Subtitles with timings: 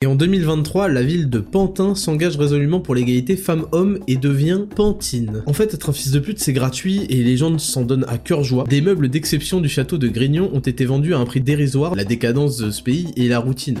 [0.00, 5.42] Et en 2023, la ville de Pantin s'engage résolument pour l'égalité femmes-hommes et devient Pantine.
[5.46, 8.16] En fait, être un fils de pute, c'est gratuit et les gens s'en donnent à
[8.16, 8.62] cœur joie.
[8.68, 12.04] Des meubles d'exception du château de Grignon ont été vendus à un prix dérisoire, la
[12.04, 13.80] décadence de ce pays et la routine.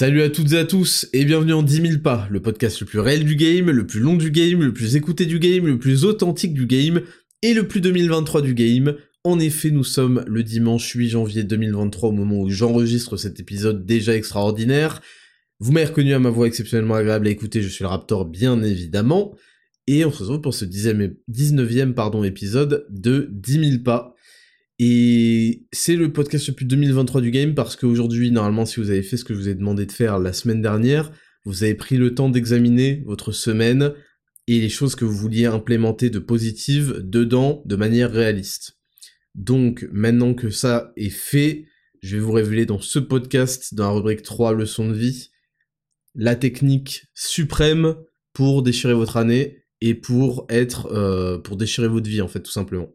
[0.00, 2.86] Salut à toutes et à tous et bienvenue en 10 000 pas, le podcast le
[2.86, 5.78] plus réel du game, le plus long du game, le plus écouté du game, le
[5.78, 7.02] plus authentique du game
[7.42, 8.96] et le plus 2023 du game.
[9.24, 13.84] En effet, nous sommes le dimanche 8 janvier 2023 au moment où j'enregistre cet épisode
[13.84, 15.02] déjà extraordinaire.
[15.58, 18.62] Vous m'avez reconnu à ma voix exceptionnellement agréable à écouter, je suis le Raptor bien
[18.62, 19.36] évidemment.
[19.86, 24.14] Et on se retrouve pour ce 19e pardon, épisode de 10 000 pas.
[24.82, 29.18] Et c'est le podcast depuis 2023 du game parce qu'aujourd'hui, normalement, si vous avez fait
[29.18, 31.12] ce que je vous ai demandé de faire la semaine dernière,
[31.44, 33.92] vous avez pris le temps d'examiner votre semaine
[34.46, 38.78] et les choses que vous vouliez implémenter de positives dedans de manière réaliste.
[39.34, 41.66] Donc, maintenant que ça est fait,
[42.02, 45.28] je vais vous révéler dans ce podcast, dans la rubrique 3 leçons de vie,
[46.14, 47.96] la technique suprême
[48.32, 52.50] pour déchirer votre année et pour être, euh, pour déchirer votre vie en fait, tout
[52.50, 52.88] simplement.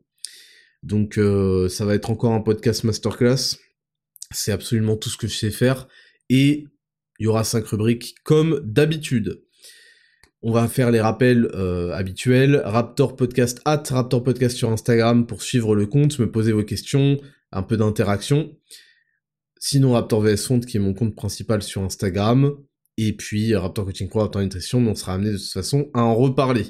[0.86, 3.58] Donc euh, ça va être encore un podcast masterclass.
[4.32, 5.88] C'est absolument tout ce que je sais faire.
[6.30, 6.68] Et
[7.20, 9.42] il y aura cinq rubriques comme d'habitude.
[10.44, 12.62] On va faire les rappels euh, habituels.
[12.64, 17.20] Raptor Podcast at Raptor Podcast sur Instagram pour suivre le compte, me poser vos questions,
[17.52, 18.56] un peu d'interaction.
[19.58, 22.56] Sinon Raptor VS qui est mon compte principal sur Instagram.
[22.98, 26.14] Et puis Raptor Coaching Pro, Raptor Nutrition, on sera amené de toute façon à en
[26.14, 26.66] reparler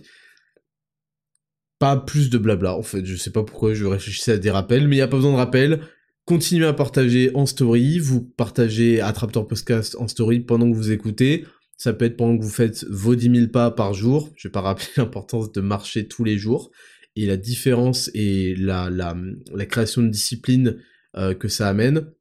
[1.80, 3.06] pas plus de blabla en fait.
[3.06, 5.32] Je sais pas pourquoi je réfléchissais à des rappels, mais il n'y a pas besoin
[5.32, 5.82] de rappels.
[6.26, 11.46] Continuez à partager en story, vous partagez Attraptor Podcast en story pendant que vous écoutez.
[11.78, 14.34] Ça peut être pendant que vous faites vos 10 000 pas par jour.
[14.36, 16.72] Je vais pas rappeler l'importance de marcher tous les jours
[17.16, 19.16] et la différence et la, la,
[19.54, 20.78] la création de discipline
[21.18, 22.12] euh, que ça amène.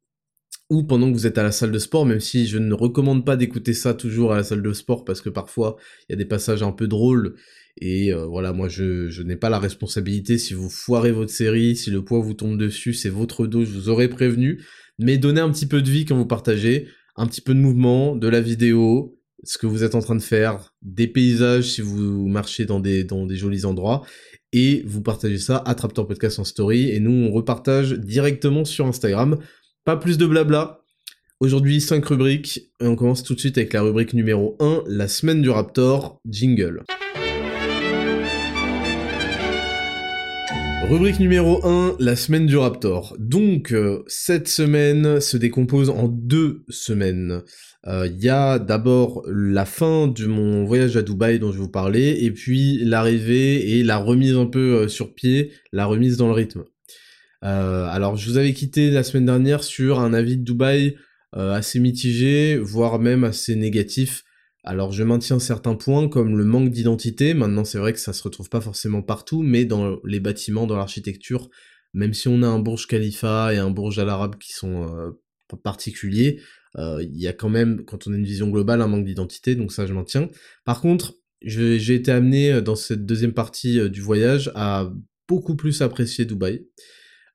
[0.70, 3.24] Ou pendant que vous êtes à la salle de sport, même si je ne recommande
[3.24, 5.76] pas d'écouter ça toujours à la salle de sport parce que parfois
[6.08, 7.36] il y a des passages un peu drôles
[7.80, 11.90] et euh, voilà, moi je, n'ai pas la responsabilité si vous foirez votre série, si
[11.90, 14.62] le poids vous tombe dessus, c'est votre dos, je vous aurais prévenu.
[14.98, 18.14] Mais donnez un petit peu de vie quand vous partagez, un petit peu de mouvement,
[18.14, 22.28] de la vidéo, ce que vous êtes en train de faire, des paysages si vous
[22.28, 24.02] marchez dans des, jolis endroits,
[24.52, 28.86] et vous partagez ça à Traptor Podcast en story, et nous on repartage directement sur
[28.86, 29.38] Instagram.
[29.84, 30.80] Pas plus de blabla.
[31.40, 35.08] Aujourd'hui, 5 rubriques, et on commence tout de suite avec la rubrique numéro 1, la
[35.08, 36.84] semaine du Raptor, jingle.
[40.88, 43.16] Rubrique numéro 1, la semaine du Raptor.
[43.18, 47.42] Donc, euh, cette semaine se décompose en deux semaines.
[47.86, 51.70] Il euh, y a d'abord la fin de mon voyage à Dubaï dont je vous
[51.70, 56.28] parler, et puis l'arrivée et la remise un peu euh, sur pied, la remise dans
[56.28, 56.64] le rythme.
[57.40, 60.96] alors, je vous avais quitté la semaine dernière sur un avis de Dubaï
[61.32, 64.24] assez mitigé, voire même assez négatif
[64.64, 68.22] alors je maintiens certains points comme le manque d'identité, maintenant c'est vrai que ça se
[68.22, 71.50] retrouve pas forcément partout, mais dans les bâtiments, dans l'architecture,
[71.92, 75.10] même si on a un Burj Khalifa et un Burj Al Arab qui sont euh,
[75.62, 76.40] particuliers,
[76.76, 79.54] euh, il y a quand même, quand on a une vision globale, un manque d'identité,
[79.54, 80.28] donc ça je maintiens.
[80.64, 84.90] Par contre, j'ai été amené euh, dans cette deuxième partie du voyage à
[85.28, 86.66] beaucoup plus apprécier Dubaï.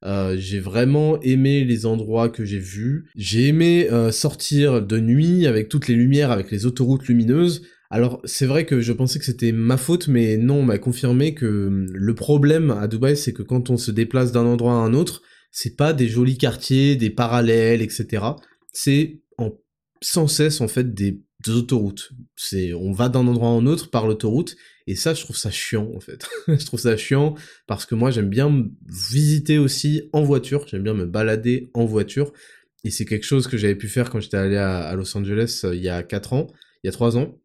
[0.05, 3.09] Euh, j'ai vraiment aimé les endroits que j'ai vus.
[3.15, 7.63] J'ai aimé euh, sortir de nuit avec toutes les lumières, avec les autoroutes lumineuses.
[7.89, 11.33] Alors c'est vrai que je pensais que c'était ma faute, mais non, on m'a confirmé
[11.33, 14.77] que hum, le problème à Dubaï, c'est que quand on se déplace d'un endroit à
[14.77, 15.21] un autre,
[15.51, 18.23] c'est pas des jolis quartiers, des parallèles, etc.
[18.71, 19.51] C'est en
[20.01, 22.11] sans cesse en fait des, des autoroutes.
[22.35, 24.55] C'est on va d'un endroit à un autre par l'autoroute
[24.89, 26.27] et ça, je trouve ça chiant, en fait.
[26.47, 27.35] je trouve ça chiant
[27.67, 30.65] parce que moi, j'aime bien visiter aussi en voiture.
[30.67, 32.33] J'aime bien me balader en voiture.
[32.83, 35.75] Et c'est quelque chose que j'avais pu faire quand j'étais allé à, Los Angeles euh,
[35.75, 36.47] il y a 4 ans,
[36.83, 37.37] il y a 3 ans.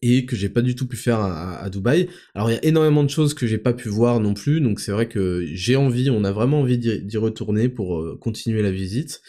[0.00, 2.08] Et que j'ai pas du tout pu faire à, Dubaï.
[2.34, 4.80] Alors il y a énormément de choses que j'ai pas pu voir non plus, donc
[4.80, 8.72] c'est vrai que j'ai envie, on a vraiment envie d'y retourner pour euh, continuer la
[8.72, 9.20] visite.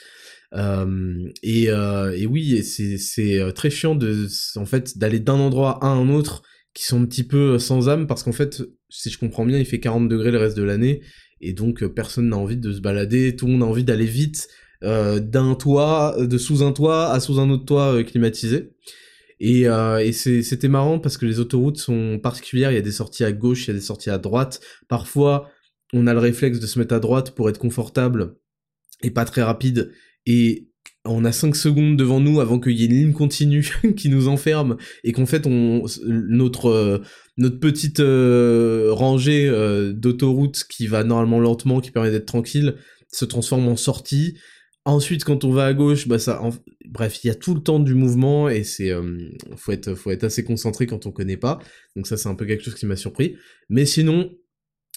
[0.54, 6.42] Euh, et, oui, c'est très chiant de, en fait, d'aller d'un endroit à un autre
[6.74, 9.58] qui sont un petit peu euh, sans âme parce qu'en fait, si je comprends bien,
[9.58, 11.02] il fait 40 degrés le reste de l'année
[11.42, 14.06] et donc euh, personne n'a envie de se balader, tout le monde a envie d'aller
[14.06, 14.48] vite
[14.84, 18.72] euh, d'un toit, de sous un toit à sous un autre toit climatisé.
[19.40, 23.26] Et, et c'était marrant parce que les autoroutes sont particulières, il y a des sorties
[23.26, 24.62] à gauche, il y a des sorties à droite.
[24.88, 25.50] Parfois,
[25.92, 28.38] on a le réflexe de se mettre à droite pour être confortable
[29.02, 29.92] et pas très rapide.
[30.26, 30.70] Et
[31.06, 34.28] on a 5 secondes devant nous avant qu'il y ait une ligne continue qui nous
[34.28, 37.00] enferme et qu'en fait euh,
[37.38, 42.76] notre petite euh, rangée euh, d'autoroute qui va normalement lentement qui permet d'être tranquille
[43.12, 44.38] se transforme en sortie.
[44.86, 46.42] Ensuite quand on va à gauche bah ça
[46.90, 48.92] bref il y a tout le temps du mouvement et c'est
[49.56, 51.60] faut être faut être assez concentré quand on connaît pas.
[51.96, 53.36] Donc ça c'est un peu quelque chose qui m'a surpris.
[53.70, 54.32] Mais sinon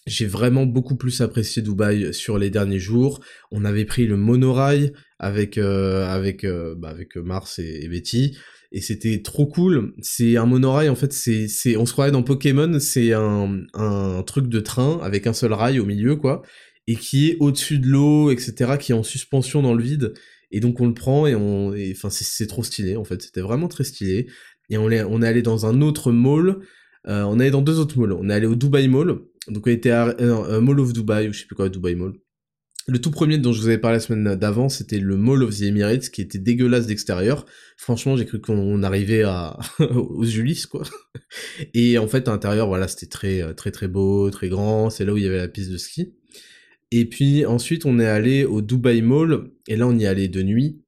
[0.07, 3.21] j'ai vraiment beaucoup plus apprécié Dubaï sur les derniers jours.
[3.51, 8.37] On avait pris le monorail avec euh, avec euh, bah avec Mars et, Betty
[8.73, 9.95] et c'était trop cool.
[10.03, 14.23] C'est un monorail en fait, c'est c'est on se croirait dans Pokémon, c'est un un
[14.23, 16.43] truc de train avec un seul rail au milieu quoi
[16.87, 20.15] et qui est au-dessus de l'eau etc qui est en suspension dans le vide
[20.53, 23.69] et donc on le prend et on enfin c'est trop stylé en fait, c'était vraiment
[23.69, 24.29] très stylé
[24.71, 26.61] et on est on est allé dans un autre mall.
[27.09, 28.13] Euh, on est allé dans deux autres malls.
[28.13, 31.33] On est allé au Dubai Mall, donc on était à euh, Mall of Dubai, ou
[31.33, 32.15] je sais plus quoi, Dubai Mall.
[32.89, 35.57] Le tout premier dont je vous avais parlé la semaine d'avant, c'était le Mall of
[35.57, 37.45] the Emirates, qui était dégueulasse d'extérieur.
[37.77, 40.85] Franchement, j'ai cru qu'on arrivait à aux Ulysses, quoi.
[41.75, 44.91] Et en fait, à l'intérieur, voilà, c'était très très très beau, très grand.
[44.91, 46.15] C'est là où il y avait la piste de ski.
[46.93, 50.43] Et puis ensuite, on est allé au Dubai Mall, et là, on y allait de
[50.43, 50.86] nuit.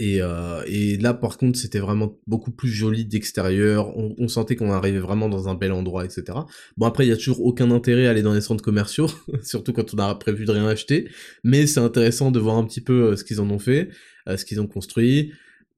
[0.00, 3.96] Et, euh, et là, par contre, c'était vraiment beaucoup plus joli d'extérieur.
[3.96, 6.38] On, sentait qu'on arrivait vraiment dans un bel endroit, etc.
[6.76, 9.08] Bon, après, il y a toujours aucun intérêt à aller dans les centres commerciaux,
[9.42, 11.08] surtout quand on a prévu de rien acheter.
[11.44, 13.90] Mais c'est intéressant de voir un petit peu euh, ce qu'ils en ont fait,
[14.28, 15.32] euh, ce qu'ils ont construit.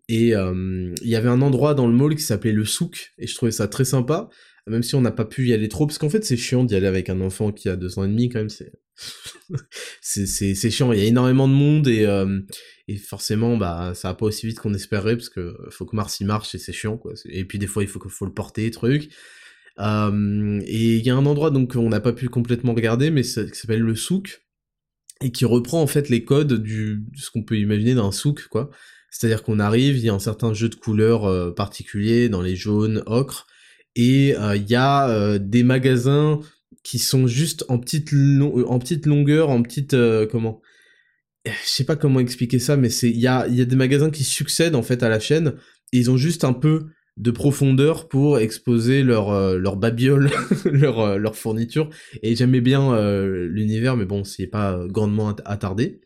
[0.09, 3.35] Et il y avait un endroit dans le mall qui s'appelait le souk, et je
[3.35, 4.29] trouvais ça très sympa,
[4.67, 6.75] même si on n'a pas pu y aller trop, parce qu'en fait, c'est chiant d'y
[6.75, 8.73] aller avec un enfant qui a deux ans et demi, quand même, c'est...
[10.01, 12.07] c'est, chiant, il y a énormément de monde, et
[12.89, 16.21] et forcément bah ça va pas aussi vite qu'on espérait parce que faut que Mars
[16.21, 17.15] y marche et c'est chiant quoi.
[17.27, 19.11] Et puis des fois il faut faut le porter truc.
[19.81, 23.25] Euh, et il y a un endroit donc on n'a pas pu complètement regarder mais
[23.25, 24.45] ça, qui s'appelle le souk
[25.21, 28.71] et qui reprend en fait les codes du ce qu'on peut imaginer d'un souk quoi.
[29.11, 32.57] C'est-à-dire qu'on arrive il y a un certain jeu de couleurs euh, particulier dans les
[32.57, 33.47] jaunes ocre
[33.97, 36.41] et euh, il y a euh, des magasins
[36.83, 39.97] qui sont juste en petite en petite longueur en petite
[40.31, 40.61] comment
[41.47, 44.25] je sais pas comment expliquer ça, mais il y a, y a des magasins qui
[44.25, 45.55] succèdent en fait à la chaîne
[45.93, 46.87] et ils ont juste un peu
[47.17, 50.31] de profondeur pour exposer leur euh, leur babiole,
[50.65, 51.89] leur euh, leur fourniture.
[52.23, 56.01] Et j'aimais bien euh, l'univers, mais bon, c'est pas grandement attardé.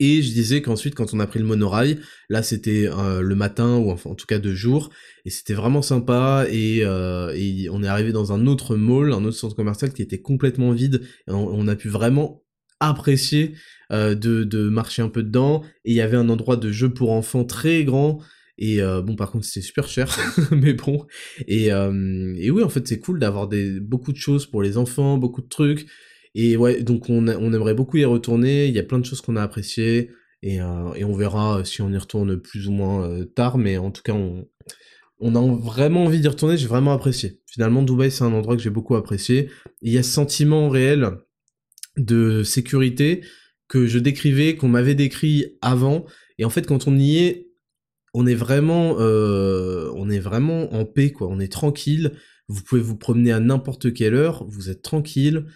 [0.00, 1.98] Et je disais qu'ensuite, quand on a pris le monorail,
[2.28, 4.90] là c'était le matin ou en tout cas de jour,
[5.24, 6.46] et c'était vraiment sympa.
[6.50, 10.20] Et, et, on est arrivé dans un autre mall, un autre centre commercial qui était
[10.20, 11.02] complètement vide.
[11.26, 12.44] On a pu vraiment
[12.80, 13.54] apprécié
[13.92, 15.62] euh, de, marcher un peu dedans.
[15.84, 18.20] Et il y avait un endroit de jeu pour enfants très grand.
[18.58, 20.16] Et euh, bon, par contre, c'était super cher,
[20.50, 21.06] mais bon.
[21.46, 23.48] Et, euh, et oui, en fait, c'est cool d'avoir
[23.80, 25.86] beaucoup de choses pour les enfants, beaucoup de trucs.
[26.40, 28.68] Et ouais, donc on, on aimerait beaucoup y retourner.
[28.68, 30.12] Il y a plein de choses qu'on a appréciées.
[30.42, 33.58] Et, et on verra si on y retourne plus ou moins tard.
[33.58, 34.46] Mais en tout cas, on,
[35.18, 36.56] on a vraiment envie d'y retourner.
[36.56, 37.40] J'ai vraiment apprécié.
[37.46, 39.50] Finalement, Dubaï, c'est un endroit que j'ai beaucoup apprécié.
[39.82, 41.10] Il y a ce sentiment réel
[41.96, 43.24] de sécurité
[43.66, 46.06] que je décrivais, qu'on m'avait décrit avant.
[46.38, 47.48] Et en fait, quand on y est,
[48.14, 51.26] on est vraiment, euh, on est vraiment en paix, quoi.
[51.28, 52.12] On est tranquille.
[52.46, 54.46] Vous pouvez vous promener à n'importe quelle heure.
[54.48, 55.46] Vous êtes tranquille.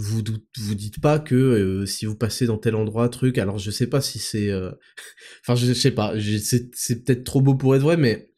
[0.00, 0.22] Vous
[0.56, 3.36] vous dites pas que euh, si vous passez dans tel endroit, truc.
[3.36, 4.70] Alors je sais pas si c'est, euh,
[5.42, 6.14] enfin je, sais pas.
[6.38, 8.30] C'est peut-être trop beau pour être vrai, mais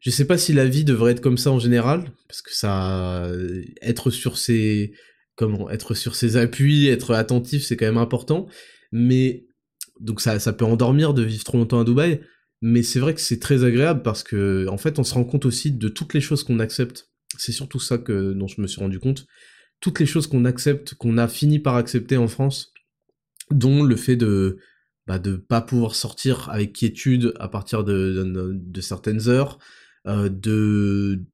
[0.00, 3.30] je sais pas si la vie devrait être comme ça en général, parce que ça,
[3.82, 4.94] être sur ces
[5.36, 8.46] comment être sur ses appuis, être attentif, c'est quand même important.
[8.90, 9.46] Mais
[10.00, 12.22] donc ça, ça peut endormir de vivre trop longtemps à Dubaï.
[12.62, 15.44] Mais c'est vrai que c'est très agréable parce que en fait, on se rend compte
[15.44, 17.10] aussi de toutes les choses qu'on accepte.
[17.36, 19.26] C'est surtout ça que dont je me suis rendu compte.
[19.82, 22.72] Toutes les choses qu'on accepte, qu'on a fini par accepter en France,
[23.50, 24.58] dont le fait de
[25.06, 28.22] bah, de pas pouvoir sortir avec quiétude à partir de,
[28.54, 29.58] de, certaines heures,
[30.06, 31.24] euh, de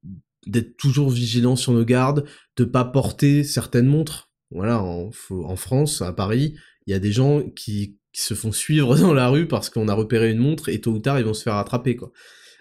[0.46, 2.24] d'être toujours vigilant sur nos gardes,
[2.56, 4.30] de pas porter certaines montres.
[4.50, 8.96] Voilà, en, en France, à Paris, il y a des gens qui, se font suivre
[8.98, 11.34] dans la rue parce qu'on a repéré une montre et tôt ou tard ils vont
[11.34, 12.10] se faire attraper quoi.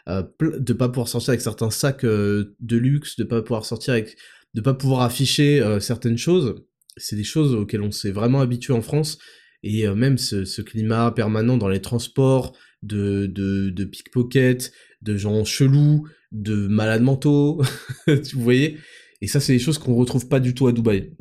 [0.07, 3.93] Euh, de pas pouvoir sortir avec certains sacs euh, de luxe, de pas pouvoir sortir
[3.93, 4.17] avec,
[4.57, 6.55] de pas pouvoir afficher euh, certaines choses,
[6.97, 9.19] c'est des choses auxquelles on s'est vraiment habitué en France
[9.61, 16.65] et euh, même ce, climat permanent dans les transports de de, de gens chelous, de
[16.65, 17.61] malades mentaux,
[18.07, 18.79] vous voyez.
[19.21, 21.11] Et ça, c'est des choses qu'on retrouve pas du tout à Dubaï.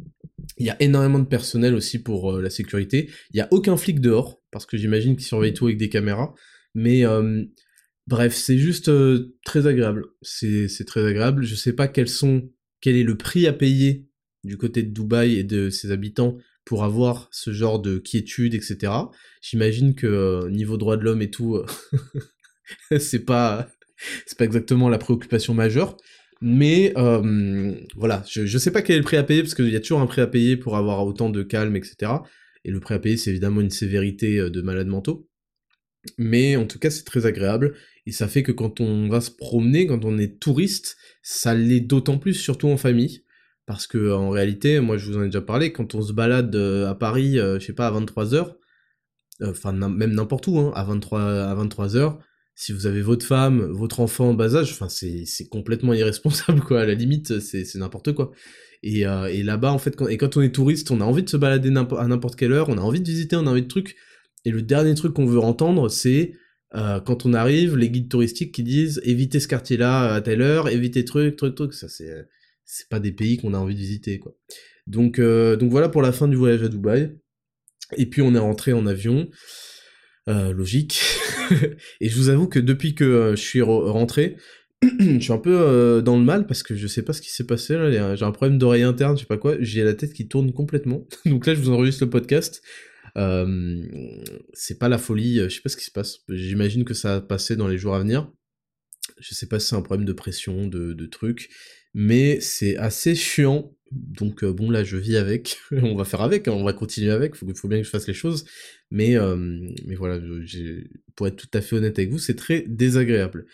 [0.56, 3.10] Il y a énormément de personnel aussi pour euh, la sécurité.
[3.34, 6.32] Il y a aucun flic dehors parce que j'imagine qu'ils surveillent tout avec des caméras.
[6.74, 7.04] Mais
[8.06, 8.90] Bref, c'est juste
[9.44, 10.04] très agréable.
[10.22, 11.42] C'est très agréable.
[11.42, 12.48] Je sais pas quels sont,
[12.80, 14.06] quel est le prix à payer
[14.44, 18.92] du côté de Dubaï et de ses habitants pour avoir ce genre de quiétude, etc.
[19.40, 21.62] J'imagine que niveau droit de l'homme et tout,
[22.98, 23.68] c'est pas
[24.26, 25.96] c'est pas exactement la préoccupation majeure.
[26.42, 29.70] Mais euh, voilà, je, je sais pas quel est le prix à payer, parce qu'il
[29.70, 32.12] y a toujours un prix à payer pour avoir autant de calme, etc.
[32.64, 35.28] Et le prix à payer, c'est évidemment une sévérité euh, de malades mentaux.
[36.18, 37.74] Mais en tout cas, c'est très agréable,
[38.06, 41.80] et ça fait que quand on va se promener, quand on est touriste, ça l'est
[41.80, 43.24] d'autant plus, surtout en famille.
[43.66, 46.54] Parce que en réalité, moi je vous en ai déjà parlé, quand on se balade
[46.54, 48.54] euh, à Paris, je sais pas, à 23h,
[49.42, 52.18] enfin même n'importe où, hein, à 23 à 23h,
[52.54, 56.80] si vous avez votre femme, votre enfant en bas âge, c'est complètement irresponsable quoi.
[56.80, 58.32] À la limite, c'est n'importe quoi.
[58.82, 61.22] Et, euh, et là-bas en fait, quand, et quand on est touriste, on a envie
[61.22, 63.62] de se balader à n'importe quelle heure, on a envie de visiter, on a envie
[63.62, 63.96] de trucs.
[64.44, 66.32] Et le dernier truc qu'on veut entendre, c'est
[66.76, 70.68] euh, quand on arrive, les guides touristiques qui disent évitez ce quartier-là à telle heure,
[70.68, 71.72] évitez truc, truc, truc.
[71.72, 72.26] Ça c'est
[72.64, 74.36] c'est pas des pays qu'on a envie de visiter quoi.
[74.86, 77.16] Donc euh, donc voilà pour la fin du voyage à Dubaï.
[77.96, 79.28] Et puis on est rentré en avion.
[80.28, 81.00] Euh, logique.
[82.00, 84.36] et je vous avoue que depuis que je suis rentré,
[84.82, 87.46] je suis un peu dans le mal parce que je sais pas ce qui s'est
[87.46, 88.16] passé là.
[88.16, 89.54] J'ai un problème d'oreille interne, je sais pas quoi.
[89.60, 91.06] J'ai la tête qui tourne complètement.
[91.26, 92.60] Donc là, je vous enregistre le podcast.
[94.52, 96.18] C'est pas la folie, je sais pas ce qui se passe.
[96.28, 98.30] J'imagine que ça va passer dans les jours à venir.
[99.18, 101.48] Je sais pas si c'est un problème de pression, de, de trucs,
[101.94, 106.48] mais c'est assez chiant donc euh, bon là je vis avec, on va faire avec,
[106.48, 108.44] hein, on va continuer avec, il faut, bien que je fasse les choses,
[108.90, 109.36] mais, euh,
[109.86, 110.20] mais voilà,
[111.14, 113.46] pour être tout à fait honnête avec vous, c'est très désagréable.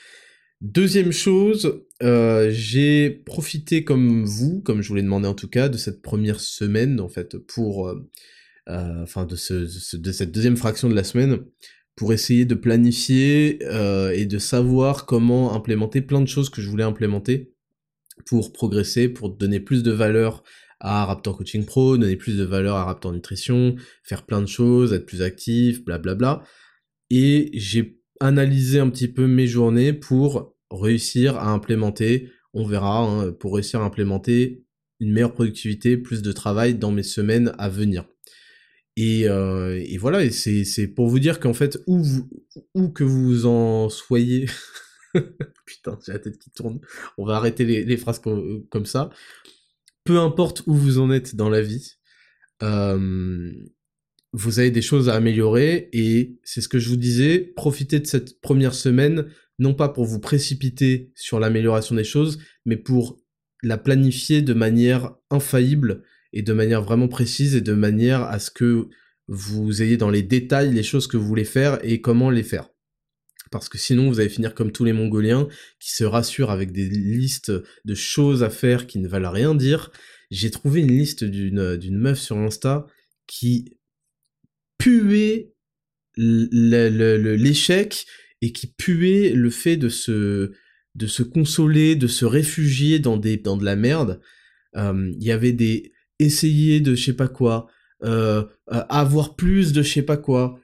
[0.60, 5.68] Deuxième chose, euh, j'ai profité comme vous, comme je vous l'ai demandé en tout cas,
[5.68, 7.92] de cette première semaine en fait pour,
[8.68, 11.38] enfin de, ce, de cette deuxième fraction de la semaine
[11.96, 13.58] pour essayer de planifier
[14.14, 17.52] et de savoir comment implémenter plein de choses que je voulais implémenter
[18.26, 20.42] pour progresser, pour donner plus de valeur
[20.80, 24.92] à Raptor Coaching Pro, donner plus de valeur à Raptor Nutrition, faire plein de choses,
[24.92, 26.42] être plus actif, blablabla.
[27.08, 33.32] Et j'ai analysé un petit peu mes journées pour réussir à implémenter, on verra, hein,
[33.32, 34.64] pour réussir à implémenter
[34.98, 38.04] une meilleure productivité, plus de travail dans mes semaines à venir.
[38.96, 42.30] Et, euh, et voilà, et c'est pour vous dire qu'en fait, où, vous,
[42.74, 44.46] où que vous en soyez
[45.66, 46.80] Putain, j'ai la tête qui tourne.
[47.18, 49.10] On va arrêter les, phrases comme, ça.
[50.04, 51.94] Peu importe où vous en êtes dans la vie,
[52.62, 53.52] euh,
[54.32, 58.06] vous avez des choses à améliorer et c'est ce que je vous disais, profitez de
[58.06, 59.26] cette première semaine,
[59.58, 63.18] non pas pour vous précipiter sur l'amélioration des choses, mais pour
[63.62, 68.50] la planifier de manière infaillible et de manière vraiment précise et de manière à ce
[68.50, 68.88] que
[69.28, 72.72] vous ayez dans les détails les choses que vous voulez faire et comment les faire
[73.52, 75.46] parce que sinon vous allez finir comme tous les Mongoliens
[75.78, 77.52] qui se rassurent avec des listes
[77.84, 79.92] de choses à faire qui ne valent rien dire.
[80.32, 82.86] J'ai trouvé une liste d'une meuf sur Insta
[83.28, 83.76] qui
[84.78, 85.52] puait
[86.16, 88.06] l'échec
[88.40, 90.52] et qui puait le fait de se
[90.94, 94.20] de se consoler, de se réfugier dans des dans de la merde.
[94.76, 97.68] Euh, il y avait des essayer de je sais pas quoi,
[98.04, 100.58] euh, avoir plus de je sais pas quoi.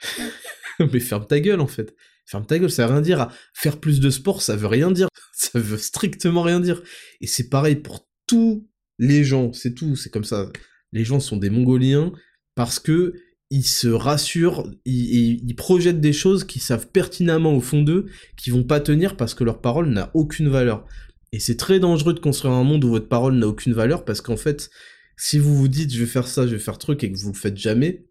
[0.92, 1.94] Mais ferme ta gueule en fait.
[2.26, 3.28] Ferme ta gueule, ça veut rien dire.
[3.54, 5.08] Faire plus de sport, ça veut rien dire.
[5.32, 6.82] Ça veut strictement rien dire.
[7.22, 8.68] Et c'est pareil pour tous
[8.98, 10.50] les gens, c'est tout, c'est comme ça.
[10.92, 12.12] Les gens sont des mongoliens
[12.54, 13.14] parce que
[13.48, 18.06] ils se rassurent, ils, ils, projettent des choses qu'ils savent pertinemment au fond d'eux,
[18.36, 20.86] qui vont pas tenir parce que leur parole n'a aucune valeur.
[21.32, 24.20] Et c'est très dangereux de construire un monde où votre parole n'a aucune valeur parce
[24.20, 24.70] qu'en fait,
[25.16, 27.32] si vous vous dites je vais faire ça, je vais faire truc et que vous
[27.32, 28.06] le faites jamais,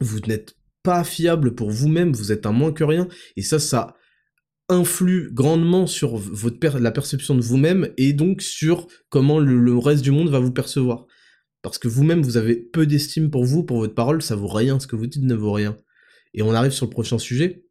[0.00, 3.96] vous n'êtes pas fiable pour vous-même, vous êtes un moins que rien, et ça, ça
[4.68, 6.20] influe grandement sur
[6.78, 11.06] la perception de vous-même et donc sur comment le, reste du monde va vous percevoir.
[11.62, 14.78] Parce que vous-même, vous avez peu d'estime pour vous, pour votre parole, ça vaut rien,
[14.80, 15.76] ce que vous dites ne vaut rien.
[16.34, 17.63] Et on arrive sur le prochain sujet,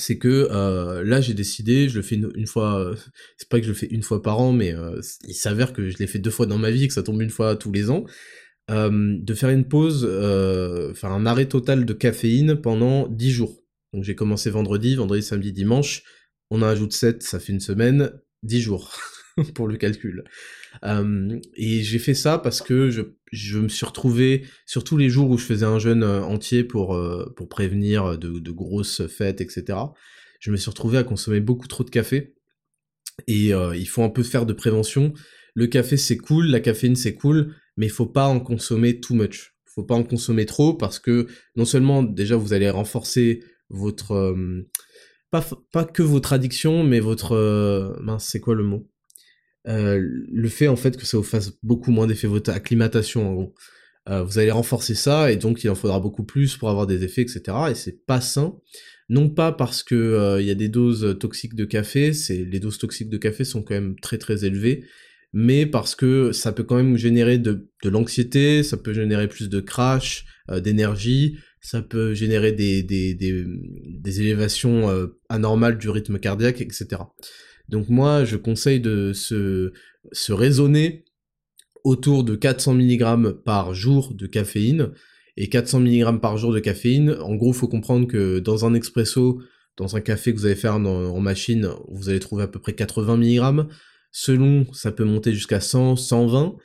[0.00, 2.96] c'est que euh, là j'ai décidé, je le fais une, fois, euh,
[3.36, 5.88] c'est pas que je le fais une fois par an, mais euh, il s'avère que
[5.88, 7.90] je l'ai fait deux fois dans ma vie, que ça tombe une fois tous les
[7.90, 8.04] ans,
[8.68, 10.02] de faire une pause,
[10.94, 13.64] faire un arrêt total de caféine pendant 10 jours.
[13.92, 16.04] Donc j'ai commencé vendredi, vendredi, samedi, dimanche.
[16.52, 18.12] On en ajoute 7, ça fait une semaine,
[18.44, 18.96] 10 jours
[19.54, 20.22] pour le calcul.
[20.82, 25.30] Et j'ai fait ça parce que je, je, me suis retrouvé, sur tous les jours
[25.30, 26.98] où je faisais un jeûne entier pour,
[27.36, 29.78] pour prévenir de, de, grosses fêtes, etc.,
[30.38, 32.34] je me suis retrouvé à consommer beaucoup trop de café.
[33.26, 35.12] Et il faut un peu faire de prévention.
[35.54, 39.14] Le café c'est cool, la caféine c'est cool, mais il faut pas en consommer too
[39.14, 39.54] much.
[39.66, 44.34] Faut pas en consommer trop parce que non seulement déjà vous allez renforcer votre
[45.30, 47.32] pas, pas que votre addiction, mais votre...
[47.32, 48.89] Euh, mince, c'est quoi le mot?
[49.68, 50.00] Euh,
[50.30, 53.52] Le fait en fait que ça vous fasse beaucoup moins d'effets, votre acclimatation.
[54.08, 57.04] Euh, vous allez renforcer ça, et donc il en faudra beaucoup plus pour avoir des
[57.04, 57.42] effets, etc.
[57.70, 58.56] Et c'est pas sain.
[59.08, 62.78] Non pas parce que il y a des doses toxiques de café, c'est les doses
[62.78, 64.84] toxiques de café sont quand même très très élevées,
[65.32, 69.60] mais parce que ça peut quand même générer de, l'anxiété, ça peut générer plus de
[69.60, 70.26] crash,
[70.62, 73.44] d'énergie, ça peut générer des, des, des,
[73.86, 77.02] des élévations euh, anormales du rythme cardiaque, etc.
[77.70, 79.72] Donc moi, je conseille de se,
[80.28, 81.04] raisonner
[81.84, 84.90] autour de 400 mg par jour de caféine.
[85.36, 89.40] Et 400 mg par jour de caféine, en gros, faut comprendre que dans un expresso,
[89.76, 92.74] dans un café que vous allez faire en machine, vous allez trouver à peu près
[92.74, 93.66] 80 mg.
[94.12, 96.56] Selon, ça peut monter jusqu'à 100, 120.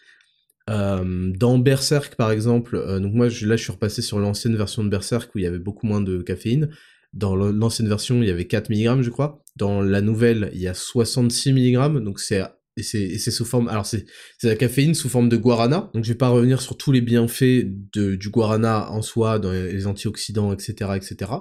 [0.68, 4.84] Euh, dans Berserk par exemple, euh, donc moi là je suis repassé sur l'ancienne version
[4.84, 6.72] de Berserk où il y avait beaucoup moins de caféine.
[7.16, 9.44] Dans l'ancienne version il y avait 4 mg je crois.
[9.56, 12.44] Dans la nouvelle il y a 66 mg donc c'est
[12.78, 14.06] et c'est sous forme alors c'est
[14.44, 17.64] la caféine sous forme de guarana donc je vais pas revenir sur tous les bienfaits
[17.94, 21.32] de, du guarana en soi dans les antioxydants etc etc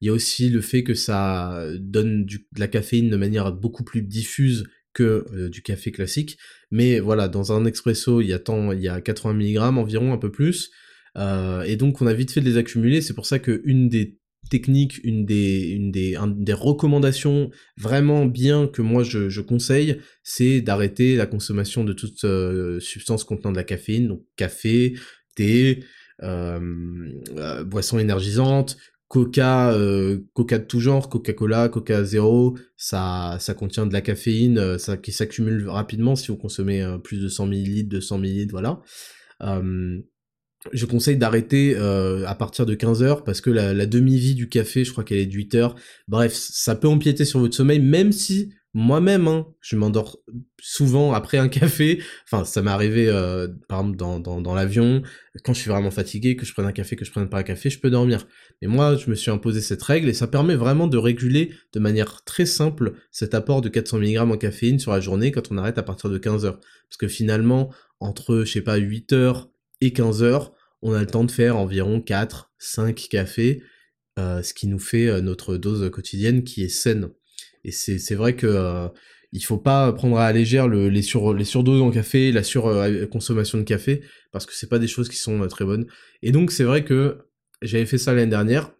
[0.00, 3.52] il y a aussi le fait que ça donne du, de la caféine de manière
[3.52, 6.38] beaucoup plus diffuse que euh, du café classique.
[6.70, 10.12] Mais voilà, dans un expresso, il y a tant, il y a 80 mg environ,
[10.12, 10.70] un peu plus.
[11.16, 13.00] Euh, et donc on a vite fait de les accumuler.
[13.00, 14.19] C'est pour ça que une des
[14.50, 16.16] techniques, une des,
[16.52, 23.24] recommandations vraiment bien que moi je, conseille, c'est d'arrêter la consommation de toute euh, substance
[23.24, 24.94] contenant de la caféine, donc café,
[25.34, 25.82] thé,
[26.22, 26.60] euh,
[27.64, 28.76] boissons énergisantes,
[29.10, 34.78] Coca, euh, Coca de tout genre, Coca-Cola, Coca Zéro, ça, contient de la caféine, euh,
[34.78, 38.80] ça qui s'accumule rapidement si vous consommez euh, plus de 100 ml, 200 ml, voilà.
[40.72, 44.92] Je conseille d'arrêter à partir de 15 heures parce que la, demi-vie du café, je
[44.92, 45.74] crois qu'elle est de 8 heures.
[46.08, 50.20] Bref, ça peut empiéter sur votre sommeil, même si moi-même, hein, je m'endors
[50.60, 52.02] souvent après un café.
[52.24, 55.02] Enfin, ça m'est arrivé, euh, par exemple, dans, dans, dans l'avion,
[55.44, 57.42] quand je suis vraiment fatigué, que je prenne un café, que je prenne pas un
[57.42, 58.26] café, je peux dormir.
[58.62, 61.80] Mais moi, je me suis imposé cette règle et ça permet vraiment de réguler de
[61.80, 65.58] manière très simple cet apport de 400 mg en caféine sur la journée quand on
[65.58, 66.60] arrête à partir de 15 heures.
[66.88, 69.49] Parce que finalement, entre, je sais pas, 8 heures
[69.80, 73.62] et 15 heures, on a le temps de faire environ 4, 5 cafés,
[74.18, 77.10] euh, ce qui nous fait euh, notre dose quotidienne qui est saine.
[77.64, 78.88] Et c'est vrai que euh,
[79.32, 82.42] il faut pas prendre à la légère le, les, sur, les surdoses en café, la
[82.42, 85.86] surconsommation de café, parce que c'est pas des choses qui sont très bonnes.
[86.22, 87.18] Et donc c'est vrai que
[87.62, 88.72] j'avais fait ça l'année dernière,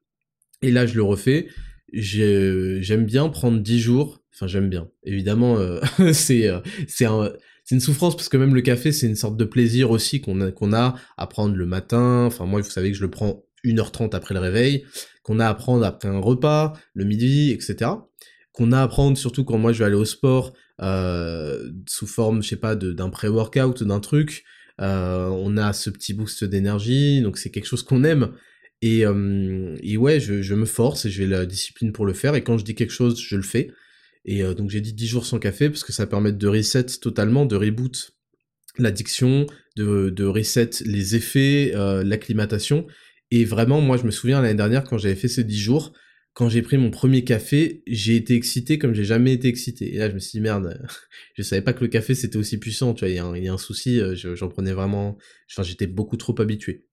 [0.63, 1.49] et là je le refais.
[1.93, 4.91] J'aime bien prendre 10 jours, enfin j'aime bien.
[5.05, 5.59] Évidemment,
[6.13, 6.51] c'est
[6.89, 7.33] c'est un
[7.71, 10.41] c'est une souffrance parce que même le café, c'est une sorte de plaisir aussi qu'on
[10.41, 12.25] a, qu'on a à prendre le matin.
[12.27, 14.85] Enfin, moi, vous savez que je le prends 1h30 après le réveil,
[15.23, 17.91] qu'on a à prendre après un repas, le midi, etc
[18.53, 20.53] qu'on a à prendre, surtout quand moi je vais aller au sport,
[20.83, 24.43] euh, sous forme, je sais pas, d'un pré-workout, d'un truc.
[24.81, 28.33] Euh, on a ce petit boost d'énergie, donc c'est quelque chose qu'on aime.
[28.83, 32.35] Et, euh, et ouais, je, je, me force et j'ai la discipline pour le faire.
[32.35, 33.71] Et quand je dis quelque chose, je le fais.
[34.25, 37.47] Et donc j'ai dit 10 jours sans café parce que ça permet de reset totalement,
[37.47, 38.13] de reboot
[38.79, 41.73] l'addiction, de, de reset les effets,
[42.05, 42.87] l'acclimatation.
[43.31, 45.93] Et vraiment, moi je me souviens l'année dernière quand j'avais fait ces 10 jours,
[46.33, 49.95] quand j'ai pris mon premier café, j'ai été excité comme j'ai jamais été excité.
[49.95, 50.81] Et là, je me suis dit, merde,
[51.35, 53.59] je savais pas que le café c'était aussi puissant, tu vois, il y, a un,
[53.59, 55.19] souci, euh, j'en prenais vraiment,
[55.51, 56.87] enfin, j'étais beaucoup trop habitué.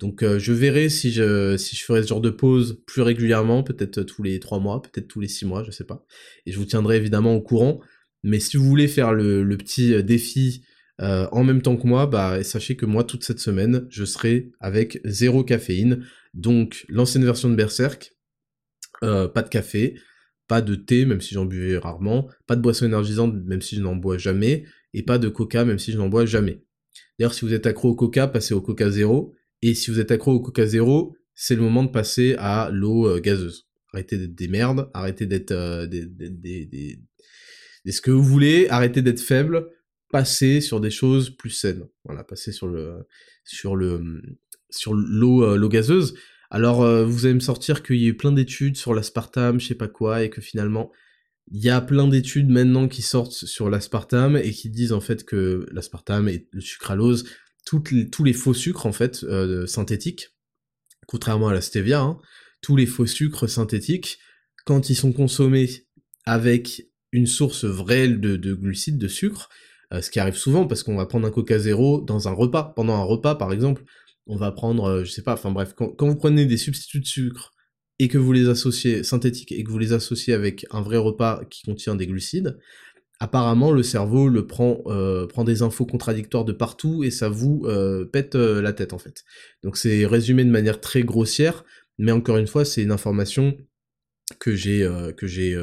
[0.00, 3.62] Donc, euh, je verrai si je, si je ferai ce genre de pause plus régulièrement,
[3.62, 6.04] peut-être tous les trois mois, peut-être tous les six mois, je sais pas.
[6.46, 7.80] Et je vous tiendrai évidemment au courant.
[8.22, 10.64] Mais si vous voulez faire le, petit euh, défi
[10.98, 15.00] en même temps que moi, bah, sachez que moi, toute cette semaine, je serai avec
[15.06, 16.04] zéro caféine.
[16.34, 18.14] Donc, l'ancienne version de Berserk,
[19.02, 19.98] euh, pas de café,
[20.46, 23.80] pas de thé, même si j'en buvais rarement, pas de boisson énergisante, même si je
[23.80, 26.62] n'en bois jamais, et pas de coca, même si je n'en bois jamais.
[27.18, 30.10] D'ailleurs, si vous êtes accro au coca, passez au coca zéro, et si vous êtes
[30.10, 33.68] accro au coca zéro, c'est le moment de passer à l'eau euh, gazeuse.
[33.92, 36.98] Arrêtez d'être des merdes, arrêtez d'être euh, des, des, des,
[37.90, 39.68] ce que vous voulez, arrêtez d'être faible,
[40.10, 41.86] passez sur des choses plus saines.
[42.04, 43.06] Voilà, passez sur le
[43.44, 44.22] sur le
[44.70, 46.14] sur l'eau l'eau gazeuse.
[46.50, 49.68] Alors, euh, vous allez me sortir qu'il y a eu plein d'études sur l'aspartame, je
[49.68, 50.90] sais pas quoi, et que finalement,
[51.52, 55.24] il y a plein d'études maintenant qui sortent sur l'aspartame et qui disent en fait
[55.24, 57.24] que l'aspartame et le sucralose,
[58.10, 60.28] tous les faux sucres en fait euh, synthétiques,
[61.06, 62.20] contrairement à la stevia, hein,
[62.62, 64.18] tous les faux sucres synthétiques,
[64.64, 65.86] quand ils sont consommés
[66.24, 69.48] avec une source vraie de, glucides, de sucre,
[69.92, 72.72] euh, ce qui arrive souvent parce qu'on va prendre un coca zéro dans un repas,
[72.76, 73.84] pendant un repas par exemple,
[74.26, 77.06] on va prendre, euh, je sais pas, enfin bref, quand, vous prenez des substituts de
[77.06, 77.52] sucre
[77.98, 81.44] et que vous les associez synthétiques et que vous les associez avec un vrai repas
[81.50, 82.58] qui contient des glucides,
[83.20, 87.62] apparemment le cerveau le prend euh, prend des infos contradictoires de partout et ça vous
[87.66, 89.24] euh, pète euh, la tête en fait.
[89.62, 91.64] Donc c'est résumé de manière très grossière,
[91.98, 93.56] mais encore une fois c'est une information
[94.38, 95.58] que j'ai que j'ai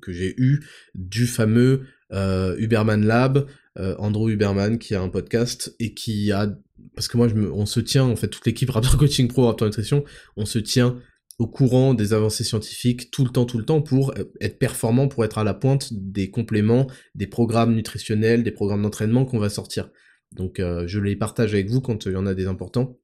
[0.00, 0.60] que j'ai eu
[0.94, 6.56] du fameux Uberman Lab, Andrew Uberman qui a un podcast et qui a
[6.94, 9.46] parce que moi je me, on se tient en fait toute l'équipe Raptor Coaching Pro
[9.46, 10.04] Raptor Nutrition,
[10.36, 11.00] on se tient
[11.38, 15.24] au courant des avancées scientifiques tout le temps, tout le temps pour être performant, pour
[15.24, 19.90] être à la pointe des compléments, des programmes nutritionnels, des programmes d'entraînement qu'on va sortir.
[20.32, 22.98] Donc euh, je les partage avec vous quand il y en a des importants.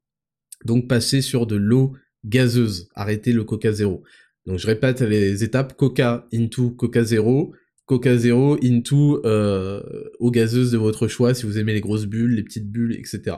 [0.65, 4.03] Donc passez sur de l'eau gazeuse, arrêtez le Coca Zéro.
[4.47, 7.55] Donc je répète les étapes Coca into Coca Zéro,
[7.87, 9.83] Coca Zéro into euh,
[10.19, 13.37] eau gazeuse de votre choix si vous aimez les grosses bulles, les petites bulles, etc.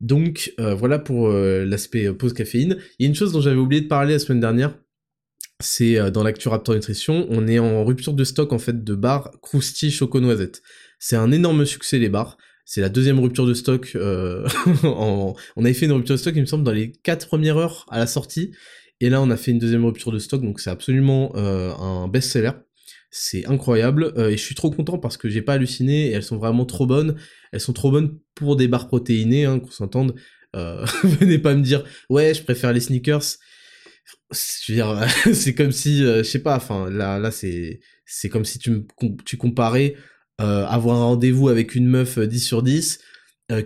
[0.00, 2.78] Donc euh, voilà pour euh, l'aspect euh, pause caféine.
[2.98, 4.78] Il y a une chose dont j'avais oublié de parler la semaine dernière,
[5.60, 9.32] c'est dans l'actu Raptor Nutrition, on est en rupture de stock en fait de bars
[9.42, 10.62] Krusty Choco Noisette.
[11.00, 12.38] C'est un énorme succès les bars.
[12.64, 13.96] C'est la deuxième rupture de stock.
[14.84, 17.86] On avait fait une rupture de stock, il me semble, dans les quatre premières heures
[17.90, 18.52] à la sortie.
[19.00, 22.50] Et là, on a fait une deuxième rupture de stock, donc c'est absolument un best-seller.
[23.10, 26.22] C'est incroyable euh, et je suis trop content parce que j'ai pas halluciné et elles
[26.22, 27.16] sont vraiment trop bonnes.
[27.52, 30.14] Elles sont trop bonnes pour des barres protéinées, hein, qu'on s'entende.
[30.56, 33.36] Euh, venez pas me dire ouais, je préfère les sneakers.
[34.32, 38.70] C'est comme si, euh, je sais pas, enfin là, là c'est, c'est comme si tu
[38.70, 38.86] me,
[39.24, 39.96] tu comparais
[40.38, 43.00] avoir un rendez-vous avec une meuf 10 sur 10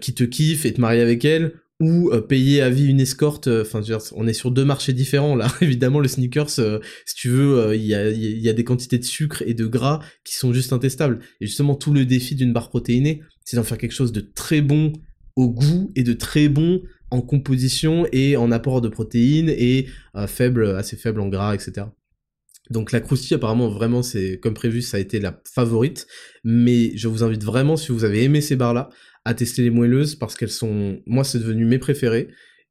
[0.00, 3.49] qui te kiffe et te marier avec elle ou euh, payer à vie une escorte.
[3.49, 3.83] Euh, enfin,
[4.14, 5.49] on est sur deux marchés différents là.
[5.61, 9.53] Évidemment, le sneakers, euh, si tu veux, il y a, des quantités de sucre et
[9.53, 11.18] de gras qui sont juste intestables.
[11.40, 14.61] Et justement, tout le défi d'une barre protéinée, c'est d'en faire quelque chose de très
[14.61, 14.92] bon
[15.35, 20.97] au goût et de très bon en composition et en apport de protéines et assez
[20.97, 21.87] faible en gras, etc.
[22.71, 26.07] Donc la croustille apparemment vraiment c'est comme prévu ça a été la favorite
[26.45, 28.88] mais je vous invite vraiment si vous avez aimé ces barres là
[29.24, 32.28] à tester les moelleuses parce qu'elles sont, moi c'est devenu mes préférées.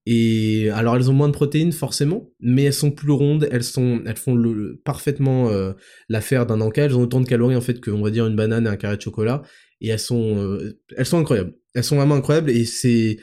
[0.07, 4.01] Et alors elles ont moins de protéines forcément, mais elles sont plus rondes, elles sont,
[4.05, 5.73] elles font le, parfaitement euh,
[6.09, 6.85] l'affaire d'un encas.
[6.85, 8.77] Elles ont autant de calories en fait que on va dire une banane et un
[8.77, 9.43] carré de chocolat,
[9.79, 11.53] et elles sont, euh, elles sont incroyables.
[11.75, 13.17] Elles sont vraiment incroyables et c'est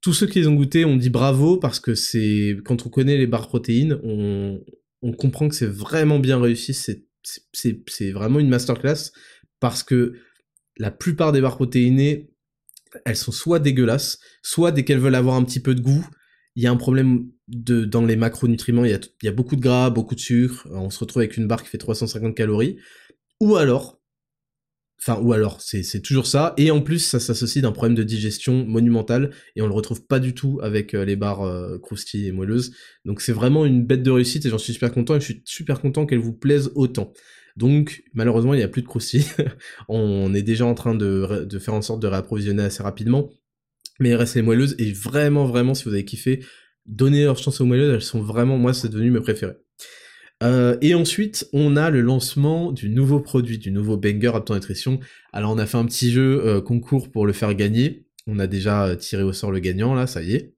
[0.00, 3.16] tous ceux qui les ont goûté ont dit bravo parce que c'est quand on connaît
[3.18, 4.60] les barres protéines, on,
[5.02, 6.74] on comprend que c'est vraiment bien réussi.
[7.52, 9.12] C'est vraiment une masterclass
[9.60, 10.14] parce que
[10.78, 12.29] la plupart des barres protéinées
[13.04, 16.06] elles sont soit dégueulasses, soit dès qu'elles veulent avoir un petit peu de goût,
[16.56, 19.90] il y a un problème de, dans les macronutriments, il y, a, beaucoup de gras,
[19.90, 22.76] beaucoup de sucre, on se retrouve avec une barre qui fait 350 calories,
[23.40, 24.00] ou alors,
[25.00, 28.66] enfin, ou alors, c'est toujours ça, et en plus, ça s'associe d'un problème de digestion
[28.66, 31.78] monumental, et on le retrouve pas du tout avec euh, les barres euh,
[32.14, 32.74] et moelleuses,
[33.04, 35.42] donc c'est vraiment une bête de réussite, et j'en suis super content, et je suis
[35.44, 37.12] super content qu'elle vous plaise autant.
[37.56, 39.26] Donc malheureusement il n'y a plus de croustilles.
[39.88, 43.30] on est déjà en train de, faire en sorte de réapprovisionner assez rapidement.
[43.98, 46.44] Mais il reste les moelleuses et vraiment vraiment si vous avez kiffé,
[46.86, 49.56] donnez leur chance aux moelleuses, elles sont vraiment, moi c'est devenu mes préférés.
[50.42, 54.98] Euh, et ensuite, on a le lancement du nouveau produit, du nouveau banger Apton Nutrition.
[55.34, 58.06] Alors on a fait un petit jeu euh, concours pour le faire gagner.
[58.26, 60.54] On a déjà tiré au sort le gagnant là, ça y est.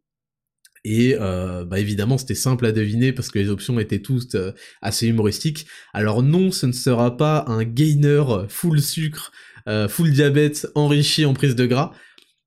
[0.85, 4.53] Et euh, bah évidemment, c'était simple à deviner parce que les options étaient toutes euh,
[4.81, 5.67] assez humoristiques.
[5.93, 9.31] Alors non, ce ne sera pas un gainer full sucre,
[9.69, 11.93] euh, full diabète, enrichi en prise de gras.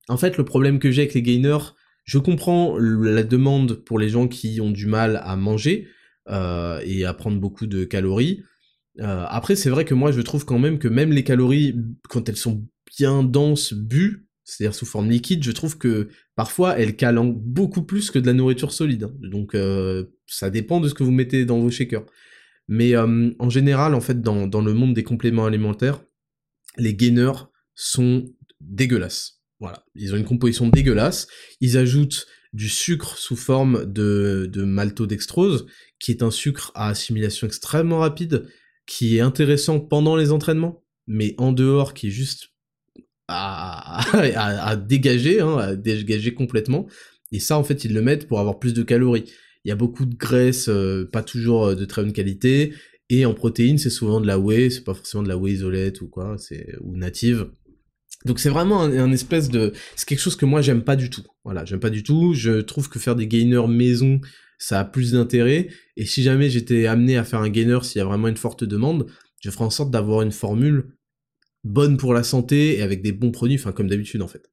[0.10, 4.10] En fait, le problème que j'ai avec les gainers, je comprends la demande pour les
[4.10, 5.88] gens qui ont du mal à manger
[6.30, 8.44] et à prendre beaucoup de calories.
[9.00, 11.76] après, c'est vrai que moi, je trouve quand même que même les calories,
[12.08, 12.64] quand elles sont
[12.96, 18.12] bien denses, bues, c'est-à-dire sous forme liquide, je trouve que parfois elle calent beaucoup plus
[18.12, 19.10] que de la nourriture solide.
[19.20, 22.06] Donc euh, ça dépend de ce que vous mettez dans vos shakers.
[22.68, 26.04] Mais euh, en général, en fait, dans, le monde des compléments alimentaires,
[26.78, 28.26] les gainers sont
[28.62, 29.42] dégueulasses.
[29.60, 31.28] Voilà, ils ont une composition dégueulasse.
[31.60, 35.66] Ils ajoutent du sucre sous forme de maltodextrose,
[36.00, 38.48] qui est un sucre à assimilation extrêmement rapide,
[38.86, 42.55] qui est intéressant pendant les entraînements, mais en dehors, qui est juste
[43.28, 44.02] à,
[44.70, 46.88] à, dégager, hein, à dégager complètement.
[47.32, 49.26] Et ça, en fait, ils le mettent pour avoir plus de calories.
[49.64, 52.74] Il y a beaucoup de graisse, euh, pas toujours euh, de très bonne qualité.
[53.10, 56.02] Et en protéines, c'est souvent de la whey, c'est pas forcément de la whey isolette
[56.02, 57.48] ou quoi, c'est ou native.
[58.26, 61.24] Donc c'est vraiment un, espèce de, c'est quelque chose que moi j'aime pas du tout.
[61.44, 62.34] Voilà, j'aime pas du tout.
[62.34, 64.20] Je trouve que faire des gainers maison,
[64.58, 65.68] ça a plus d'intérêt.
[65.96, 68.64] Et si jamais j'étais amené à faire un gainer, s'il y a vraiment une forte
[68.64, 69.06] demande,
[69.42, 70.95] je ferais en sorte d'avoir une formule
[71.66, 74.50] bonne pour la santé et avec des bons produits, enfin comme d'habitude en fait.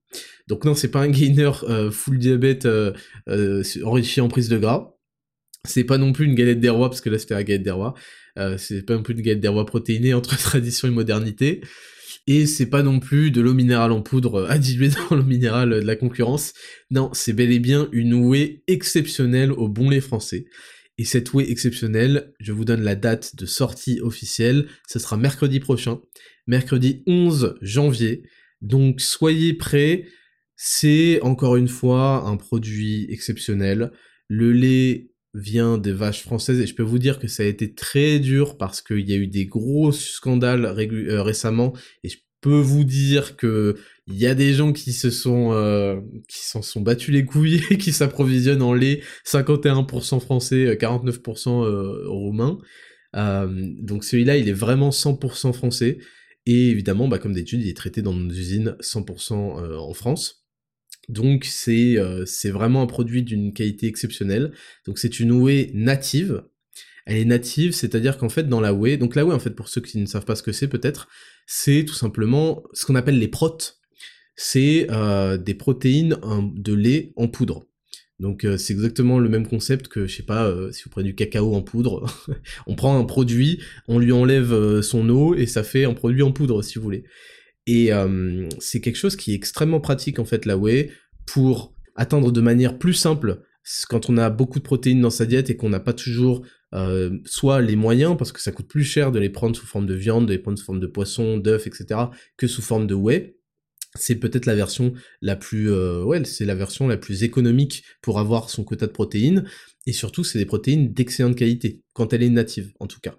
[0.49, 2.93] Donc non, c'est pas un gainer euh, full diabète euh,
[3.29, 4.97] euh, enrichi en prise de gras.
[5.65, 7.71] C'est pas non plus une galette des rois, parce que là c'était la galette des
[7.71, 7.95] rois.
[8.57, 11.61] C'est pas non plus une galette des rois protéinée entre tradition et modernité.
[12.27, 15.87] Et c'est pas non plus de l'eau minérale en poudre diluer dans l'eau minérale de
[15.87, 16.55] la concurrence.
[16.91, 20.47] Non, c'est bel et bien une whey exceptionnelle au bon lait français.
[20.99, 25.59] Et cette whey exceptionnelle, je vous donne la date de sortie officielle, ce sera mercredi
[25.59, 26.01] prochain,
[26.47, 28.25] mercredi 11 janvier.
[28.61, 30.07] Donc soyez prêts,
[30.57, 33.91] c'est encore une fois un produit exceptionnel.
[34.29, 37.75] Le lait vient des vaches françaises et je peux vous dire que ça a été
[37.75, 41.73] très dur parce qu'il y a eu des gros scandales euh, récemment
[42.05, 43.77] et je peux vous dire que
[44.13, 47.63] il y a des gens qui se sont euh, qui s'en sont battus les couilles
[47.71, 52.59] et qui s'approvisionnent en lait 51% français 49% euh, roumain
[53.15, 55.99] donc celui-là il est vraiment 100% français
[56.47, 59.33] et évidemment bah, comme d'habitude il est traité dans nos usines 100%
[59.77, 60.43] en France
[61.09, 64.53] donc c'est euh, c'est vraiment un produit d'une qualité exceptionnelle.
[64.87, 66.45] Donc c'est une whey native.
[67.05, 69.69] Elle est native, c'est-à-dire qu'en fait dans la whey, donc la whey en fait pour
[69.69, 71.09] ceux qui ne savent pas ce que c'est peut-être,
[71.47, 73.81] c'est tout simplement ce qu'on appelle les protes.
[74.45, 76.17] C'est euh, des protéines
[76.55, 77.67] de lait en poudre.
[78.19, 81.15] Donc euh, c'est exactement le même concept que, je sais pas, si vous prenez du
[81.15, 82.05] cacao en poudre,
[82.67, 86.33] on prend un produit, on lui enlève son eau et ça fait un produit en
[86.33, 87.05] poudre si vous voulez.
[87.67, 90.91] Et euh, c'est quelque chose qui est extrêmement pratique en fait la whey
[91.27, 93.43] pour atteindre de manière plus simple
[93.89, 97.19] quand on a beaucoup de protéines dans sa diète et qu'on n'a pas toujours euh,
[97.25, 99.95] soit les moyens parce que ça coûte plus cher de les prendre sous forme de
[99.95, 102.01] viande, de les prendre sous forme de poisson, d'œufs, etc.
[102.37, 103.37] que sous forme de whey.
[103.95, 108.19] C'est peut-être la version la plus euh, ouais, c'est la version la plus économique pour
[108.19, 109.45] avoir son quota de protéines.
[109.87, 113.17] Et surtout c'est des protéines d'excellente qualité quand elle est native en tout cas.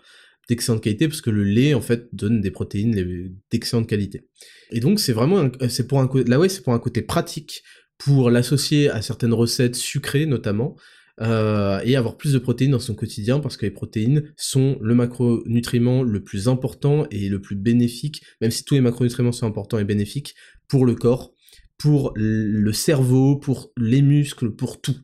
[0.49, 4.27] D'excellente qualité parce que le lait en fait donne des protéines d'excellente qualité.
[4.71, 7.63] Et donc c'est vraiment c'est pour un là ouais c'est pour un côté pratique
[7.97, 10.75] pour l'associer à certaines recettes sucrées notamment
[11.21, 14.95] euh, et avoir plus de protéines dans son quotidien parce que les protéines sont le
[14.95, 19.77] macronutriment le plus important et le plus bénéfique, même si tous les macronutriments sont importants
[19.77, 20.33] et bénéfiques
[20.67, 21.33] pour le corps,
[21.77, 24.97] pour le cerveau, pour les muscles, pour tout.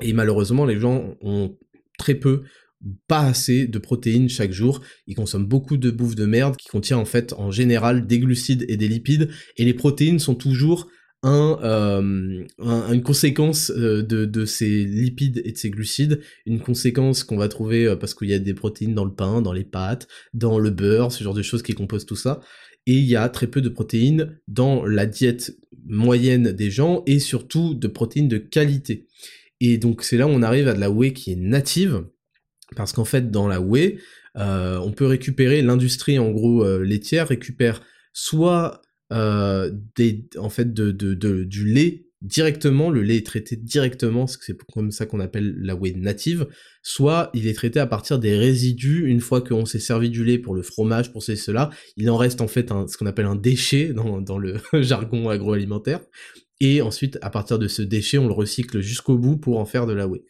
[0.00, 1.56] Et malheureusement, les gens ont
[1.98, 2.42] très peu
[3.06, 4.80] pas assez de protéines chaque jour.
[5.06, 8.64] Ils consomment beaucoup de bouffe de merde qui contient en fait en général des glucides
[8.68, 9.30] et des lipides.
[9.56, 10.88] Et les protéines sont toujours
[11.22, 17.22] un, euh, une conséquence euh, de, de, ces lipides et de ces glucides, une conséquence
[17.22, 19.64] qu'on va trouver euh, parce qu'il y a des protéines dans le pain, dans les
[19.64, 22.40] pâtes, dans le beurre, ce genre de choses qui composent tout ça.
[22.86, 27.18] Et il y a très peu de protéines dans la diète moyenne des gens et
[27.18, 29.06] surtout de protéines de qualité.
[29.60, 32.04] Et donc c'est là où on arrive à de la whey qui est native,
[32.74, 33.98] parce qu'en fait, dans la whey,
[34.36, 38.80] euh, on peut récupérer l'industrie en gros euh, laitière récupère soit
[39.12, 44.56] euh, des, en fait de, de, du lait directement, le lait est traité directement, c'est
[44.72, 46.46] comme ça qu'on appelle la whey native,
[46.82, 50.38] soit il est traité à partir des résidus, une fois qu'on s'est servi du lait
[50.38, 53.34] pour le fromage, pour ceci, cela, il en reste en fait ce qu'on appelle un
[53.34, 56.00] déchet dans, le jargon agroalimentaire,
[56.60, 59.86] et ensuite à partir de ce déchet, on le recycle jusqu'au bout pour en faire
[59.86, 60.22] de la whey.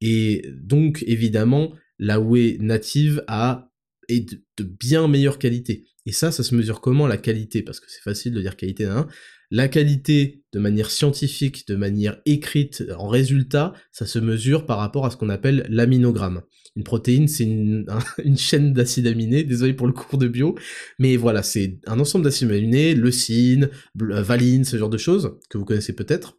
[0.00, 3.70] Et donc, évidemment, la whey native a
[4.08, 5.84] est de, bien meilleure qualité.
[6.06, 7.62] Et ça, ça se mesure comment la qualité?
[7.62, 9.08] Parce que c'est facile de dire qualité d'un.
[9.56, 15.06] La qualité, de manière scientifique, de manière écrite, en résultat, ça se mesure par rapport
[15.06, 16.42] à ce qu'on appelle l'aminogramme.
[16.74, 17.86] Une protéine, c'est une,
[18.36, 20.56] chaîne d'acides aminés, désolé pour le cours de bio,
[20.98, 25.64] mais voilà, c'est un ensemble d'acides aminés, leucine, valine, ce genre de choses, que vous
[25.64, 26.36] connaissez peut-être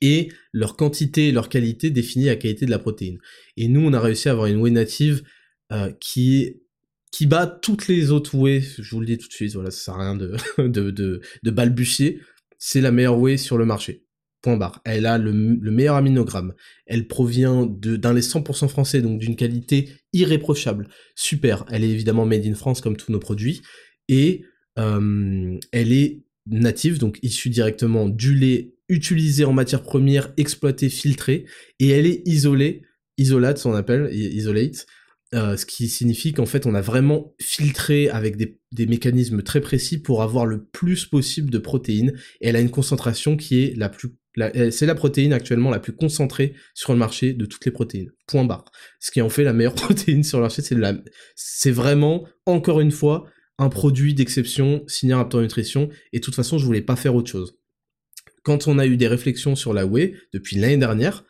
[0.00, 3.18] et leur quantité leur qualité définit la qualité de la protéine.
[3.56, 5.24] Et nous, on a réussi à avoir une whey native
[5.72, 6.62] euh, qui
[7.10, 9.84] qui bat toutes les autres whey, je vous le dis tout de suite, voilà, ça
[9.84, 12.20] sert à rien de, de, de, de balbutier,
[12.58, 14.04] c'est la meilleure whey sur le marché.
[14.42, 14.80] Point barre.
[14.84, 16.54] Elle a le, meilleur aminogramme.
[16.86, 20.88] Elle provient d'un lait 100% français, donc d'une qualité irréprochable.
[21.14, 21.66] Super.
[21.70, 23.60] Elle est évidemment made in France comme tous nos produits.
[24.08, 24.44] Et
[24.78, 31.44] euh, elle est native, donc issue directement du lait utilisée en matière première, exploitée, filtrée,
[31.78, 32.82] et elle est isolée,
[33.18, 34.86] isolate, on appelle, isolate,
[35.34, 39.98] euh, ce qui signifie qu'en fait on a vraiment filtré avec des, mécanismes très précis
[39.98, 43.88] pour avoir le plus possible de protéines, et elle a une concentration qui est la
[43.88, 44.10] plus
[44.70, 48.12] c'est la protéine actuellement la plus concentrée sur le marché de toutes les protéines.
[48.28, 48.70] Point barre.
[49.00, 50.94] Ce qui en fait la meilleure protéine sur le marché, c'est la,
[51.34, 53.26] c'est vraiment, encore une fois,
[53.58, 57.28] un produit d'exception signé Raptor Nutrition, et de toute façon, je voulais pas faire autre
[57.28, 57.60] chose
[58.42, 61.24] quand on a eu des réflexions sur la whey depuis l'année dernière,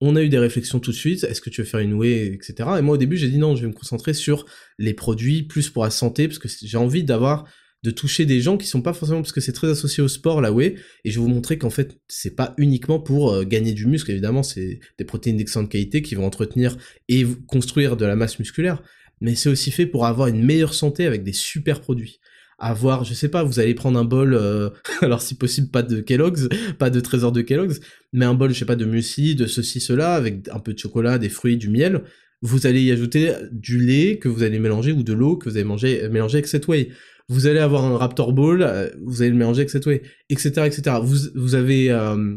[0.00, 2.26] on a eu des réflexions tout de suite, est-ce que tu veux faire une whey,
[2.34, 2.68] etc.
[2.78, 4.44] Et moi au début j'ai dit non, je vais me concentrer sur
[4.78, 7.46] les produits plus pour la santé, parce que j'ai envie d'avoir,
[7.82, 10.40] de toucher des gens qui sont pas forcément parce que c'est très associé au sport
[10.40, 10.74] la whey.
[11.04, 14.10] Et je vais vous montrer qu'en fait c'est pas uniquement pour euh, gagner du muscle.
[14.10, 16.76] Évidemment c'est des protéines d'excellente qualité qui vont entretenir
[17.08, 18.82] et construire de la masse musculaire.
[19.20, 22.20] Mais c'est aussi fait pour avoir une meilleure santé avec des super produits
[22.58, 24.70] avoir, je sais pas, vous allez prendre un bol, euh,
[25.02, 27.80] alors si possible pas de Kellogg's, pas de trésor de Kellogg's,
[28.12, 30.78] mais un bol, je sais pas, de muesli, de ceci, cela, avec un peu de
[30.78, 32.02] chocolat, des fruits, du miel,
[32.42, 35.56] vous allez y ajouter du lait que vous allez mélanger ou de l'eau que vous
[35.56, 36.90] allez manger, mélanger avec cette whey.
[37.28, 40.66] Vous allez avoir un Raptor Ball, euh, vous allez le mélanger avec cette whey, etc.,
[40.66, 40.98] etc.
[41.02, 42.36] Vous, vous avez euh,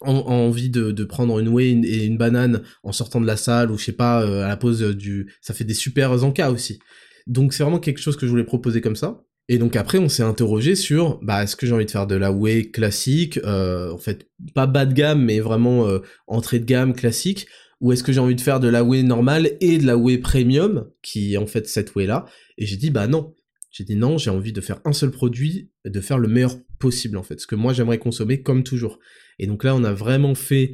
[0.00, 3.78] envie de, de, prendre une whey et une banane en sortant de la salle ou
[3.78, 6.80] je sais pas à la pause du, ça fait des super encas aussi.
[7.26, 9.22] Donc c'est vraiment quelque chose que je voulais proposer comme ça.
[9.48, 12.16] Et donc après, on s'est interrogé sur, bah, est-ce que j'ai envie de faire de
[12.16, 16.64] la whey classique, euh, en fait, pas bas de gamme, mais vraiment euh, entrée de
[16.64, 17.46] gamme classique,
[17.80, 20.18] ou est-ce que j'ai envie de faire de la whey normale et de la whey
[20.18, 22.26] premium, qui est en fait cette whey-là
[22.58, 23.34] Et j'ai dit, bah non.
[23.70, 27.18] J'ai dit non, j'ai envie de faire un seul produit, de faire le meilleur possible,
[27.18, 28.98] en fait, ce que moi j'aimerais consommer comme toujours.
[29.38, 30.72] Et donc là, on a vraiment fait...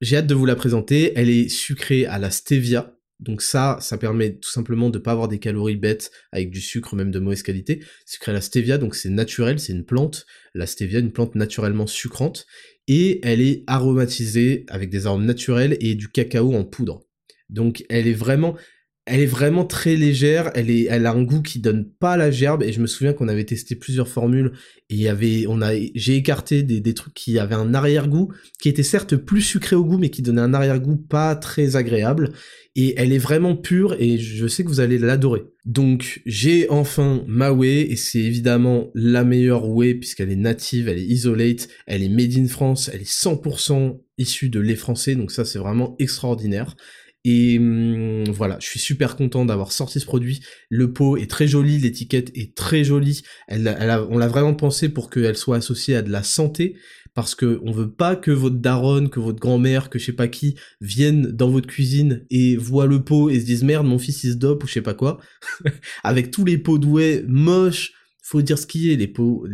[0.00, 3.98] J'ai hâte de vous la présenter, elle est sucrée à la stevia, donc ça, ça
[3.98, 7.42] permet tout simplement de pas avoir des calories bêtes avec du sucre même de mauvaise
[7.42, 7.84] qualité.
[8.04, 10.26] Sucre à la stevia, donc c'est naturel, c'est une plante.
[10.54, 12.46] La stevia, une plante naturellement sucrante.
[12.88, 17.04] Et elle est aromatisée avec des arômes naturels et du cacao en poudre.
[17.48, 18.56] Donc elle est vraiment,
[19.04, 22.30] elle est vraiment très légère, elle, est, elle a un goût qui donne pas la
[22.30, 24.52] gerbe, et je me souviens qu'on avait testé plusieurs formules,
[24.90, 28.68] et y avait, on a, j'ai écarté des, des trucs qui avaient un arrière-goût, qui
[28.68, 32.30] était certes plus sucré au goût, mais qui donnait un arrière-goût pas très agréable,
[32.76, 35.42] et elle est vraiment pure, et je sais que vous allez l'adorer.
[35.64, 40.98] Donc, j'ai enfin ma whey, et c'est évidemment la meilleure whey, puisqu'elle est native, elle
[40.98, 45.32] est isolate, elle est made in France, elle est 100% issue de lait français, donc
[45.32, 46.76] ça c'est vraiment extraordinaire.
[47.24, 50.40] Et hum, voilà, je suis super content d'avoir sorti ce produit.
[50.68, 53.22] Le pot est très joli, l'étiquette est très jolie.
[53.46, 56.76] Elle, elle on l'a vraiment pensé pour qu'elle soit associée à de la santé,
[57.14, 60.28] parce que on veut pas que votre daronne, que votre grand-mère, que je sais pas
[60.28, 64.24] qui viennent dans votre cuisine et voient le pot et se disent merde, mon fils
[64.24, 65.20] il se dope ou je sais pas quoi,
[66.04, 67.92] avec tous les pots doués moches
[68.24, 69.46] faut dire ce qui est, les pots,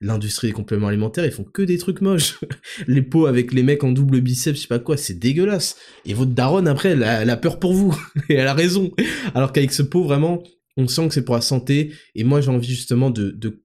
[0.00, 2.38] l'industrie des compléments alimentaires, ils font que des trucs moches.
[2.88, 5.76] les pots avec les mecs en double biceps, je sais pas quoi, c'est dégueulasse.
[6.04, 7.96] Et votre daronne, après, elle a, peur pour vous.
[8.28, 8.90] et elle a raison.
[9.34, 10.42] Alors qu'avec ce pot, vraiment,
[10.76, 11.92] on sent que c'est pour la santé.
[12.16, 13.62] Et moi, j'ai envie justement de,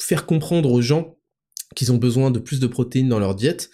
[0.00, 1.18] faire comprendre aux gens
[1.76, 3.70] qu'ils ont besoin de plus de protéines dans leur diète,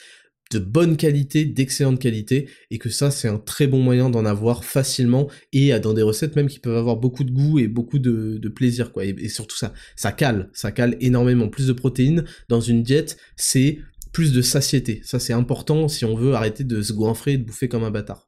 [0.53, 4.65] de bonne qualité, d'excellente qualité, et que ça c'est un très bon moyen d'en avoir
[4.65, 8.49] facilement et dans des recettes même qui peuvent avoir beaucoup de goût et beaucoup de,
[8.49, 9.05] plaisir quoi.
[9.05, 11.49] Et, surtout ça, ça cale, ça cale énormément.
[11.49, 13.79] Plus de protéines dans une diète, c'est
[14.13, 15.01] plus de satiété.
[15.05, 17.91] Ça c'est important si on veut arrêter de se goinfrer et de bouffer comme un
[17.91, 18.27] bâtard.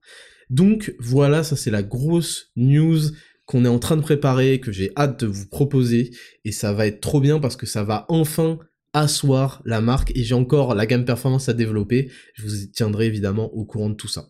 [0.50, 2.98] Donc voilà, ça c'est la grosse news
[3.46, 6.10] qu'on est en train de préparer, que j'ai hâte de vous proposer,
[6.44, 8.58] et ça va être trop bien parce que ça va enfin
[8.96, 12.10] asseoir la marque et j'ai encore la gamme performance à développer.
[12.34, 14.28] Je vous tiendrai évidemment au courant de tout ça.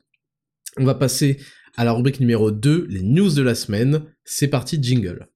[0.76, 1.38] On va passer
[1.76, 4.02] à la rubrique numéro 2, les news de la semaine.
[4.24, 5.28] C'est parti, jingle.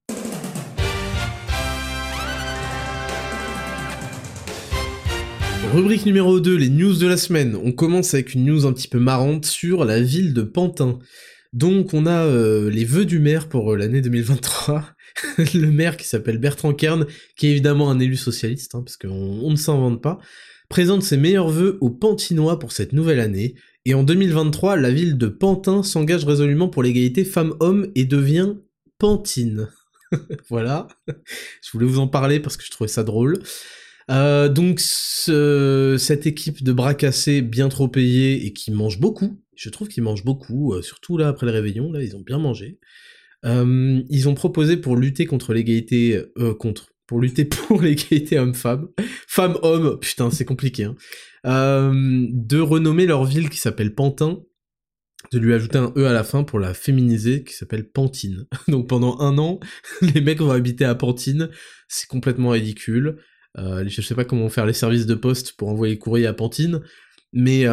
[5.73, 7.55] Rubrique numéro 2, les news de la semaine.
[7.55, 10.99] On commence avec une news un petit peu marrante sur la ville de Pantin.
[11.53, 14.85] Donc on a euh, les vœux du maire pour euh, l'année 2023
[15.55, 19.09] le maire qui s'appelle Bertrand Kern, qui est évidemment un élu socialiste, hein, parce qu'on
[19.09, 20.19] on ne s'invente pas,
[20.69, 23.55] présente ses meilleurs vœux aux Pantinois pour cette nouvelle année,
[23.87, 28.55] et en 2023, la ville de Pantin s'engage résolument pour l'égalité femmes-hommes et devient
[28.99, 29.69] Pantine.
[30.49, 33.39] voilà, je voulais vous en parler parce que je trouvais ça drôle.
[34.11, 39.69] Euh, donc cette équipe de bras cassés bien trop payés et qui mange beaucoup, je
[39.71, 42.79] trouve qu'ils mangent beaucoup, euh, surtout là après le réveillon, là ils ont bien mangé.
[43.45, 48.89] Euh, ils ont proposé pour lutter contre l'égalité, euh, contre, pour lutter pour l'égalité homme-femme,
[49.27, 50.97] femme-homme, putain c'est compliqué, hein,
[51.47, 54.41] euh, de renommer leur ville qui s'appelle Pantin,
[55.33, 58.47] de lui ajouter un E à la fin pour la féminiser qui s'appelle Pantine.
[58.69, 59.61] Donc pendant un an,
[60.03, 61.51] les mecs vont habiter à Pantine,
[61.89, 63.17] c'est complètement ridicule.
[63.59, 66.81] Euh, je sais pas comment faire les services de poste pour envoyer courrier à Pantine,
[67.33, 67.65] mais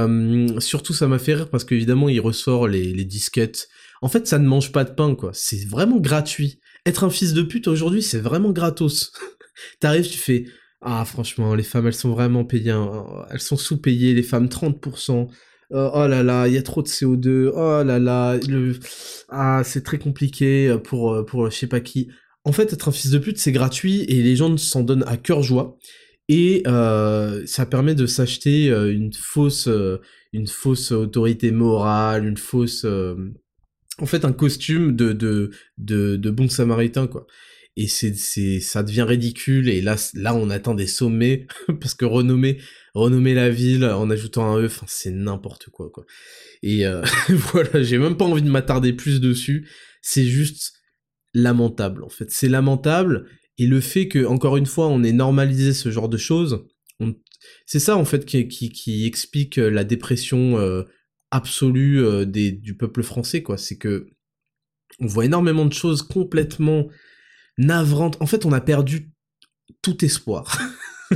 [0.60, 3.70] surtout ça m'a fait rire parce qu'évidemment il ressort les disquettes
[4.02, 5.32] en fait, ça ne mange pas de pain, quoi.
[5.34, 6.60] C'est vraiment gratuit.
[6.86, 9.12] Être un fils de pute aujourd'hui, c'est vraiment gratos.
[9.80, 10.46] T'arrives, tu fais,
[10.82, 12.76] ah, franchement, les femmes, elles sont vraiment payées,
[13.32, 15.28] elles sont sous-payées, les femmes 30%.
[15.74, 17.52] Euh, oh là là, il y a trop de CO2.
[17.54, 18.40] Oh là là,
[19.30, 22.10] ah, c'est très compliqué pour, pour je sais pas qui.
[22.44, 25.18] En fait, être un fils de pute, c'est gratuit et les gens s'en donnent à
[25.18, 25.78] cœur joie.
[26.30, 29.70] Et euh, ça permet de s'acheter euh, une fausse,
[30.34, 32.86] une fausse autorité morale, une fausse,
[34.00, 37.28] en fait un costume de, de, de, de bon samaritain, quoi.
[37.76, 41.48] et c'est c'est ça devient ridicule et là là on atteint des sommets
[41.82, 42.60] parce que renommer
[42.94, 46.06] renommer la ville en ajoutant un e enfin c'est n'importe quoi quoi.
[46.64, 49.68] Et euh, voilà j'ai même pas envie de m'attarder plus dessus.
[50.02, 50.74] C'est juste
[51.34, 52.32] lamentable en fait.
[52.32, 53.28] C'est lamentable
[53.58, 56.66] et le fait que encore une fois on ait normalisé ce genre de choses
[57.66, 60.84] c'est ça en fait qui, qui, qui explique la dépression euh,
[61.32, 64.08] absolue euh, des, du peuple français quoi c'est que
[65.00, 66.88] on voit énormément de choses complètement
[67.58, 68.18] navrante.
[68.22, 69.12] En fait, on a perdu
[69.82, 70.60] tout espoir.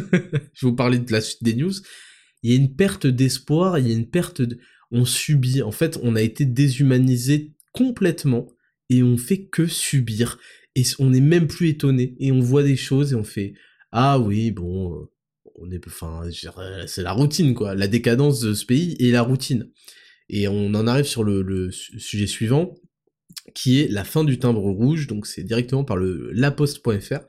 [0.53, 1.74] Je vous parler de la suite des news.
[2.43, 4.57] Il y a une perte d'espoir, il y a une perte de...
[4.91, 8.47] On subit, en fait, on a été déshumanisé complètement
[8.89, 10.38] et on fait que subir.
[10.76, 12.16] Et on n'est même plus étonné.
[12.20, 13.53] Et on voit des choses et on fait
[13.91, 15.12] Ah oui, bon, euh,
[15.55, 15.86] on est...
[15.88, 16.24] Enfin,
[16.88, 17.76] c'est la routine, quoi.
[17.76, 19.70] La décadence de ce pays et la routine.
[20.32, 22.73] Et on en arrive sur le, sujet suivant,
[23.53, 27.19] qui est la fin du timbre rouge, donc c'est directement par le laposte.fr.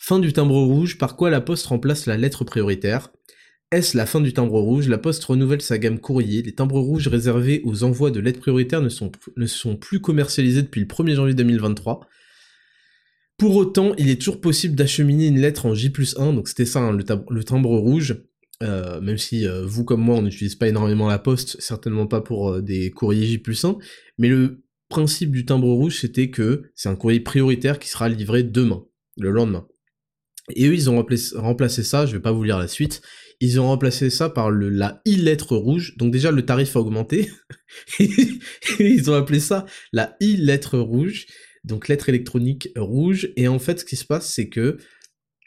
[0.00, 3.10] Fin du timbre rouge, par quoi la poste remplace la lettre prioritaire?
[3.70, 4.88] Est-ce la fin du timbre rouge?
[4.88, 6.40] La poste renouvelle sa gamme courrier.
[6.40, 10.62] Les timbres rouges réservés aux envois de lettres prioritaires ne sont, ne sont plus commercialisés
[10.62, 12.08] depuis le 1er janvier 2023.
[13.38, 16.64] Pour autant, il est toujours possible d'acheminer une lettre en J plus 1, donc c'était
[16.64, 18.16] ça hein, le, timbre rouge,
[18.62, 22.20] euh, même si euh, vous comme moi on n'utilise pas énormément la poste, certainement pas
[22.20, 23.78] pour euh, des courriers J plus 1,
[24.18, 28.42] mais le principe du timbre rouge, c'était que c'est un courrier prioritaire qui sera livré
[28.42, 28.84] demain,
[29.16, 29.68] le lendemain.
[30.56, 30.96] Et eux, ils ont
[31.36, 33.02] remplacé, ça, je vais pas vous lire la suite,
[33.40, 37.30] ils ont remplacé ça par le, la e-lettre rouge, donc déjà le tarif a augmenté,
[38.00, 41.26] ils ont appelé ça la e-lettre rouge,
[41.64, 44.78] donc lettre électronique rouge, et en fait ce qui se passe c'est que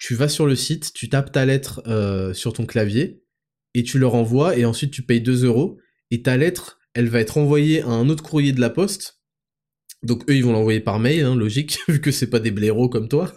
[0.02, 3.24] tu vas sur le site, tu tapes ta lettre euh, sur ton clavier,
[3.76, 5.78] et tu le renvoies, et ensuite tu payes 2 euros,
[6.10, 9.22] et ta lettre, elle va être envoyée à un autre courrier de la poste,
[10.04, 12.90] donc eux, ils vont l'envoyer par mail, hein, logique, vu que c'est pas des blaireaux
[12.90, 13.32] comme toi.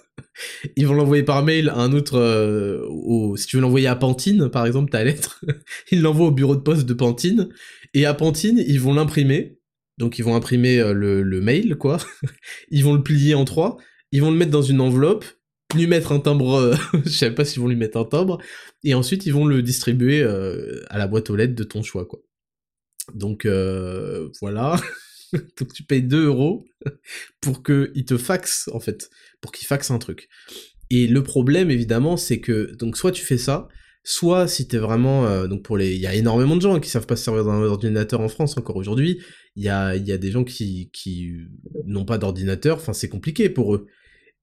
[0.77, 2.19] Ils vont l'envoyer par mail à un autre...
[2.19, 3.37] Euh.
[3.37, 5.45] Si tu veux l'envoyer à Pantine, par exemple, ta lettre,
[5.91, 7.51] ils l'envoient au bureau de poste de Pantine,
[7.93, 9.59] et à Pantine, ils vont l'imprimer.
[9.99, 11.99] Donc ils vont imprimer euh, le, mail, quoi.
[12.71, 13.77] ils vont le plier en trois,
[14.11, 15.27] ils vont le mettre dans une enveloppe,
[15.75, 16.55] lui mettre un timbre...
[16.55, 18.39] Euh, je sais pas s'ils vont lui mettre un timbre,
[18.83, 22.21] et ensuite ils vont le distribuer à la boîte aux lettres de ton choix, quoi.
[23.15, 23.47] Donc
[24.41, 24.77] voilà.
[25.59, 26.65] Donc tu payes 2 euros
[27.41, 29.11] pour qu'il te faxe, en fait,
[29.41, 30.29] pour qu'il faxe un truc.
[30.91, 33.69] Et le problème, évidemment, c'est que, donc soit tu fais ça,
[34.05, 36.91] soit si t'es vraiment, euh, donc pour les, il y a énormément de gens qui
[36.91, 39.21] savent pas se servir d'un ordinateur en France encore aujourd'hui,
[39.57, 41.33] il y a, y a des gens qui, qui
[41.87, 43.87] n'ont pas d'ordinateur, enfin c'est compliqué pour eux.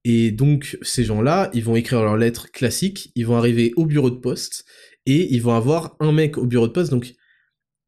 [0.04, 4.10] Et donc ces gens-là, ils vont écrire leurs lettres classiques, ils vont arriver au bureau
[4.10, 4.64] de poste,
[5.06, 7.14] et ils vont avoir un mec au bureau de poste, donc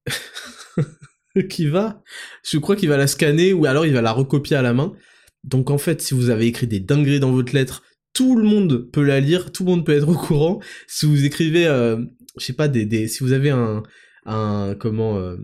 [1.49, 2.03] qui va,
[2.45, 4.95] je crois qu'il va la scanner ou alors il va la recopier à la main.
[5.43, 8.91] Donc en fait, si vous avez écrit des dingueries dans votre lettre, tout le monde
[8.93, 10.61] peut la lire, tout le monde peut être au courant.
[10.87, 12.03] Si vous écrivez, euh,
[12.39, 13.83] je sais pas, des, si vous avez un,
[14.25, 15.37] un comment, euh,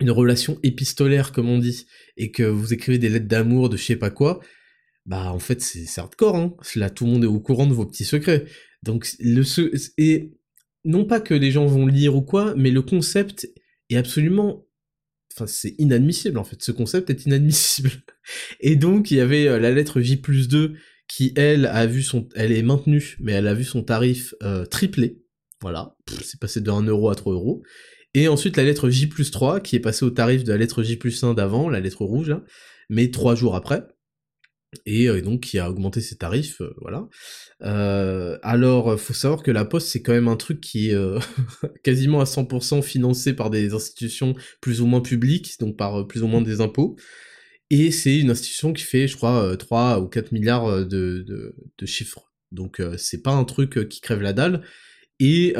[0.00, 1.86] une relation épistolaire comme on dit,
[2.16, 4.40] et que vous écrivez des lettres d'amour, de je sais pas quoi,
[5.06, 6.36] bah en fait c'est hardcore.
[6.36, 6.56] Hein.
[6.76, 8.44] Là, tout le monde est au courant de vos petits secrets.
[8.82, 9.42] Donc le
[9.98, 10.32] et
[10.84, 13.48] non pas que les gens vont lire ou quoi, mais le concept
[13.90, 14.66] est absolument
[15.34, 17.90] Enfin, c'est inadmissible en fait, ce concept est inadmissible.
[18.60, 20.74] Et donc, il y avait euh, la lettre J plus 2
[21.08, 22.28] qui, elle, a vu son...
[22.34, 25.22] Elle est maintenue, mais elle a vu son tarif euh, triplé.
[25.62, 27.62] Voilà, c'est passé de 1 euro à 3 euros.
[28.14, 30.82] Et ensuite, la lettre J plus 3 qui est passée au tarif de la lettre
[30.82, 32.36] J plus 1 d'avant, la lettre rouge,
[32.90, 33.86] mais 3 jours après
[34.86, 37.08] et euh, donc qui a augmenté ses tarifs, euh, voilà.
[37.62, 40.96] Euh, alors, faut savoir que la Poste c'est quand même un truc qui est
[41.82, 46.26] quasiment à 100% financé par des institutions plus ou moins publiques, donc par plus ou
[46.26, 46.96] moins des impôts.
[47.70, 51.24] Et c'est une institution qui fait, je crois, 3 ou 4 milliards de,
[51.78, 52.30] de, chiffres.
[52.50, 54.62] Donc c'est pas un truc qui crève la dalle.
[55.20, 55.54] Et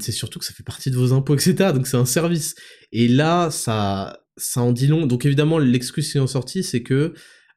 [0.00, 1.72] c'est surtout que ça fait partie de vos impôts, etc.
[1.74, 2.54] Donc c'est un service.
[2.92, 5.06] Et là, ça, ça en dit long.
[5.06, 7.14] Donc évidemment, l'excuse qui est en sortie, c'est que euh,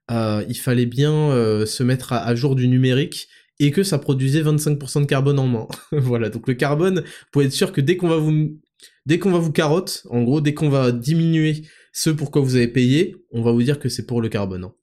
[0.09, 3.27] il fallait bien euh, se mettre à, jour du numérique
[3.59, 5.67] et que ça produisait 25% de carbone en moins.
[5.91, 8.59] voilà, donc le carbone, pour être sûr que dès qu'on va vous
[9.05, 12.55] dès qu'on va vous carotte, en gros, dès qu'on va diminuer ce pour quoi vous
[12.55, 14.65] avez payé, on va vous dire que c'est pour le carbone.
[14.65, 14.73] Hein.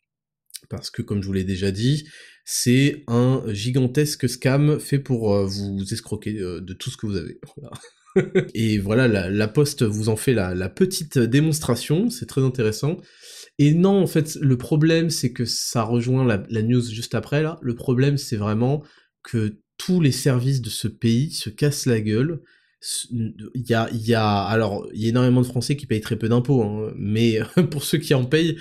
[0.68, 2.06] Parce que comme je vous l'ai déjà dit,
[2.44, 7.40] c'est un gigantesque scam fait pour euh, vous escroquer de tout ce que vous avez.
[8.54, 12.98] et voilà, la, Poste vous en fait la petite démonstration, c'est très intéressant.
[13.60, 17.58] Et non, en fait, le problème, c'est que ça rejoint la, news juste après, là.
[17.60, 18.82] Le problème, c'est vraiment
[19.22, 22.40] que tous les services de ce pays se cassent la gueule.
[23.12, 26.00] Il y a, il y a, alors, il y a énormément de Français qui payent
[26.00, 27.40] très peu d'impôts, hein, mais
[27.70, 28.56] pour ceux qui en payent,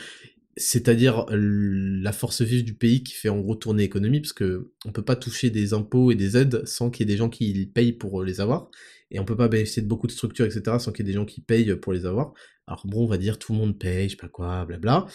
[0.57, 4.91] c'est-à-dire la force vive du pays qui fait en gros tourner l'économie, parce que on
[4.91, 7.65] peut pas toucher des impôts et des aides sans qu'il y ait des gens qui
[7.67, 8.69] payent pour les avoir,
[9.11, 11.17] et on peut pas bénéficier de beaucoup de structures, etc., sans qu'il y ait des
[11.17, 12.33] gens qui payent pour les avoir.
[12.67, 15.07] Alors bon, on va dire tout le monde paye, je sais pas quoi, blabla.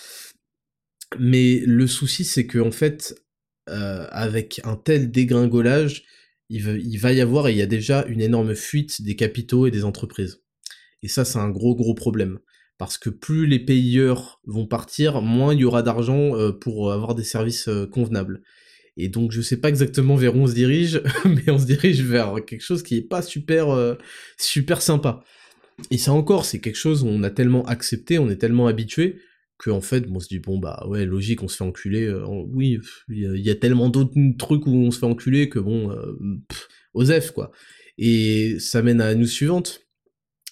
[1.18, 3.14] Mais le souci, c'est que en fait,
[3.68, 6.04] euh, avec un tel dégringolage,
[6.48, 9.66] il, il va y avoir, et il y a déjà une énorme fuite des capitaux
[9.66, 10.42] et des entreprises.
[11.02, 12.40] Et ça, c'est un gros gros problème
[12.78, 17.14] parce que plus les payeurs vont partir, moins il y aura d'argent euh, pour avoir
[17.14, 18.42] des services euh, convenables.
[18.96, 22.02] Et donc je sais pas exactement vers où on se dirige, mais on se dirige
[22.02, 23.94] vers quelque chose qui est pas super euh,
[24.38, 25.24] super sympa.
[25.90, 29.18] Et ça encore, c'est quelque chose où on a tellement accepté, on est tellement habitué
[29.58, 32.12] que en fait, on se dit bon bah ouais logique, on se fait enculer.
[32.52, 32.78] oui,
[33.08, 35.96] il y, a tellement d'autres trucs où on se fait enculer que bon,
[36.94, 37.50] osef quoi.
[37.98, 39.80] Et ça mène à la news suivante.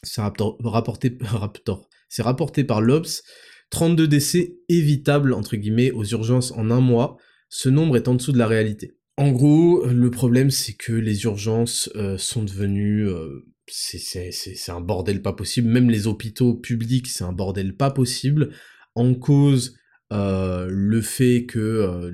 [0.02, 3.22] C'est rapporté, raptor, c'est rapporté par l'Obs,
[3.70, 7.16] 32 décès évitables, entre guillemets, aux urgences en un mois.
[7.54, 8.96] Ce nombre est en dessous de la réalité.
[9.18, 13.06] En gros, le problème, c'est que les urgences euh, sont devenues...
[13.06, 15.68] Euh, c'est un bordel pas possible.
[15.68, 18.54] Même les hôpitaux publics, c'est un bordel pas possible.
[18.94, 19.76] En cause,
[20.14, 22.10] euh, le fait que...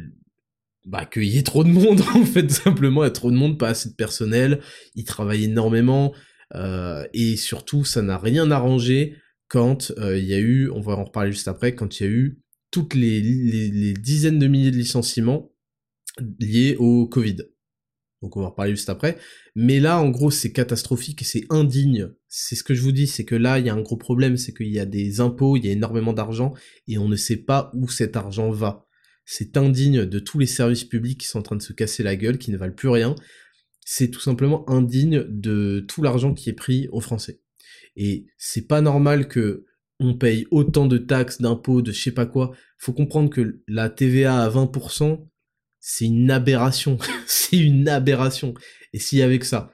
[0.86, 3.36] bah, qu'il y ait trop de monde, en fait, simplement, il y a trop de
[3.36, 4.59] monde, pas assez de personnel,
[4.97, 6.14] ils travaillent énormément,
[7.12, 9.14] et surtout, ça n'a rien arrangé
[9.47, 12.11] quand il y a eu, on va en reparler juste après, quand il y a
[12.11, 15.50] eu toutes les, les, dizaines de milliers de licenciements
[16.38, 17.36] liés au Covid.
[18.22, 19.16] Donc on va en reparler juste après.
[19.54, 22.10] Mais là, en gros, c'est catastrophique et c'est indigne.
[22.28, 24.36] C'est ce que je vous dis, c'est que là, il y a un gros problème,
[24.36, 26.52] c'est qu'il y a des impôts, il y a énormément d'argent,
[26.88, 28.86] et on ne sait pas où cet argent va.
[29.24, 32.16] C'est indigne de tous les services publics qui sont en train de se casser la
[32.16, 33.14] gueule, qui ne valent plus rien.
[33.84, 37.40] C'est tout simplement indigne de tout l'argent qui est pris aux Français.
[37.94, 39.66] Et c'est pas normal que
[40.01, 42.53] on paye autant de taxes, d'impôts, de je sais pas quoi.
[42.78, 45.26] Faut comprendre que la TVA à 20%,
[45.80, 46.99] c'est une aberration.
[47.26, 48.55] c'est une aberration.
[48.92, 49.72] Et si avec ça,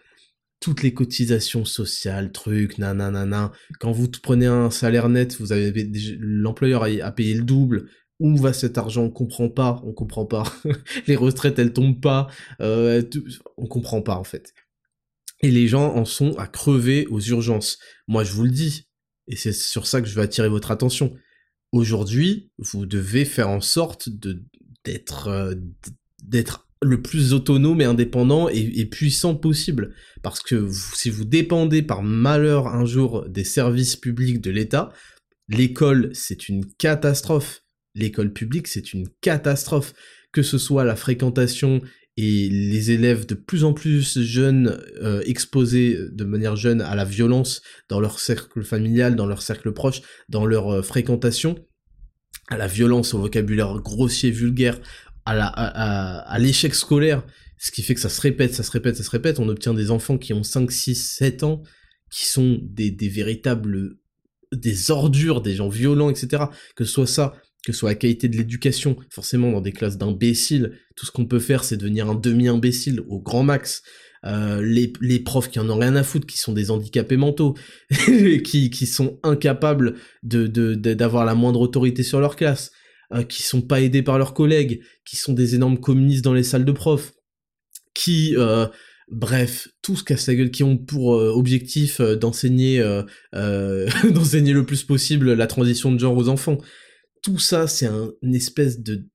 [0.61, 5.72] toutes les cotisations sociales, trucs, nanana, quand vous prenez un salaire net, vous avez
[6.18, 7.89] l'employeur a payé le double.
[8.20, 9.03] Où va cet argent?
[9.03, 10.45] On comprend pas, on comprend pas.
[11.09, 12.29] les retraites, elles tombent pas.
[12.61, 13.03] Euh,
[13.57, 14.55] on comprend pas en fait
[15.45, 17.79] et les gens en sont à crever aux urgences.
[18.09, 18.89] Moi, je vous le dis,
[19.29, 21.14] et c'est sur ça que je veux attirer votre attention.
[21.72, 24.09] Aujourd'hui, vous devez faire en sorte
[24.87, 25.55] euh,
[26.22, 29.95] d'être le plus autonome et indépendant et, puissant possible.
[30.22, 34.93] Parce que si vous dépendez par malheur un jour des services publics de l'État,
[35.49, 37.62] l'école, c'est une catastrophe.
[37.95, 39.95] L'école publique, c'est une catastrophe.
[40.33, 41.81] Que ce soit la fréquentation
[42.17, 47.05] et les élèves de plus en plus jeunes euh, exposés de manière jeune à la
[47.05, 51.57] violence dans leur cercle familial, dans leur cercle proche, dans leur euh, fréquentation,
[52.49, 54.81] à la violence, au vocabulaire grossier, vulgaire,
[55.25, 57.25] à la à, l'échec scolaire,
[57.59, 59.75] ce qui fait que ça se répète, ça se répète, ça se répète, on obtient
[59.75, 61.62] des enfants qui ont 5, 6, 7 ans,
[62.11, 63.97] qui sont des, des véritables
[64.53, 66.45] des ordures, des gens violents, etc.
[66.77, 67.35] Que ce soit ça,
[67.65, 71.27] que ce soit la qualité de l'éducation, forcément dans des classes d'imbéciles, tout ce qu'on
[71.27, 73.83] peut faire c'est devenir un demi-imbécile au grand max.
[74.27, 77.55] Euh, les, les, profs qui en ont rien à foutre, qui sont des handicapés mentaux,
[77.91, 82.73] qui, qui sont incapables de d'avoir la moindre autorité sur leur classe,
[83.12, 86.43] euh, qui sont pas aidés par leurs collègues, qui sont des énormes communistes dans les
[86.43, 87.12] salles de profs,
[87.95, 88.67] qui euh,
[89.11, 92.83] bref, tout ce casse la gueule, qui ont pour objectif d'enseigner
[93.35, 96.57] d'enseigner le plus possible la transition de genre aux enfants
[97.25, 99.09] tout ça, c'est un, une espèce de...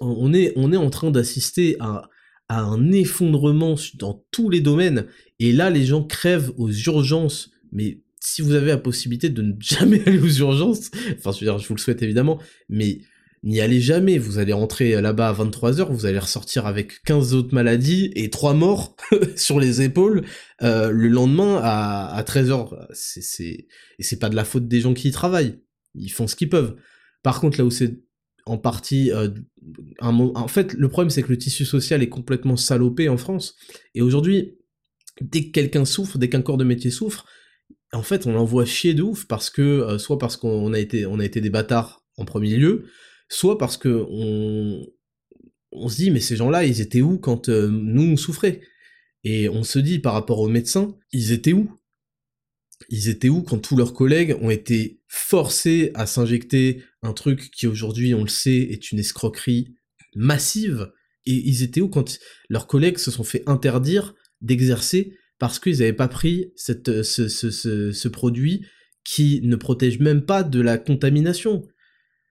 [0.00, 2.10] On est, en train d'assister à,
[2.48, 5.06] un effondrement dans tous les domaines,
[5.38, 9.54] et là, les gens crèvent aux urgences, mais si vous avez la possibilité de ne
[9.60, 12.98] jamais aller aux urgences, enfin, je vous le souhaite évidemment, mais
[13.44, 17.54] n'y allez jamais, vous allez rentrer là-bas à 23h, vous allez ressortir avec 15 autres
[17.54, 18.96] maladies et 3 morts
[19.36, 20.24] sur les épaules
[20.62, 22.86] euh, le lendemain à, à 13h.
[22.92, 23.66] C'est,
[23.98, 25.60] et c'est pas de la faute des gens qui y travaillent,
[25.94, 26.76] ils font ce qu'ils peuvent.
[27.22, 28.02] Par contre, là où c'est
[28.46, 29.28] en partie euh,
[30.00, 33.56] en fait le problème c'est que le tissu social est complètement salopé en France.
[33.94, 34.58] Et aujourd'hui
[35.20, 37.26] dès que quelqu'un souffre dès qu'un corps de métier souffre
[37.92, 41.40] en fait on l'envoie chier de ouf parce que euh, soit parce qu'on a été
[41.40, 42.86] des bâtards en premier lieu
[43.28, 44.86] soit parce que on
[45.70, 48.60] on se dit mais ces gens-là ils étaient où quand euh, nous on souffrait?
[49.24, 51.70] Et on se dit par rapport aux médecins ils étaient où?
[52.88, 57.66] Ils étaient où quand tous leurs collègues ont été forcés à s'injecter un truc qui
[57.66, 59.74] aujourd'hui, on le sait, est une escroquerie
[60.14, 60.92] massive
[61.26, 65.92] Et ils étaient où quand leurs collègues se sont fait interdire d'exercer parce qu'ils n'avaient
[65.92, 68.64] pas pris cette, ce, produit
[69.04, 71.66] qui ne protège même pas de la contamination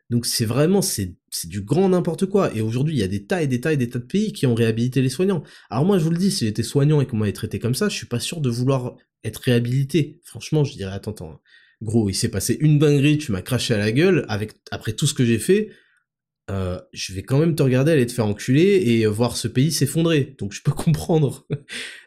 [0.09, 2.55] Donc c'est vraiment, c'est du grand n'importe quoi.
[2.55, 4.31] Et aujourd'hui, il y a des tas et des tas et des tas de pays
[4.31, 5.43] qui ont réhabilité les soignants.
[5.69, 7.89] Alors moi, je vous le dis, si j'étais soignant et qu'on m'avait traité comme ça,
[7.89, 8.95] je suis pas sûr de vouloir
[9.25, 10.21] être réhabilité.
[10.23, 11.41] Franchement, je dirais, attends, attends,
[11.81, 15.07] gros, il s'est passé une dinguerie, tu m'as craché à la gueule, avec après tout
[15.07, 15.69] ce que j'ai fait,
[16.49, 19.71] euh, je vais quand même te regarder aller te faire enculer et voir ce pays
[19.71, 20.35] s'effondrer.
[20.37, 21.47] Donc je peux comprendre.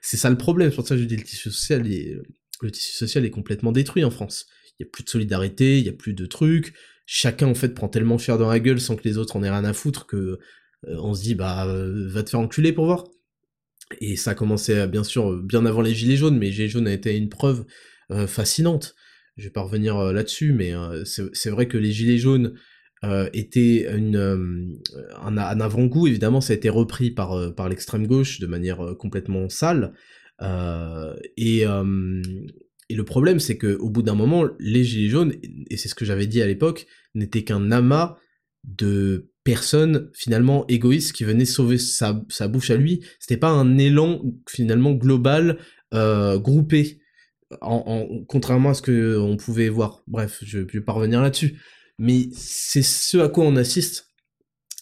[0.02, 0.70] c'est ça le problème.
[0.70, 2.16] C'est pour ça que je dis le tissu social est,
[2.60, 4.46] le tissu social est complètement détruit en France.
[4.78, 6.74] Il y a plus de solidarité, il y a plus de trucs.
[7.06, 9.50] Chacun en fait prend tellement cher dans la gueule sans que les autres en aient
[9.50, 10.38] rien à foutre que euh,
[10.98, 13.04] on se dit bah euh, va te faire enculer pour voir.
[14.00, 16.88] Et ça a commencé bien sûr bien avant les gilets jaunes, mais les gilets jaunes
[16.88, 17.64] a été une preuve
[18.26, 18.94] fascinante.
[19.36, 20.72] Je vais pas revenir là-dessus, mais
[21.04, 22.54] c'est vrai que les gilets jaunes
[23.04, 24.66] euh, euh,
[25.20, 26.06] un, avant-goût.
[26.06, 29.92] Évidemment, ça a été repris par, euh, l'extrême gauche de manière complètement sale.
[31.36, 31.64] et,
[32.90, 35.32] le problème, c'est qu'au bout d'un moment, les Gilets jaunes,
[35.70, 38.16] et c'est ce que j'avais dit à l'époque, n'étaient qu'un amas
[38.62, 43.00] de personnes finalement égoïstes qui venaient sauver sa, sa bouche à lui.
[43.18, 45.58] C'était pas un élan finalement global,
[45.92, 47.00] groupé.
[47.60, 50.02] En, contrairement à ce que on pouvait voir.
[50.06, 51.58] Bref, je vais pas revenir là-dessus
[51.98, 54.08] mais c'est ce à quoi on assiste.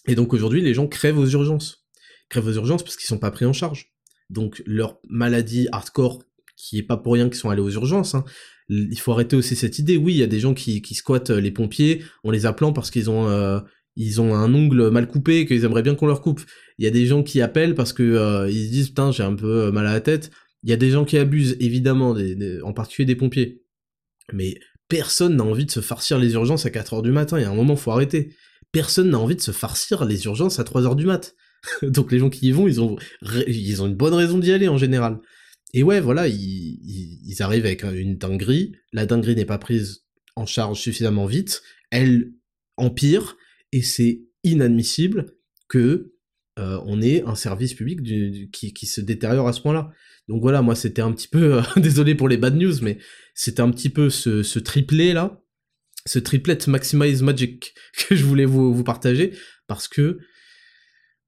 [0.07, 1.85] Et donc aujourd'hui, les gens crèvent aux urgences.
[2.29, 3.91] Crèvent aux urgences parce qu'ils sont pas pris en charge.
[4.29, 6.23] Donc leur maladie hardcore,
[6.57, 8.25] qui est pas pour rien qu'ils sont allés aux urgences, hein,
[8.69, 9.97] il faut arrêter aussi cette idée.
[9.97, 12.89] Oui, il y a des gens qui, qui squattent les pompiers en les appelant parce
[12.89, 13.59] qu'ils ont euh,
[14.17, 16.41] ont un ongle mal coupé et qu'ils aimeraient bien qu'on leur coupe.
[16.79, 19.23] Il y a des gens qui appellent parce que euh, ils se disent putain j'ai
[19.23, 20.31] un peu mal à la tête.
[20.63, 22.15] Il y a des gens qui abusent évidemment,
[22.63, 23.63] en particulier des pompiers.
[24.31, 24.57] Mais
[24.87, 27.49] personne n'a envie de se farcir les urgences à 4h du matin, il y a
[27.49, 28.33] un moment, faut arrêter.
[28.71, 31.35] Personne n'a envie de se farcir les urgences à 3h du mat.
[31.81, 32.97] Donc les gens qui y vont, ils ont,
[33.47, 35.19] ils ont une bonne raison d'y aller en général.
[35.73, 40.05] Et ouais, voilà, ils, arrivent avec une dinguerie, la dinguerie n'est pas prise
[40.35, 42.31] en charge suffisamment vite, elle
[42.77, 43.37] empire,
[43.71, 45.33] et c'est inadmissible
[45.67, 46.13] que
[46.59, 48.01] euh, on ait un service public
[48.51, 49.91] qui, qui, se détériore à ce point-là.
[50.27, 52.97] Donc voilà, moi c'était un petit peu, euh, désolé pour les bad news, mais
[53.33, 55.41] c'était un petit peu ce, ce triplé là,
[56.05, 59.33] ce triplet Maximize Magic que je voulais vous, vous partager,
[59.67, 60.19] parce que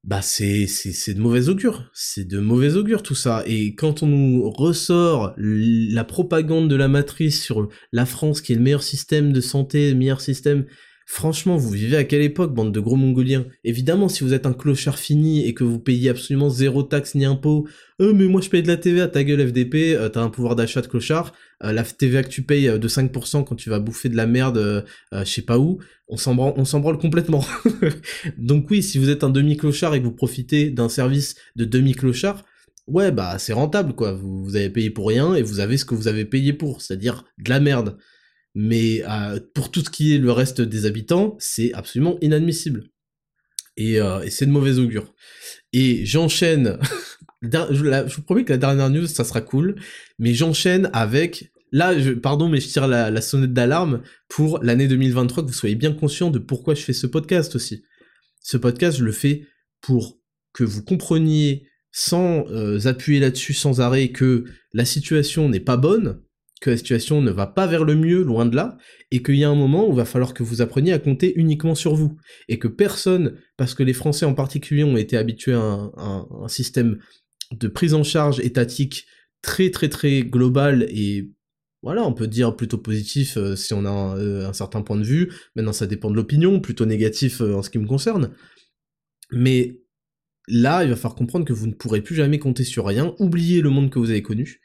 [0.04, 3.44] bah c'est c'est de mauvais augure, c'est de mauvais augure tout ça.
[3.48, 8.56] Et quand on nous ressort la propagande de la matrice sur la France qui est
[8.56, 10.68] le meilleur système de santé, le meilleur système
[11.08, 13.46] Franchement, vous vivez à quelle époque, bande de gros mongoliens?
[13.64, 17.26] Évidemment, si vous êtes un clochard fini et que vous payez absolument zéro taxe ni
[17.26, 17.68] impôt,
[18.02, 20.56] euh, mais moi je paye de la TVA, ta gueule FDP, euh, t'as un pouvoir
[20.56, 21.32] d'achat de clochard,
[21.64, 24.26] euh, la TVA que tu payes euh, de 5% quand tu vas bouffer de la
[24.26, 25.78] merde, je sais pas où,
[26.08, 27.46] on s'en branle, complètement.
[28.40, 32.44] Donc oui, si vous êtes un demi-clochard et que vous profitez d'un service de demi-clochard,
[32.88, 35.86] ouais, bah c'est rentable quoi, vous, vous avez payé pour rien et vous avez ce
[35.86, 37.96] que vous avez payé pour, c'est-à-dire de la merde
[38.56, 42.86] mais euh, pour tout ce qui est le reste des habitants, c'est absolument inadmissible.
[43.78, 45.14] Et, euh, c'est de mauvais augure.
[45.74, 46.80] Et j'enchaîne,
[47.44, 49.76] je, vous promets que la dernière news, ça sera cool,
[50.18, 51.94] mais j'enchaîne avec, là,
[52.24, 55.92] pardon, mais je tire la, la sonnette d'alarme pour l'année 2023, que vous soyez bien
[55.92, 57.84] conscient de pourquoi je fais ce podcast aussi.
[58.42, 59.46] Ce podcast, je le fais
[59.82, 60.18] pour
[60.54, 64.44] que vous compreniez sans euh, appuyer là-dessus sans arrêt que
[64.74, 66.22] la situation n'est pas bonne,
[66.62, 68.78] que la situation ne va pas vers le mieux, loin de là,
[69.12, 71.34] et qu'il y a un moment où il va falloir que vous appreniez à compter
[71.36, 75.54] uniquement sur vous, et que personne, parce que les Français en particulier ont été habitués
[75.54, 77.00] à un, système
[77.52, 79.06] de prise en charge étatique
[79.42, 81.30] très très très global et
[81.84, 85.04] voilà, on peut dire plutôt positif euh, si on a euh, un, certain point de
[85.04, 88.32] vue, maintenant ça dépend de l'opinion, plutôt négatif euh, en ce qui me concerne,
[89.32, 89.82] mais
[90.48, 93.62] là, il va falloir comprendre que vous ne pourrez plus jamais compter sur rien, oubliez
[93.62, 94.62] le monde que vous avez connu,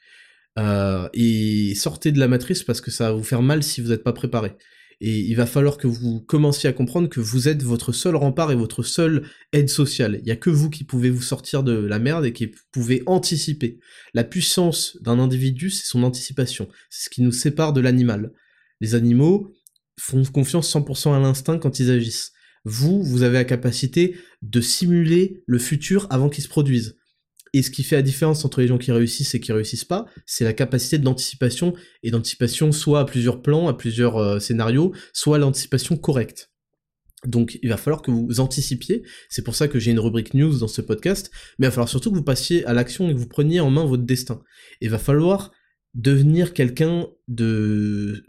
[0.59, 3.89] euh, et sortez de la matrice parce que ça va vous faire mal si vous
[3.91, 4.57] n'êtes pas préparé.
[5.03, 8.53] Et il va falloir que vous commenciez à comprendre que vous êtes votre seul rempart
[8.53, 10.17] et votre seule aide sociale.
[10.19, 13.03] Il n'y a que vous qui pouvez vous sortir de la merde et qui pouvez
[13.07, 13.79] anticiper.
[14.13, 16.69] La puissance d'un individu, c'est son anticipation.
[16.91, 18.33] C'est ce qui nous sépare de l'animal.
[18.83, 19.55] Les animaux
[19.99, 22.33] font confiance 100% à l'instinct quand ils agissent.
[22.65, 27.00] Vous, vous avez la capacité de simuler le futur avant qu'il se produise.
[27.53, 30.07] Et ce qui fait la différence entre les gens qui réussissent et qui réussissent pas,
[30.27, 35.39] c'est la capacité d'anticipation, et d'anticipation soit à plusieurs plans, à plusieurs euh, scénarios, soit
[35.39, 36.51] l'anticipation correcte.
[37.27, 40.59] Donc il va falloir que vous anticipiez, c'est pour ça que j'ai une rubrique news
[40.59, 43.19] dans ce podcast, mais il va falloir surtout que vous passiez à l'action et que
[43.19, 44.41] vous preniez en main votre destin.
[44.81, 45.53] Il va falloir
[45.93, 48.25] devenir quelqu'un de,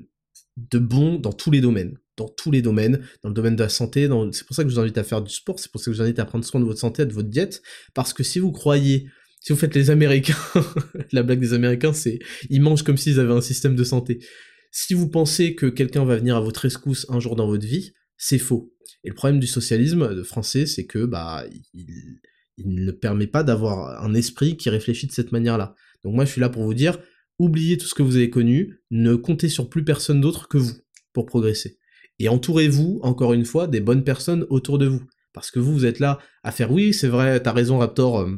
[0.58, 3.70] de bon dans tous les domaines dans tous les domaines, dans le domaine de la
[3.70, 5.86] santé, c'est pour ça que je vous invite à faire du sport, c'est pour ça
[5.86, 7.62] que je vous invite à prendre soin de votre santé, de votre diète,
[7.94, 9.08] parce que si vous croyez,
[9.40, 10.38] si vous faites les Américains,
[11.12, 12.20] la blague des Américains, c'est
[12.50, 14.20] ils mangent comme s'ils avaient un système de santé.
[14.72, 17.94] Si vous pensez que quelqu'un va venir à votre rescousse un jour dans votre vie,
[18.18, 18.72] c'est faux.
[19.04, 21.44] Et le problème du socialisme français, c'est que bah
[21.74, 25.76] il ne permet pas d'avoir un esprit qui réfléchit de cette manière-là.
[26.04, 27.00] Donc moi je suis là pour vous dire,
[27.40, 30.74] oubliez tout ce que vous avez connu, ne comptez sur plus personne d'autre que vous
[31.14, 31.80] pour progresser.
[32.22, 35.02] Et entourez-vous, encore une fois, des bonnes personnes autour de vous.
[35.34, 38.38] Parce que vous, vous êtes là à faire oui, c'est vrai, t'as raison Raptor, euh,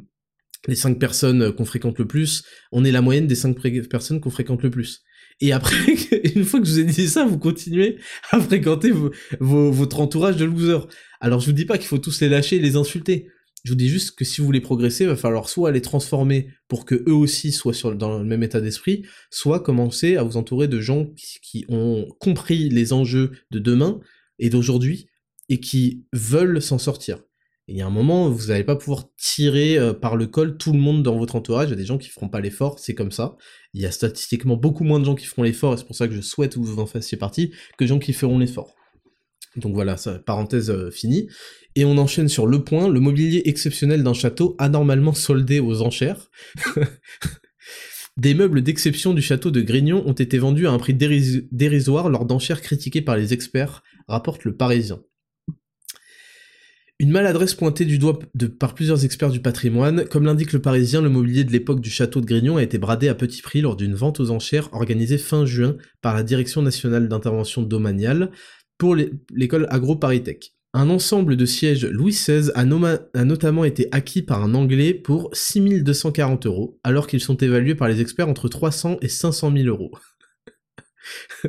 [0.70, 3.58] les 5 personnes qu'on fréquente le plus, on est la moyenne des 5
[3.90, 5.04] personnes qu'on fréquente le plus.
[5.42, 5.76] Et après,
[6.36, 7.98] une fois que je vous ai dit ça, vous continuez
[8.32, 8.94] à fréquenter
[9.42, 10.88] votre entourage de losers.
[11.20, 13.28] Alors je vous dis pas qu'il faut tous les lâcher et les insulter.
[13.64, 16.50] Je vous dis juste que si vous voulez progresser, il va falloir soit les transformer
[16.68, 20.68] pour que eux aussi soient dans le même état d'esprit, soit commencer à vous entourer
[20.68, 21.08] de gens
[21.42, 24.02] qui, ont compris les enjeux de demain
[24.38, 25.08] et d'aujourd'hui
[25.48, 27.24] et qui veulent s'en sortir.
[27.70, 30.74] Il y a un moment, vous n'allez pas pouvoir tirer euh, par le col tout
[30.74, 31.70] le monde dans votre entourage.
[31.70, 33.38] Il y a des gens qui feront pas l'effort, c'est comme ça.
[33.74, 36.10] Il y a statistiquement beaucoup moins de gens qui feront l'effort, et c'est pour ça
[36.10, 38.76] que je souhaite que vous en fassiez partie, que de gens qui feront l'effort.
[39.56, 39.96] Donc voilà,
[40.26, 41.28] parenthèse euh, finie.
[41.76, 46.30] Et on enchaîne sur le point, le mobilier exceptionnel d'un château anormalement soldé aux enchères.
[48.18, 52.26] Des meubles d'exception du château de Grignon ont été vendus à un prix dérisoire lors
[52.26, 55.00] d'enchères critiquées par les experts, rapporte le Parisien.
[57.00, 58.20] Une maladresse pointée du doigt
[58.60, 62.22] par plusieurs experts du patrimoine, comme l'indique le Parisien, le mobilier de l'époque du château
[62.22, 65.48] de Grignon a été bradé à petit prix lors d'une vente aux enchères organisée fin
[65.48, 68.30] juin par la Direction nationale d'intervention domaniale
[68.84, 70.58] pour l'école agro-paritech.
[70.74, 72.66] Un ensemble de sièges Louis XVI a,
[73.24, 78.02] notamment été acquis par un Anglais pour 6240 euros, alors qu'ils sont évalués par les
[78.02, 79.94] experts entre 300 et 500 000 euros.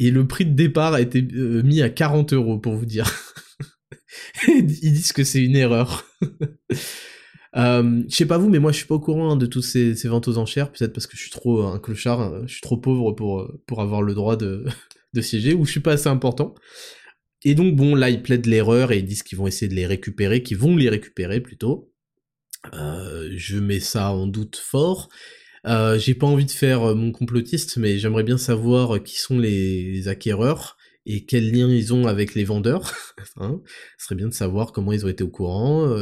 [0.00, 3.08] et le prix de départ a été euh, mis à 40 euros, pour vous dire.
[4.48, 6.04] Ils disent que c'est une erreur.
[7.56, 9.62] Euh, je sais pas vous, mais moi je suis pas au courant hein, de toutes
[9.62, 12.60] ces, ventes aux enchères, peut-être parce que je suis trop un clochard, hein, je suis
[12.60, 14.64] trop pauvre pour, pour avoir le droit de,
[15.14, 16.54] de siéger, ou je suis pas assez important.
[17.44, 19.86] Et donc bon, là ils plaident l'erreur et ils disent qu'ils vont essayer de les
[19.86, 21.92] récupérer, qu'ils vont les récupérer plutôt.
[22.72, 25.10] Euh, je mets ça en doute fort.
[25.66, 29.38] Euh, j'ai pas envie de faire euh, mon complotiste, mais j'aimerais bien savoir qui sont
[29.38, 32.92] les, acquéreurs et quels liens ils ont avec les vendeurs.
[33.36, 33.60] hein?
[33.98, 35.94] Ce serait bien de savoir comment ils ont été au courant.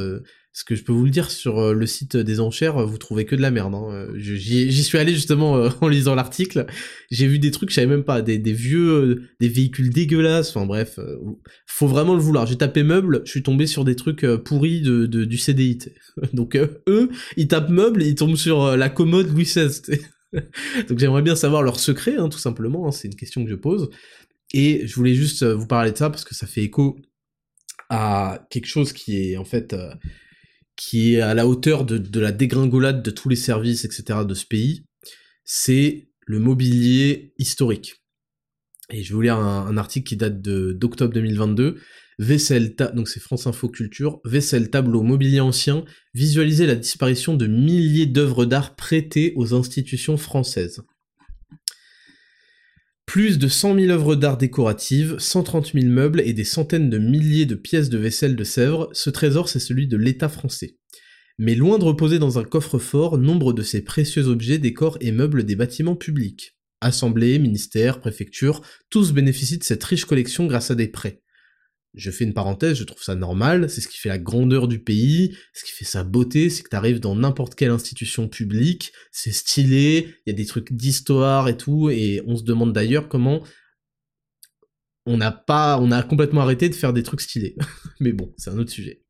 [0.52, 3.24] Ce que je peux vous le dire sur euh, le site des enchères, vous trouvez
[3.24, 3.74] que de la merde.
[3.74, 3.86] Hein.
[3.90, 6.66] Euh, j'y suis allé justement euh, en lisant l'article.
[7.10, 10.54] J'ai vu des trucs, je savais même pas, des, vieux, des véhicules dégueulasses.
[10.54, 11.00] Enfin bref,
[11.66, 12.46] faut vraiment le vouloir.
[12.46, 15.78] J'ai tapé meubles, je suis tombé sur des trucs pourris de, du CDI.
[16.34, 19.80] Donc eux, ils tapent meubles, ils tombent sur la commode Louis XVI.
[20.88, 22.86] Donc j'aimerais bien savoir leur secret, hein, tout simplement.
[22.86, 23.88] Hein, c'est une question que je pose.
[24.52, 26.98] Et je voulais juste vous parler de ça parce que ça fait écho
[27.88, 29.74] à quelque chose qui est en fait
[30.76, 34.20] qui est à la hauteur de, la dégringolade de tous les services, etc.
[34.26, 34.84] de ce pays,
[35.44, 38.02] c'est le mobilier historique.
[38.90, 41.78] Et je vais vous lire un, article qui date d'octobre 2022.
[42.18, 48.06] Vaisselle, donc c'est France Info Culture, vaisselle, tableau, mobilier ancien, visualiser la disparition de milliers
[48.06, 50.82] d'œuvres d'art prêtées aux institutions françaises.
[53.12, 57.44] Plus de 100 000 œuvres d'art décoratives, 130 000 meubles et des centaines de milliers
[57.44, 60.78] de pièces de vaisselle de Sèvres, ce trésor c'est celui de l'État français.
[61.36, 65.44] Mais loin de reposer dans un coffre-fort, nombre de ces précieux objets décorent et meublent
[65.44, 66.56] des bâtiments publics.
[66.80, 71.21] Assemblées, ministères, préfectures, tous bénéficient de cette riche collection grâce à des prêts.
[71.94, 74.78] Je fais une parenthèse, je trouve ça normal, c'est ce qui fait la grandeur du
[74.78, 79.32] pays, ce qui fait sa beauté, c'est que t'arrives dans n'importe quelle institution publique, c'est
[79.32, 83.42] stylé, il y a des trucs d'histoire et tout, et on se demande d'ailleurs comment
[85.04, 87.56] on n'a pas, on a complètement arrêté de faire des trucs stylés.
[88.00, 89.02] Mais bon, c'est un autre sujet.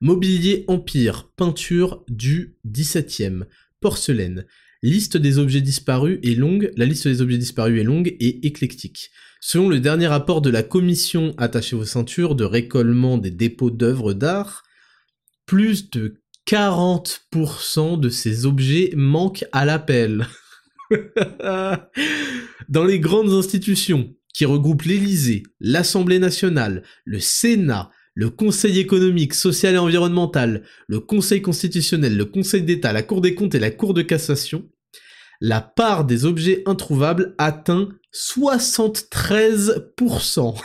[0.00, 3.44] Mobilier Empire, peinture du 17e,
[3.80, 4.46] porcelaine.
[4.82, 9.10] Liste des objets disparus est longue, la liste des objets disparus est longue et éclectique.
[9.40, 14.12] Selon le dernier rapport de la commission Attachez vos ceintures de récollement des dépôts d'œuvres
[14.12, 14.62] d'art,
[15.46, 20.26] plus de 40% de ces objets manquent à l'appel.
[22.68, 29.74] Dans les grandes institutions qui regroupent l'Élysée, l'Assemblée nationale, le Sénat, le Conseil économique, social
[29.74, 33.92] et environnemental, le Conseil constitutionnel, le Conseil d'État, la Cour des comptes et la Cour
[33.92, 34.68] de cassation,
[35.40, 40.56] la part des objets introuvables atteint 73%.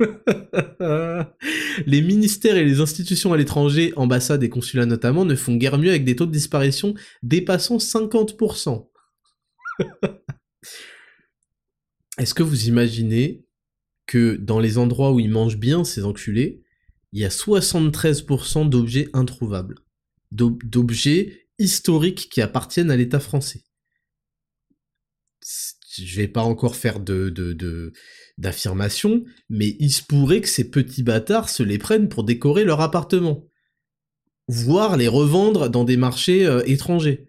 [1.86, 5.90] les ministères et les institutions à l'étranger, ambassades et consulats notamment, ne font guère mieux
[5.90, 8.88] avec des taux de disparition dépassant 50%.
[12.18, 13.46] Est-ce que vous imaginez
[14.06, 16.62] que dans les endroits où ils mangent bien, ces enculés,
[17.12, 19.76] il y a 73% d'objets introuvables,
[20.30, 23.62] d'objets historiques qui appartiennent à l'État français?
[25.98, 27.92] Je vais pas encore faire de, de,
[28.38, 32.80] d'affirmation, mais il se pourrait que ces petits bâtards se les prennent pour décorer leur
[32.80, 33.46] appartement.
[34.48, 37.26] Voire les revendre dans des marchés euh, étrangers.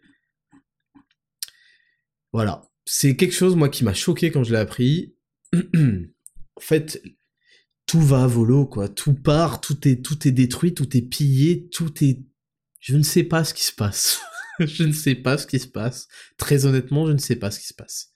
[2.31, 2.63] Voilà.
[2.85, 5.15] C'est quelque chose, moi, qui m'a choqué quand je l'ai appris.
[5.53, 7.01] en fait,
[7.85, 8.89] tout va à volo, quoi.
[8.89, 12.19] Tout part, tout est, tout est détruit, tout est pillé, tout est...
[12.79, 14.21] Je ne sais pas ce qui se passe.
[14.59, 16.07] je ne sais pas ce qui se passe.
[16.37, 18.11] Très honnêtement, je ne sais pas ce qui se passe.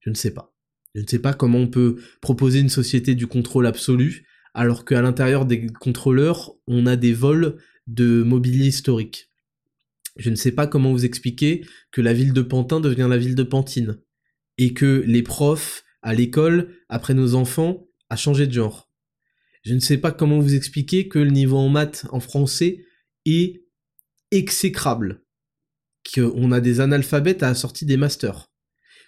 [0.00, 0.54] Je ne sais pas.
[0.94, 5.00] Je ne sais pas comment on peut proposer une société du contrôle absolu, alors qu'à
[5.00, 7.56] l'intérieur des contrôleurs, on a des vols
[7.86, 9.30] de mobilier historique.
[10.16, 13.34] Je ne sais pas comment vous expliquer que la ville de Pantin devient la ville
[13.34, 13.98] de Pantine,
[14.58, 18.90] et que les profs à l'école, après nos enfants, a changé de genre.
[19.62, 22.84] Je ne sais pas comment vous expliquer que le niveau en maths en français
[23.24, 23.62] est
[24.30, 25.22] exécrable,
[26.14, 28.50] qu'on a des analphabètes à la sortie des masters.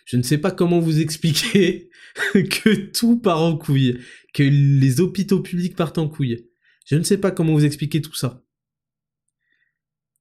[0.04, 1.90] Je ne sais pas comment vous expliquer
[2.34, 4.00] que tout part en couille,
[4.32, 6.46] que les hôpitaux publics partent en couille.
[6.86, 8.44] Je ne sais pas comment vous expliquer tout ça.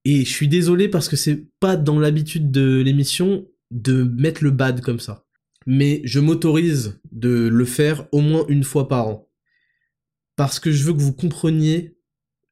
[0.05, 4.51] Et je suis désolé parce que c'est pas dans l'habitude de l'émission de mettre le
[4.51, 5.25] bad comme ça.
[5.65, 9.29] Mais je m'autorise de le faire au moins une fois par an.
[10.35, 11.97] Parce que je veux que vous compreniez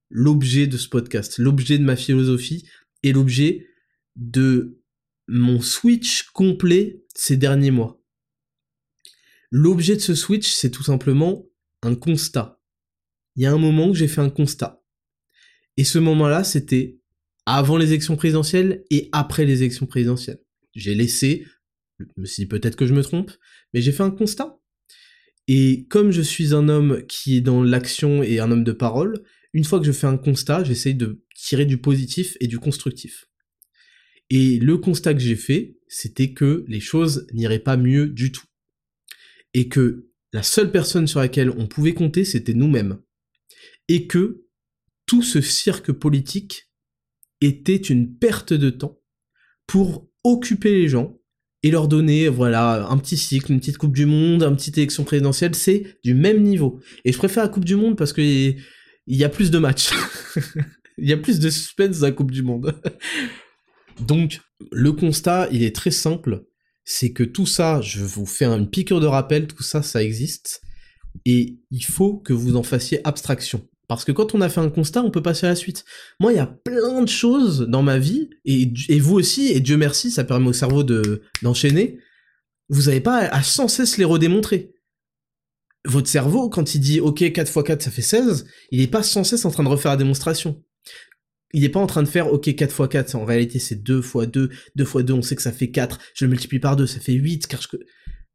[0.10, 2.68] l'objet de ce podcast, l'objet de ma philosophie
[3.04, 3.68] et l'objet
[4.22, 4.80] de
[5.28, 8.00] mon switch complet ces derniers mois.
[9.50, 11.46] L'objet de ce switch, c'est tout simplement
[11.82, 12.62] un constat.
[13.36, 14.84] Il y a un moment que j'ai fait un constat.
[15.76, 17.00] Et ce moment-là, c'était
[17.46, 20.42] avant les élections présidentielles et après les élections présidentielles.
[20.76, 21.46] J'ai laissé,
[22.16, 23.32] me suis peut-être que je me trompe,
[23.74, 24.60] mais j'ai fait un constat.
[25.48, 29.24] Et comme je suis un homme qui est dans l'action et un homme de parole,
[29.54, 33.31] une fois que je fais un constat, j'essaye de tirer du positif et du constructif.
[34.32, 38.46] Et le constat que j'ai fait, c'était que les choses n'iraient pas mieux du tout.
[39.54, 42.98] Et que la seule personne sur laquelle on pouvait compter, c'était nous-mêmes.
[43.90, 44.46] Et que
[45.06, 46.72] tout ce cirque politique
[47.42, 49.02] était une perte de temps
[49.68, 51.20] pour occuper les gens
[51.64, 55.04] et leur donner, voilà, un petit cycle, une petite Coupe du Monde, une petite élection
[55.04, 56.80] présidentielle, c'est du même niveau.
[57.04, 58.64] Et je préfère la Coupe du Monde parce que il
[59.08, 59.90] y a plus de matchs.
[60.98, 62.80] Il y a plus de suspense dans la Coupe du Monde.
[64.02, 64.42] Donc,
[64.72, 66.46] le constat, il est très simple.
[66.84, 70.62] C'est que tout ça, je vous fais une piqûre de rappel, tout ça, ça existe.
[71.26, 73.68] Et il faut que vous en fassiez abstraction.
[73.88, 75.84] Parce que quand on a fait un constat, on peut passer à la suite.
[76.20, 79.78] Moi, il y a plein de choses dans ma vie, et, vous aussi, et Dieu
[79.78, 82.00] merci, ça permet au cerveau de d'enchaîner.
[82.70, 84.74] Vous n'avez pas à, sans cesse les redémontrer.
[85.84, 89.04] Votre cerveau, quand il dit OK, 4 x 4, ça fait 16, il n'est pas
[89.04, 90.64] sans cesse en train de refaire la démonstration
[91.54, 94.00] il est pas en train de faire OK 4 x 4, en réalité c'est 2
[94.00, 96.76] x 2, 2 x 2, on sait que ça fait 4, je le multiplie par
[96.76, 97.68] 2, ça fait 8 car je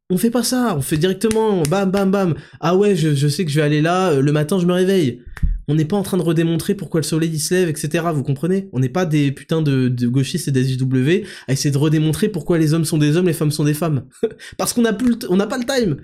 [0.09, 2.35] on fait pas ça, on fait directement bam bam bam.
[2.61, 5.21] Ah ouais, je, sais que je vais aller là, euh, le matin je me réveille.
[5.67, 8.05] On n'est pas en train de redémontrer pourquoi le soleil il se lève, etc.
[8.13, 8.69] Vous comprenez?
[8.71, 12.57] On n'est pas des putains de, gauchistes et des IW à essayer de redémontrer pourquoi
[12.57, 14.07] les hommes sont des hommes, les femmes sont des femmes.
[14.57, 15.97] Parce qu'on n'a plus, on n'a pas le time.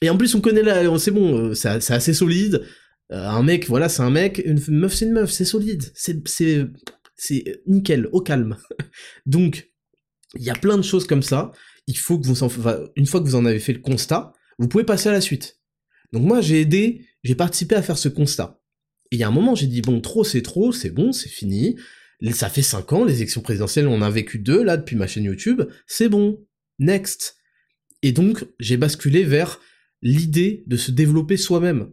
[0.00, 2.62] Et en plus on connaît la, c'est bon, euh, c'est assez solide.
[3.12, 6.72] Euh, un mec, voilà, c'est un mec, une meuf, c'est une meuf, c'est solide, c'est,
[7.66, 8.56] nickel, au calme.
[9.26, 9.70] Donc,
[10.36, 11.52] il y a plein de choses comme ça.
[11.86, 12.48] Il faut que vous, en,
[12.96, 15.60] une fois que vous en avez fait le constat, vous pouvez passer à la suite.
[16.12, 18.60] Donc moi, j'ai aidé, j'ai participé à faire ce constat.
[19.10, 21.28] Et il y a un moment, j'ai dit bon, trop c'est trop, c'est bon, c'est
[21.28, 21.76] fini.
[22.32, 25.24] Ça fait 5 ans, les élections présidentielles, on a vécu deux là depuis ma chaîne
[25.24, 26.44] YouTube, c'est bon,
[26.78, 27.36] next.
[28.02, 29.58] Et donc, j'ai basculé vers
[30.02, 31.92] l'idée de se développer soi-même.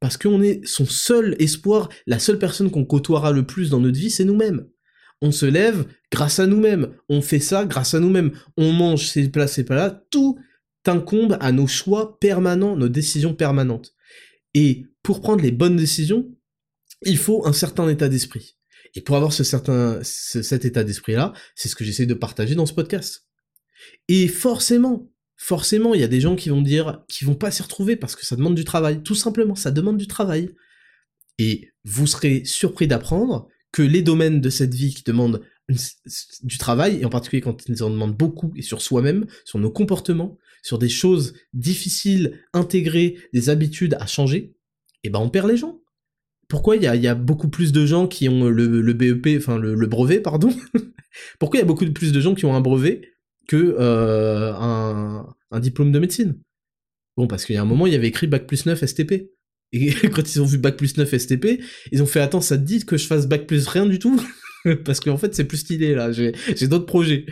[0.00, 3.98] Parce qu'on est son seul espoir, la seule personne qu'on côtoiera le plus dans notre
[3.98, 4.68] vie, c'est nous-mêmes.
[5.20, 6.94] On se lève grâce à nous-mêmes.
[7.08, 8.32] On fait ça grâce à nous-mêmes.
[8.56, 10.04] On mange ces plats, ces plats-là.
[10.10, 10.38] Tout
[10.86, 13.94] incombe à nos choix permanents, nos décisions permanentes.
[14.54, 16.34] Et pour prendre les bonnes décisions,
[17.02, 18.56] il faut un certain état d'esprit.
[18.94, 23.26] Et pour avoir cet état d'esprit-là, c'est ce que j'essaie de partager dans ce podcast.
[24.08, 27.62] Et forcément, forcément, il y a des gens qui vont dire, qui vont pas s'y
[27.62, 29.02] retrouver parce que ça demande du travail.
[29.02, 30.50] Tout simplement, ça demande du travail.
[31.38, 35.40] Et vous serez surpris d'apprendre que les domaines de cette vie qui demandent
[36.42, 39.70] du travail, et en particulier quand ils en demandent beaucoup, et sur soi-même, sur nos
[39.70, 44.56] comportements, sur des choses difficiles, intégrées, des habitudes à changer,
[45.04, 45.80] eh ben on perd les gens.
[46.48, 49.86] Pourquoi il y a, beaucoup plus de gens qui ont le, BEP, enfin le, le
[49.86, 50.50] brevet, pardon?
[51.38, 53.02] Pourquoi il y a beaucoup plus de gens qui ont un brevet
[53.48, 56.40] que euh, un, diplôme de médecine.
[57.16, 59.30] Bon, parce qu'il y a un moment, il y avait écrit Bac plus 9 STP.
[59.72, 62.62] Et quand ils ont vu Bac plus 9 STP, ils ont fait Attends, ça te
[62.62, 64.22] dit que je fasse Bac plus rien du tout?
[64.84, 66.32] Parce qu'en fait, c'est plus stylé là, j'ai
[66.68, 67.26] d'autres projets.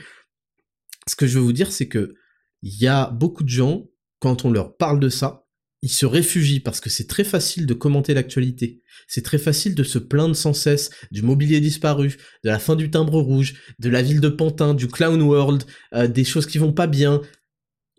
[1.08, 2.14] Ce que je veux vous dire, c'est que
[2.62, 3.86] il y a beaucoup de gens,
[4.18, 5.45] quand on leur parle de ça,
[5.82, 8.82] ils se réfugient parce que c'est très facile de commenter l'actualité.
[9.08, 12.90] C'est très facile de se plaindre sans cesse du mobilier disparu, de la fin du
[12.90, 15.64] timbre rouge, de la ville de Pantin, du Clown World,
[15.94, 17.20] euh, des choses qui vont pas bien.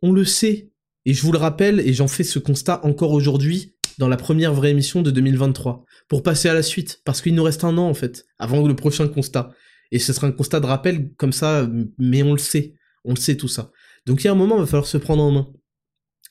[0.01, 0.71] On le sait.
[1.05, 4.53] Et je vous le rappelle, et j'en fais ce constat encore aujourd'hui, dans la première
[4.53, 7.87] vraie émission de 2023, pour passer à la suite, parce qu'il nous reste un an
[7.87, 9.51] en fait, avant le prochain constat.
[9.91, 12.73] Et ce sera un constat de rappel comme ça, mais on le sait,
[13.05, 13.71] on le sait tout ça.
[14.05, 15.47] Donc il y a un moment, il va falloir se prendre en main.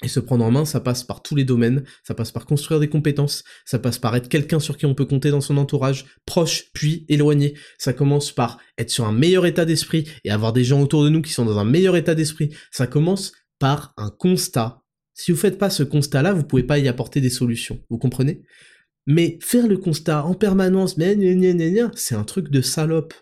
[0.03, 2.81] Et se prendre en main, ça passe par tous les domaines, ça passe par construire
[2.81, 6.05] des compétences, ça passe par être quelqu'un sur qui on peut compter dans son entourage,
[6.27, 7.55] proche puis éloigné.
[7.79, 11.09] Ça commence par être sur un meilleur état d'esprit et avoir des gens autour de
[11.09, 12.51] nous qui sont dans un meilleur état d'esprit.
[12.71, 14.83] Ça commence par un constat.
[15.15, 17.81] Si vous faites pas ce constat-là, vous pouvez pas y apporter des solutions.
[17.89, 18.43] Vous comprenez?
[19.07, 21.17] Mais faire le constat en permanence, mais
[21.95, 23.15] c'est un truc de salope.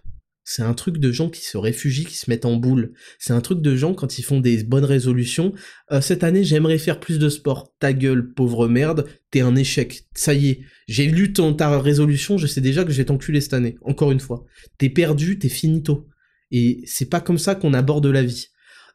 [0.45, 2.92] C'est un truc de gens qui se réfugient, qui se mettent en boule.
[3.18, 5.55] C'est un truc de gens quand ils font des bonnes résolutions.
[5.90, 7.74] Euh, cette année, j'aimerais faire plus de sport.
[7.78, 10.05] Ta gueule, pauvre merde, t'es un échec.
[10.14, 13.40] Ça y est, j'ai lu ton, ta résolution, je sais déjà que je vais t'enculer
[13.40, 13.76] cette année.
[13.80, 14.45] Encore une fois.
[14.76, 16.09] T'es perdu, t'es finito.
[16.51, 18.49] Et c'est pas comme ça qu'on aborde la vie.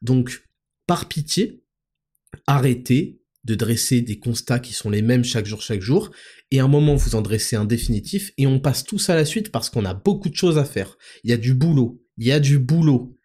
[0.04, 0.44] Donc,
[0.86, 1.64] par pitié,
[2.46, 3.19] arrêtez
[3.50, 6.12] de dresser des constats qui sont les mêmes chaque jour, chaque jour,
[6.52, 9.26] et à un moment vous en dressez un définitif, et on passe tous à la
[9.26, 10.98] suite parce qu'on a beaucoup de choses à faire.
[11.24, 13.16] Il y a du boulot, il y a du boulot.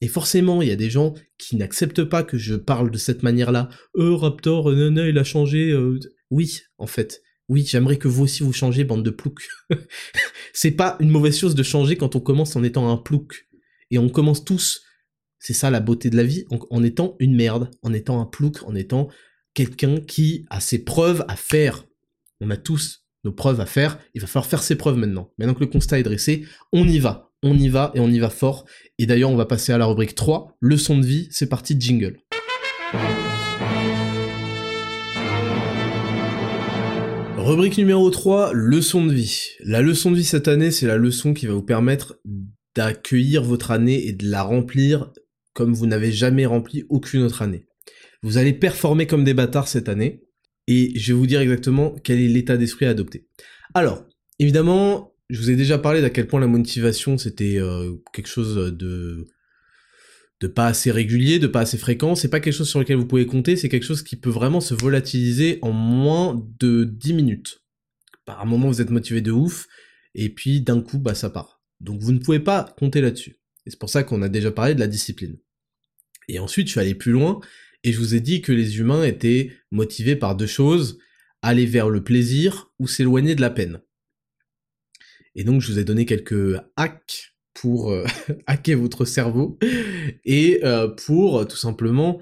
[0.00, 3.22] Et forcément, il y a des gens qui n'acceptent pas que je parle de cette
[3.22, 3.68] manière-là.
[3.96, 5.70] Euh, Raptor, euh, nana, il a changé.
[5.70, 5.98] Euh.
[6.30, 7.22] Oui, en fait.
[7.48, 9.46] Oui, j'aimerais que vous aussi vous changez, bande de ploucs.
[10.52, 13.48] c'est pas une mauvaise chose de changer quand on commence en étant un plouc.
[13.92, 14.82] Et on commence tous,
[15.38, 18.62] c'est ça la beauté de la vie, en étant une merde, en étant un plouc,
[18.64, 19.08] en étant
[19.54, 21.84] quelqu'un qui a ses preuves à faire.
[22.40, 25.30] On a tous nos preuves à faire, il va falloir faire ses preuves maintenant.
[25.38, 28.18] Maintenant que le constat est dressé, on y va, on y va et on y
[28.18, 28.64] va fort.
[28.98, 32.18] Et d'ailleurs, on va passer à la rubrique 3, leçon de vie, c'est parti, jingle.
[37.36, 39.50] Rubrique numéro 3, leçon de vie.
[39.60, 42.18] La leçon de vie cette année, c'est la leçon qui va vous permettre
[42.74, 45.12] d'accueillir votre année et de la remplir
[45.52, 47.66] comme vous n'avez jamais rempli aucune autre année.
[48.22, 50.22] Vous allez performer comme des bâtards cette année,
[50.68, 53.26] et je vais vous dire exactement quel est l'état d'esprit à adopter.
[53.74, 54.04] Alors,
[54.38, 58.76] évidemment, je vous ai déjà parlé d'à quel point la motivation c'était euh, quelque chose
[58.76, 59.26] de
[60.40, 63.06] de pas assez régulier, de pas assez fréquent, c'est pas quelque chose sur lequel vous
[63.06, 67.62] pouvez compter, c'est quelque chose qui peut vraiment se volatiliser en moins de 10 minutes.
[68.24, 69.68] Par un moment vous êtes motivé de ouf,
[70.16, 71.62] et puis d'un coup bah ça part.
[71.80, 73.38] Donc vous ne pouvez pas compter là-dessus.
[73.66, 75.38] Et c'est pour ça qu'on a déjà parlé de la discipline.
[76.28, 77.40] Et ensuite je suis allé plus loin,
[77.84, 80.98] et je vous ai dit que les humains étaient motivés par deux choses,
[81.42, 83.82] aller vers le plaisir ou s'éloigner de la peine.
[85.34, 88.04] Et donc je vous ai donné quelques hacks pour euh,
[88.46, 89.58] hacker votre cerveau
[90.24, 92.20] et euh, pour tout simplement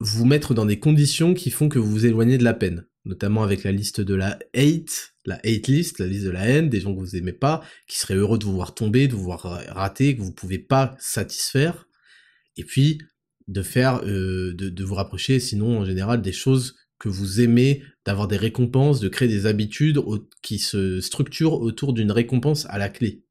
[0.00, 3.42] vous mettre dans des conditions qui font que vous vous éloignez de la peine, notamment
[3.42, 6.80] avec la liste de la hate, la hate list, la liste de la haine, des
[6.80, 9.42] gens que vous aimez pas, qui seraient heureux de vous voir tomber, de vous voir
[9.68, 11.86] rater, que vous pouvez pas satisfaire.
[12.56, 12.98] Et puis
[13.50, 18.28] de faire, euh, de, vous rapprocher, sinon en général des choses que vous aimez, d'avoir
[18.28, 20.00] des récompenses, de créer des habitudes
[20.42, 23.24] qui se structurent autour d'une récompense à la clé.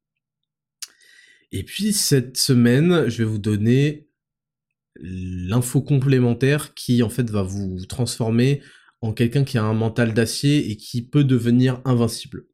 [1.51, 4.09] Et puis cette semaine, je vais vous donner
[4.99, 8.61] l'info complémentaire qui en fait va vous transformer
[9.01, 12.45] en quelqu'un qui a un mental d'acier et qui peut devenir invincible.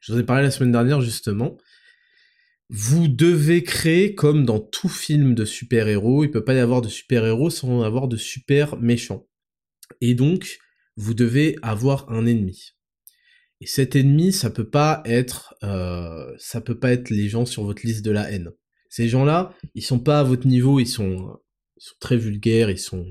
[0.00, 1.56] Je vous ai parlé la semaine dernière justement
[2.70, 6.88] vous devez créer comme dans tout film de super-héros, il peut pas y avoir de
[6.88, 9.26] super-héros sans avoir de super méchants.
[10.00, 10.58] Et donc,
[10.96, 12.74] vous devez avoir un ennemi.
[13.60, 17.64] Et cet ennemi, ça peut pas être, euh, ça peut pas être les gens sur
[17.64, 18.50] votre liste de la haine.
[18.90, 21.38] Ces gens-là, ils sont pas à votre niveau, ils sont,
[21.76, 23.06] ils sont très vulgaires, ils sont,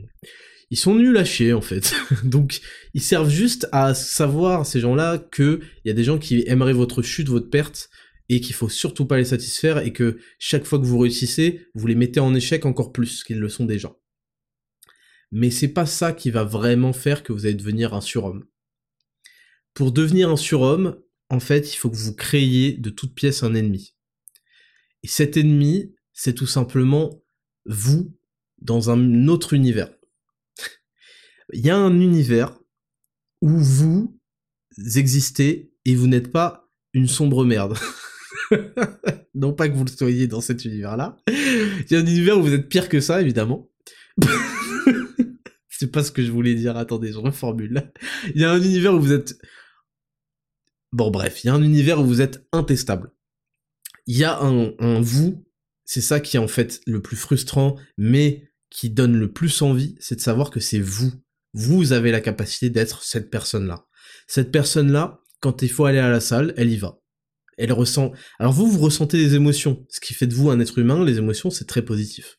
[0.70, 1.94] ils sont nuls à chier en fait.
[2.24, 2.62] Donc,
[2.94, 6.74] ils servent juste à savoir ces gens-là que il y a des gens qui aimeraient
[6.74, 7.90] votre chute, votre perte,
[8.30, 11.88] et qu'il faut surtout pas les satisfaire et que chaque fois que vous réussissez, vous
[11.88, 13.96] les mettez en échec encore plus qu'ils le sont déjà.
[15.32, 18.46] Mais c'est pas ça qui va vraiment faire que vous allez devenir un surhomme.
[19.74, 23.54] Pour devenir un surhomme, en fait, il faut que vous créiez de toute pièce un
[23.54, 23.96] ennemi.
[25.04, 27.24] Et cet ennemi, c'est tout simplement
[27.66, 28.18] vous
[28.60, 29.94] dans un autre univers.
[31.54, 32.58] il y a un univers
[33.42, 34.20] où vous
[34.96, 37.78] existez et vous n'êtes pas une sombre merde.
[39.36, 41.18] non pas que vous le soyez dans cet univers-là.
[41.28, 43.70] Il y a un univers où vous êtes pire que ça, évidemment.
[45.70, 47.92] C'est pas ce que je voulais dire, attendez, je reformule.
[48.34, 49.38] Il y a un univers où vous êtes...
[50.92, 53.12] Bon bref, il y a un univers où vous êtes intestable.
[54.08, 55.46] Il y a un, un vous,
[55.86, 59.96] c'est ça qui est en fait le plus frustrant, mais qui donne le plus envie,
[60.00, 61.12] c'est de savoir que c'est vous.
[61.54, 63.86] Vous avez la capacité d'être cette personne-là.
[64.28, 67.00] Cette personne-là, quand il faut aller à la salle, elle y va.
[67.58, 68.12] Elle ressent.
[68.40, 69.86] Alors vous, vous ressentez des émotions.
[69.90, 72.38] Ce qui fait de vous un être humain, les émotions, c'est très positif.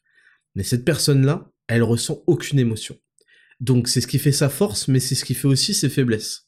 [0.55, 2.97] Mais cette personne-là, elle ressent aucune émotion.
[3.61, 6.47] Donc c'est ce qui fait sa force, mais c'est ce qui fait aussi ses faiblesses.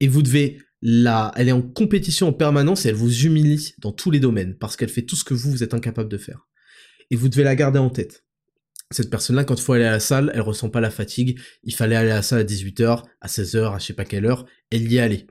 [0.00, 3.92] Et vous devez la, elle est en compétition en permanence et elle vous humilie dans
[3.92, 6.46] tous les domaines parce qu'elle fait tout ce que vous, vous êtes incapable de faire.
[7.10, 8.24] Et vous devez la garder en tête.
[8.90, 11.40] Cette personne-là, quand il faut aller à la salle, elle ressent pas la fatigue.
[11.62, 14.26] Il fallait aller à la salle à 18h, à 16h, à je sais pas quelle
[14.26, 14.46] heure.
[14.70, 15.26] Elle y allée.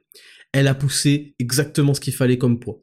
[0.54, 2.82] Elle a poussé exactement ce qu'il fallait comme poids.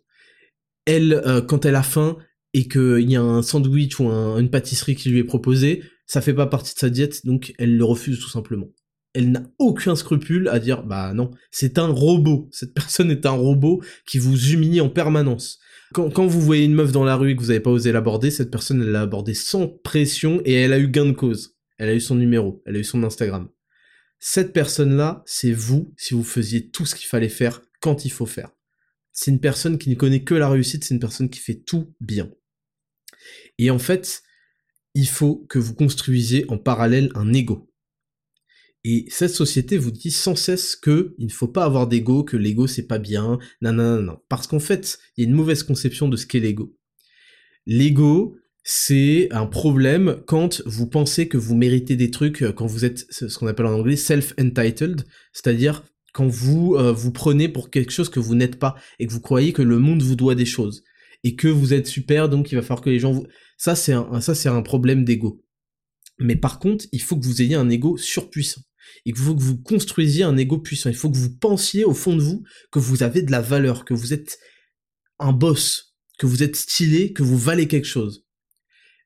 [0.84, 2.18] Elle, euh, quand elle a faim
[2.52, 6.34] et qu'il y a un sandwich ou une pâtisserie qui lui est proposée, ça fait
[6.34, 8.66] pas partie de sa diète, donc elle le refuse tout simplement.
[9.14, 12.48] Elle n'a aucun scrupule à dire bah non, c'est un robot.
[12.52, 15.60] Cette personne est un robot qui vous humilie en permanence.
[15.92, 18.30] Quand, vous voyez une meuf dans la rue et que vous n'avez pas osé l'aborder,
[18.30, 21.56] cette personne, elle l'a abordée sans pression et elle a eu gain de cause.
[21.78, 23.48] Elle a eu son numéro, elle a eu son Instagram.
[24.20, 28.26] Cette personne-là, c'est vous si vous faisiez tout ce qu'il fallait faire quand il faut
[28.26, 28.50] faire.
[29.12, 31.94] C'est une personne qui ne connaît que la réussite, c'est une personne qui fait tout
[32.00, 32.30] bien.
[33.58, 34.22] Et en fait,
[34.94, 37.70] il faut que vous construisiez en parallèle un ego.
[38.84, 42.36] Et cette société vous dit sans cesse que il ne faut pas avoir d'ego, que
[42.36, 44.18] l'ego c'est pas bien, non, non, non, non.
[44.28, 46.76] Parce qu'en fait, il y a une mauvaise conception de ce qu'est l'ego.
[47.66, 53.06] L'ego, c'est un problème quand vous pensez que vous méritez des trucs, quand vous êtes
[53.10, 55.82] ce qu'on appelle en anglais self-entitled, c'est-à-dire
[56.12, 59.20] quand vous euh, vous prenez pour quelque chose que vous n'êtes pas et que vous
[59.20, 60.82] croyez que le monde vous doit des choses
[61.24, 63.26] et que vous êtes super, donc il va falloir que les gens vous...
[63.56, 65.42] Ça, c'est un, ça, c'est un problème d'ego.
[66.18, 68.62] Mais par contre, il faut que vous ayez un ego surpuissant
[69.04, 70.90] il faut que vous construisiez un ego puissant.
[70.90, 73.84] Il faut que vous pensiez au fond de vous que vous avez de la valeur,
[73.84, 74.38] que vous êtes
[75.18, 78.24] un boss, que vous êtes stylé, que vous valez quelque chose.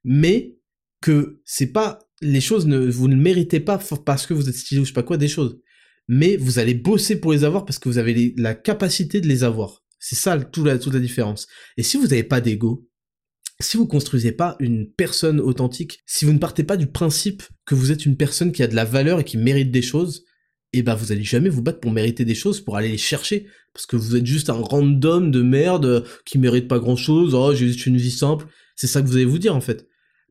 [0.05, 0.57] Mais
[1.01, 4.81] que c'est pas les choses ne vous ne méritez pas parce que vous êtes stylé
[4.81, 5.61] ou je sais pas quoi des choses.
[6.09, 9.45] Mais vous allez bosser pour les avoir parce que vous avez la capacité de les
[9.45, 9.83] avoir.
[9.99, 11.47] C'est ça toute la, toute la différence.
[11.77, 12.89] Et si vous n'avez pas d'ego,
[13.61, 17.75] si vous construisez pas une personne authentique, si vous ne partez pas du principe que
[17.75, 20.25] vous êtes une personne qui a de la valeur et qui mérite des choses,
[20.73, 22.99] et eh ben vous allez jamais vous battre pour mériter des choses, pour aller les
[22.99, 27.33] chercher, parce que vous êtes juste un random de merde qui mérite pas grand chose,
[27.35, 29.87] oh j'ai juste une vie simple, c'est ça que vous allez vous dire en fait.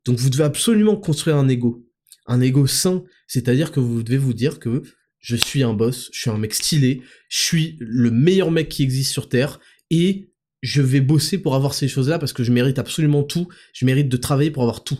[0.05, 1.87] Donc vous devez absolument construire un ego,
[2.25, 4.83] un ego sain, c'est-à-dire que vous devez vous dire que
[5.19, 8.83] je suis un boss, je suis un mec stylé, je suis le meilleur mec qui
[8.83, 10.29] existe sur Terre, et
[10.61, 14.09] je vais bosser pour avoir ces choses-là parce que je mérite absolument tout, je mérite
[14.09, 14.99] de travailler pour avoir tout.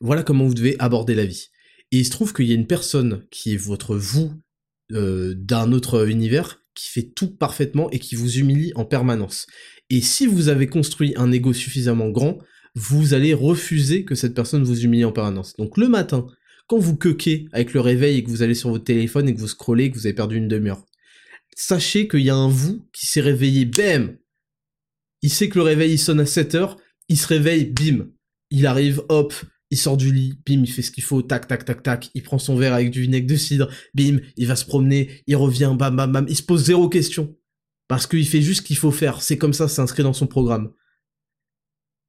[0.00, 1.48] Voilà comment vous devez aborder la vie.
[1.90, 4.32] Et il se trouve qu'il y a une personne qui est votre vous
[4.92, 9.46] euh, d'un autre univers qui fait tout parfaitement et qui vous humilie en permanence.
[9.90, 12.38] Et si vous avez construit un ego suffisamment grand,
[12.74, 15.54] vous allez refuser que cette personne vous humilie en permanence.
[15.56, 16.26] Donc le matin,
[16.66, 19.40] quand vous coquez avec le réveil et que vous allez sur votre téléphone et que
[19.40, 20.84] vous scrollez et que vous avez perdu une demi-heure,
[21.56, 24.16] sachez qu'il y a un vous qui s'est réveillé, bam
[25.22, 26.76] Il sait que le réveil sonne à 7 heures,
[27.08, 28.08] il se réveille, bim
[28.50, 29.34] Il arrive, hop,
[29.70, 32.22] il sort du lit, bim, il fait ce qu'il faut, tac, tac, tac, tac, il
[32.22, 35.74] prend son verre avec du vinaigre de cidre, bim, il va se promener, il revient,
[35.78, 37.36] bam, bam, bam, il se pose zéro question.
[37.86, 40.26] Parce qu'il fait juste ce qu'il faut faire, c'est comme ça, c'est inscrit dans son
[40.26, 40.72] programme.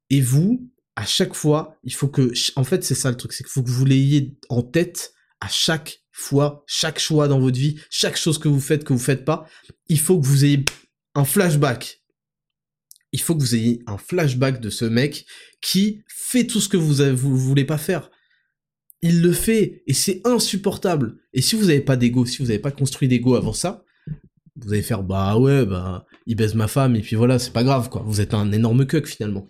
[0.10, 3.43] Et vous, à chaque fois, il faut que, en fait, c'est ça le truc, c'est
[3.43, 7.80] qu'il faut que vous l'ayez en tête à chaque fois, chaque choix dans votre vie,
[7.89, 9.45] chaque chose que vous faites, que vous faites pas,
[9.89, 10.64] il faut que vous ayez
[11.14, 12.01] un flashback.
[13.12, 15.26] Il faut que vous ayez un flashback de ce mec
[15.62, 18.10] qui fait tout ce que vous, vous voulez pas faire.
[19.01, 21.18] Il le fait et c'est insupportable.
[21.34, 23.84] Et si vous n'avez pas d'ego, si vous n'avez pas construit d'ego avant ça,
[24.57, 27.64] vous allez faire bah ouais bah il baise ma femme et puis voilà c'est pas
[27.64, 28.03] grave quoi.
[28.06, 29.49] Vous êtes un énorme cuck finalement.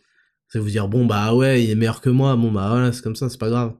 [0.54, 3.02] Allez vous dire bon bah ouais il est meilleur que moi bon bah voilà c'est
[3.02, 3.76] comme ça c'est pas grave.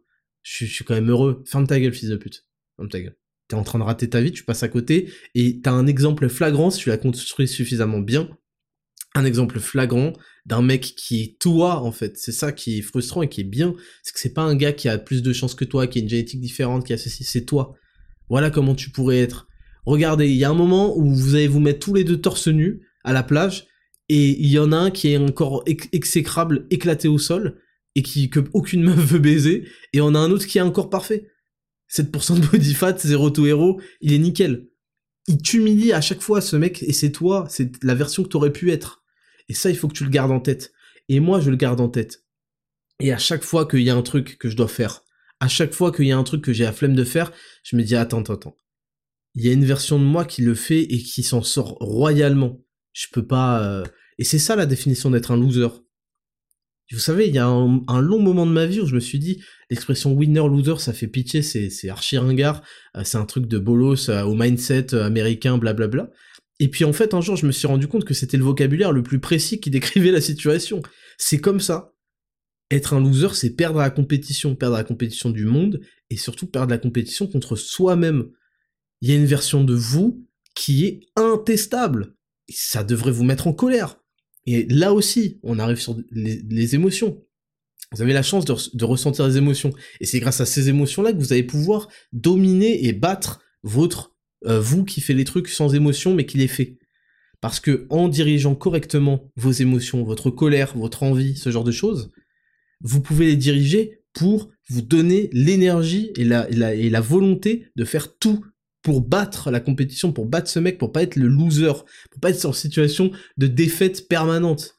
[0.46, 1.44] Je, suis quand même heureux.
[1.48, 2.46] Ferme ta gueule fils de pute.
[3.48, 6.30] T'es en train de rater ta vie, tu passes à côté, et t'as un exemple
[6.30, 8.30] flagrant, si tu l'as construit suffisamment bien,
[9.14, 10.14] un exemple flagrant
[10.46, 12.18] d'un mec qui est toi, en fait.
[12.18, 13.74] C'est ça qui est frustrant et qui est bien,
[14.04, 16.02] c'est que c'est pas un gars qui a plus de chance que toi, qui a
[16.02, 17.76] une génétique différente, qui a ceci, c'est toi.
[18.30, 19.48] Voilà comment tu pourrais être.
[19.86, 22.48] Regardez, il y a un moment où vous allez vous mettre tous les deux torse
[22.48, 23.68] nus à la plage,
[24.10, 27.62] et il y en a un qui est encore exécrable, éclaté au sol,
[27.96, 30.90] et qui que aucune meuf veut baiser, et on a un autre qui est encore
[30.90, 31.28] parfait.
[31.92, 34.68] 7% de body fat, 0 to hero, il est nickel.
[35.28, 38.52] Il t'humilie à chaque fois, ce mec, et c'est toi, c'est la version que t'aurais
[38.52, 39.04] pu être.
[39.50, 40.72] Et ça, il faut que tu le gardes en tête.
[41.10, 42.26] Et moi, je le garde en tête.
[43.00, 45.04] Et à chaque fois qu'il y a un truc que je dois faire,
[45.40, 47.32] à chaque fois qu'il y a un truc que j'ai la flemme de faire,
[47.64, 48.58] je me dis, attends, attends, attends.
[49.36, 52.65] Il y a une version de moi qui le fait et qui s'en sort royalement.
[52.96, 53.62] Je peux pas...
[53.62, 53.84] Euh,
[54.18, 55.68] et c'est ça la définition d'être un loser.
[56.92, 59.20] Vous savez, il y a un, long moment de ma vie où je me suis
[59.20, 62.62] dit, l'expression winner-loser, ça fait pitié, c'est archi ringard,
[62.96, 66.12] euh, c'est un truc de bolos euh, au mindset américain, blablabla.
[66.60, 68.94] Et puis en fait, un jour, je me suis rendu compte que c'était le vocabulaire
[68.94, 70.82] le plus précis qui décrivait la situation.
[71.18, 71.92] C'est comme ça.
[72.72, 76.72] Être un loser, c'est perdre la compétition, perdre la compétition du monde, et surtout perdre
[76.72, 78.30] la compétition contre soi-même.
[79.02, 82.15] Il y a une version de vous qui est intestable.
[82.50, 84.00] Ça devrait vous mettre en colère.
[84.46, 87.24] Et là aussi, on arrive sur les, émotions.
[87.92, 89.74] Vous avez la chance de, ressentir des émotions.
[90.00, 94.16] Et c'est grâce à ces émotions-là que vous allez pouvoir dominer et battre votre
[94.46, 96.78] euh, vous qui fait les trucs sans émotion mais qui les fait.
[97.42, 102.12] Parce que en dirigeant correctement vos émotions, votre colère, votre envie, ce genre de choses,
[102.82, 108.46] vous pouvez les diriger pour vous donner l'énergie et la volonté de faire tout
[108.86, 111.74] pour battre la compétition, pour battre ce mec, pour pas être le loser,
[112.12, 114.78] pour pas être en situation de défaite permanente.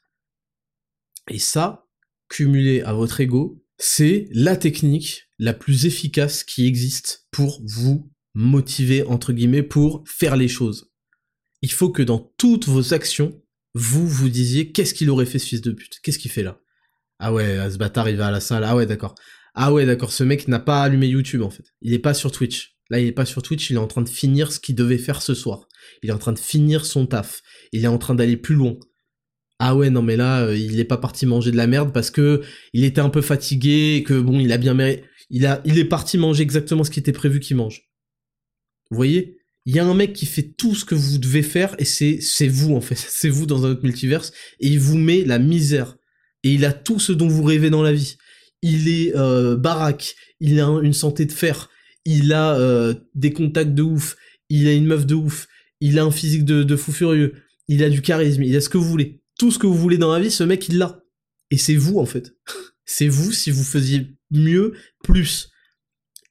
[1.29, 1.89] Et ça,
[2.29, 9.03] cumulé à votre ego, c'est la technique la plus efficace qui existe pour vous motiver,
[9.03, 10.93] entre guillemets, pour faire les choses.
[11.61, 13.43] Il faut que dans toutes vos actions,
[13.75, 15.99] vous vous disiez qu'est-ce qu'il aurait fait ce fils de pute?
[16.05, 16.61] Qu'est-ce qu'il fait là?
[17.19, 18.63] Ah ouais, ce bâtard il va à la salle.
[18.63, 19.17] Ah ouais, d'accord.
[19.55, 21.75] Ah ouais, d'accord, ce mec n'a pas allumé YouTube en fait.
[21.83, 22.76] Il est pas sur Twitch.
[22.91, 24.99] Là, il est pas sur Twitch, il est en train de finir ce qu'il devait
[24.99, 25.69] faire ce soir.
[26.03, 27.43] Il est en train de finir son taf.
[27.73, 28.77] Il est en train d'aller plus loin.
[29.59, 32.11] Ah ouais, non mais là, euh, il est pas parti manger de la merde parce
[32.11, 32.43] que
[32.75, 35.05] il était un peu fatigué, que bon, il a bien mérité.
[35.31, 37.89] Il a, il est parti manger exactement ce qui était prévu qu'il mange.
[38.91, 39.39] Vous voyez?
[39.65, 42.21] Il y a un mec qui fait tout ce que vous devez faire et c'est,
[42.21, 42.95] c'est vous en fait.
[43.09, 45.97] C'est vous dans un autre multiverse et il vous met la misère.
[46.45, 48.17] Et il a tout ce dont vous rêvez dans la vie.
[48.63, 51.69] Il est euh, baraque, il a une santé de fer,
[52.07, 54.17] il a euh, des contacts de ouf,
[54.49, 55.49] il a une meuf de ouf,
[55.81, 57.35] il a un physique de, fou furieux,
[57.69, 59.21] il a du charisme, il a ce que vous voulez.
[59.39, 61.03] Tout ce que vous voulez dans la vie, ce mec, il l'a.
[61.51, 62.35] Et c'est vous, en fait.
[62.87, 64.73] c'est vous si vous faisiez mieux,
[65.03, 65.51] plus.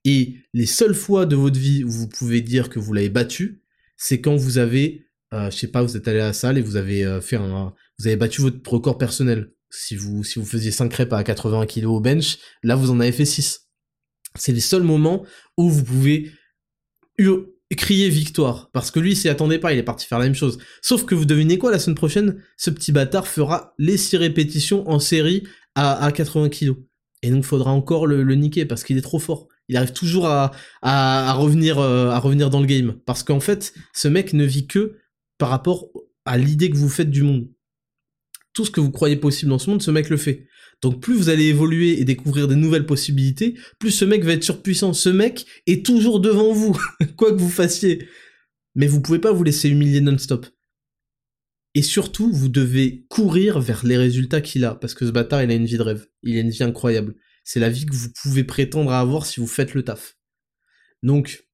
[0.06, 3.61] Et les seules fois de votre vie où vous pouvez dire que vous l'avez battu,
[3.97, 6.61] c'est quand vous avez, euh, je sais pas, vous êtes allé à la salle et
[6.61, 9.52] vous avez euh, fait un, vous avez battu votre record personnel.
[9.69, 12.99] Si vous, si vous faisiez 5 crêpes à 80 kg au bench, là vous en
[13.02, 13.65] avez fait 6.
[14.36, 15.26] C'est les seuls moments
[15.57, 16.32] où vous pouvez
[17.76, 18.70] crier victoire.
[18.72, 20.57] Parce que lui, s'y attendait pas, il est parti faire la même chose.
[20.82, 24.90] Sauf que vous devinez quoi, la semaine prochaine, ce petit bâtard fera les 6 répétitions
[24.90, 25.44] en série
[25.76, 26.78] à, 80 kilos.
[27.22, 29.48] Et donc, faudra encore le, niquer parce qu'il est trop fort.
[29.68, 30.48] Il arrive toujours euh,
[30.82, 31.78] à revenir
[32.49, 32.95] dans le game.
[33.06, 34.98] Parce qu'en fait, ce mec ne vit que
[35.38, 35.90] par rapport
[36.26, 37.48] à l'idée que vous faites du monde.
[38.56, 40.48] Tout ce que vous croyez possible dans ce monde, ce mec le fait.
[40.82, 44.44] Donc plus vous allez évoluer et découvrir de nouvelles possibilités, plus ce mec va être
[44.44, 44.94] surpuissant.
[44.94, 46.76] Ce mec est toujours devant vous,
[47.18, 48.07] quoi que vous fassiez.
[48.73, 50.48] Mais vous pouvez pas vous laisser humilier non-stop.
[51.76, 55.52] Et surtout, vous devez courir vers les résultats qu'il a, parce que ce bâtard, il
[55.52, 56.07] a une vie de rêve.
[56.23, 57.15] Il a une vie incroyable.
[57.44, 60.18] C'est la vie que vous pouvez prétendre à avoir si vous faites le taf.
[61.03, 61.45] Donc,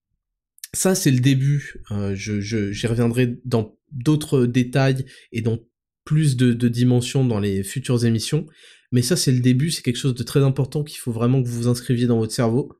[0.73, 1.84] ça, c'est le début.
[1.91, 5.60] Euh, je, j'y reviendrai dans d'autres détails et dans
[6.03, 8.45] plus de, dimensions dans les futures émissions.
[8.91, 11.48] Mais ça, c'est le début, c'est quelque chose de très important qu'il faut vraiment que
[11.48, 12.73] vous vous inscriviez dans votre cerveau.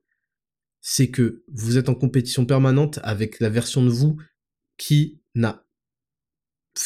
[0.82, 4.18] C'est que vous êtes en compétition permanente avec la version de vous
[4.78, 5.66] qui n'a,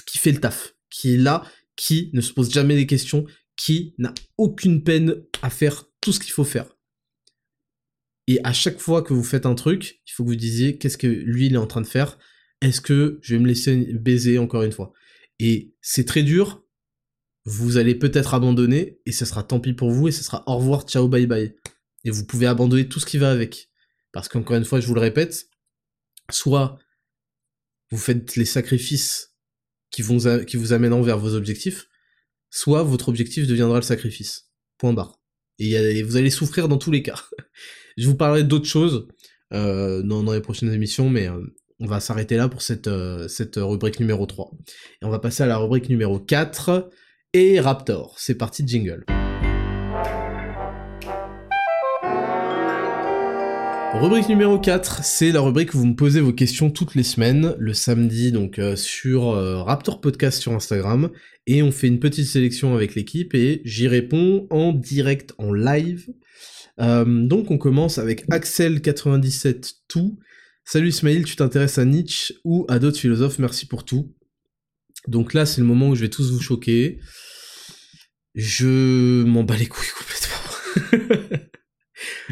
[0.05, 1.43] qui fait le taf, qui est là,
[1.75, 3.25] qui ne se pose jamais des questions,
[3.55, 6.75] qui n'a aucune peine à faire tout ce qu'il faut faire.
[8.27, 10.97] Et à chaque fois que vous faites un truc, il faut que vous disiez qu'est-ce
[10.97, 12.17] que lui il est en train de faire?
[12.61, 14.93] Est-ce que je vais me laisser baiser encore une fois?
[15.39, 16.65] Et c'est très dur
[17.45, 20.57] vous allez peut-être abandonner, et ce sera tant pis pour vous, et ce sera au
[20.57, 21.55] revoir, ciao, bye bye.
[22.03, 23.69] Et vous pouvez abandonner tout ce qui va avec.
[24.11, 25.47] Parce qu'encore une fois, je vous le répète,
[26.31, 26.79] soit
[27.91, 29.35] vous faites les sacrifices
[29.91, 31.87] qui, vous amèneront vers vos objectifs,
[32.49, 34.49] soit votre objectif deviendra le sacrifice.
[34.77, 35.21] Point barre.
[35.59, 37.21] Et, vous allez souffrir dans tous les cas.
[37.97, 39.07] je vous parlerai d'autres choses
[39.53, 41.45] euh, dans, les prochaines émissions, mais euh,
[41.79, 44.51] on va s'arrêter là pour cette, euh, cette rubrique numéro 3.
[45.01, 46.89] Et on va passer à la rubrique numéro 4
[47.33, 48.15] et Raptor.
[48.17, 49.05] C'est parti jingle.
[54.01, 57.55] Rubrique numéro 4, c'est la rubrique où vous me posez vos questions toutes les semaines,
[57.57, 61.09] le samedi donc euh, sur euh, Raptor Podcast sur Instagram,
[61.47, 66.07] et on fait une petite sélection avec l'équipe et j'y réponds en direct, en live.
[66.81, 70.19] Euh, donc on commence avec Axel97 tout.
[70.67, 74.15] Salut Ismail, tu t'intéresses à Nietzsche ou à d'autres philosophes, merci pour tout.
[75.07, 76.99] Donc là c'est le moment où je vais tous vous choquer.
[78.33, 79.87] Je m'en bats les couilles
[80.89, 81.29] complètement.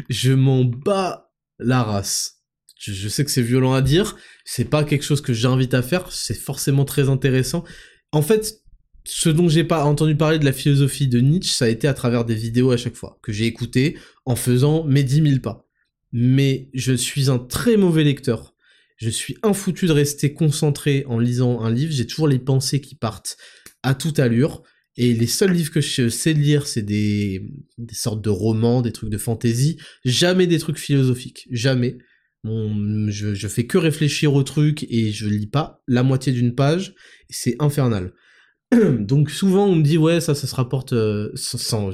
[0.08, 1.30] je m'en bats
[1.60, 2.40] la race.
[2.76, 6.10] Je, sais que c'est violent à dire, c'est pas quelque chose que j'invite à faire,
[6.10, 7.62] c'est forcément très intéressant.
[8.10, 8.62] En fait,
[9.04, 11.94] ce dont j'ai pas entendu parler de la philosophie de Nietzsche, ça a été à
[11.94, 13.96] travers des vidéos à chaque fois, que j'ai écoutées
[14.26, 15.64] en faisant mes 10 000 pas.
[16.14, 18.54] Mais je suis un très mauvais lecteur.
[18.96, 22.94] Je suis infoutu de rester concentré en lisant un livre, j'ai toujours les pensées qui
[22.94, 23.36] partent
[23.82, 24.62] à toute allure,
[24.96, 27.42] et les seuls livres que je sais lire, c'est des,
[27.92, 31.98] sortes de romans, des trucs de fantasy, jamais des trucs philosophiques, jamais.
[32.44, 36.94] je, fais que réfléchir au truc et je lis pas la moitié d'une page,
[37.28, 38.12] c'est infernal.
[39.00, 41.90] Donc souvent on me dit ouais ça ça se rapporte euh, sans,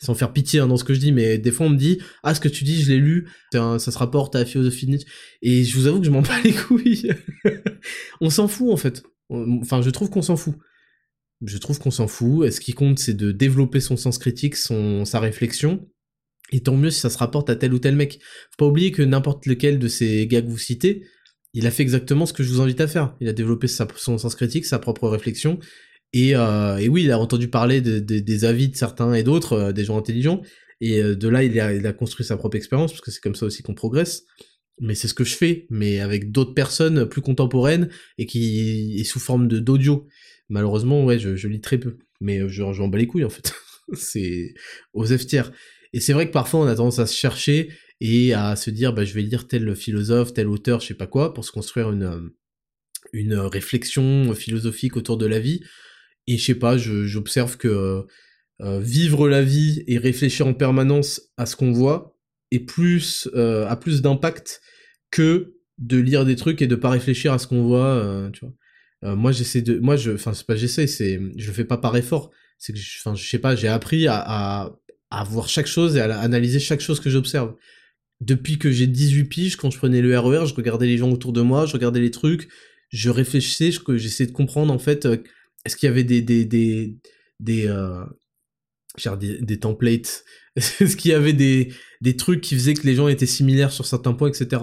[0.00, 1.98] sans, faire pitié hein, dans ce que je dis, mais des fois on me dit
[2.22, 5.08] ah ce que tu dis je l'ai lu, ça se rapporte à la philosophie Nietzsche
[5.42, 7.10] et je vous avoue que je m'en bats les couilles.
[8.20, 9.02] on s'en fout en fait.
[9.30, 10.54] Enfin je trouve qu'on s'en fout.
[11.44, 12.46] Je trouve qu'on s'en fout.
[12.46, 15.88] Et ce qui compte c'est de développer son sens critique, son sa réflexion.
[16.50, 18.20] Et tant mieux si ça se rapporte à tel ou tel mec.
[18.50, 21.06] Faut pas oublier que n'importe lequel de ces gars que vous citez,
[21.54, 23.16] il a fait exactement ce que je vous invite à faire.
[23.20, 25.58] Il a développé son sens critique, sa propre réflexion.
[26.12, 29.84] Et, euh, oui, il a entendu parler des avis de certains et d'autres, euh, des
[29.84, 30.42] gens intelligents.
[30.80, 33.46] Et euh, de là, il a, construit sa propre expérience, parce que c'est comme ça
[33.46, 34.24] aussi qu'on progresse.
[34.80, 39.04] Mais c'est ce que je fais, mais avec d'autres personnes plus contemporaines et qui est
[39.04, 40.06] sous forme de d'audio.
[40.48, 41.98] Malheureusement, ouais, je, lis très peu.
[42.20, 43.52] Mais je, j'en bats les couilles, en fait.
[43.94, 44.54] c'est
[44.92, 45.52] aux tiers.
[45.92, 47.70] Et c'est vrai que parfois, on a tendance à se chercher
[48.00, 51.06] et à se dire bah, je vais lire tel philosophe, tel auteur, je sais pas
[51.06, 52.20] quoi, pour se construire une, euh,
[53.12, 55.60] une réflexion philosophique autour de la vie.
[56.28, 58.02] Et je sais pas, j'observe que euh,
[58.60, 62.16] euh, vivre la vie et réfléchir en permanence à ce qu'on voit
[62.50, 64.62] est plus a plus d'impact
[65.10, 69.14] que de lire des trucs et de pas réfléchir à ce qu'on voit, tu vois.
[69.16, 71.94] moi j'essaie de moi je enfin c'est pas j'essaie c'est je le fais pas par
[71.94, 74.78] effort c'est que enfin je sais pas j'ai appris à, à,
[75.10, 77.54] à voir chaque chose et à analyser chaque chose que j'observe
[78.20, 81.10] depuis que j'ai 18 piges, quand je prenais le RER, e je regardais les gens
[81.10, 82.48] autour de moi, je regardais les trucs,
[82.90, 85.18] je réfléchissais, j'essayais de comprendre en fait, euh,
[85.64, 86.96] est-ce qu'il y avait des des des
[87.40, 88.04] des, euh,
[89.16, 90.24] des, templates,
[90.56, 93.86] est-ce qu'il y avait des des trucs qui faisaient que les gens étaient similaires sur
[93.86, 94.62] certains points, etc.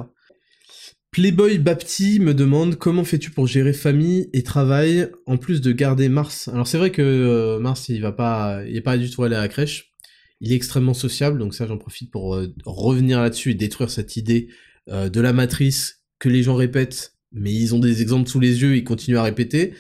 [1.12, 6.10] Playboy Bapti me demande comment fais-tu pour gérer famille et travail en plus de garder
[6.10, 6.50] Mars?
[6.50, 9.36] Alors c'est vrai que euh, Mars il va pas, il est pas du tout allé
[9.36, 9.94] à la crèche.
[10.42, 14.18] Il est extrêmement sociable, donc ça j'en profite pour euh, revenir là-dessus et détruire cette
[14.18, 14.50] idée
[14.88, 18.76] de la matrice que les gens répètent, mais ils ont des exemples sous les yeux,
[18.76, 19.74] ils continuent à répéter.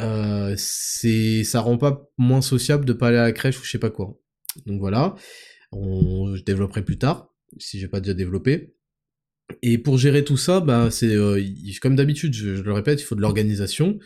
[0.00, 3.70] Euh, c'est, ça rend pas moins sociable de pas aller à la crèche ou je
[3.70, 4.18] sais pas quoi.
[4.66, 5.14] Donc voilà,
[5.72, 8.74] on, je développerai plus tard si j'ai pas déjà développé.
[9.62, 11.14] Et pour gérer tout ça, bah c'est
[11.80, 13.98] comme d'habitude, je, le répète, il faut de l'organisation.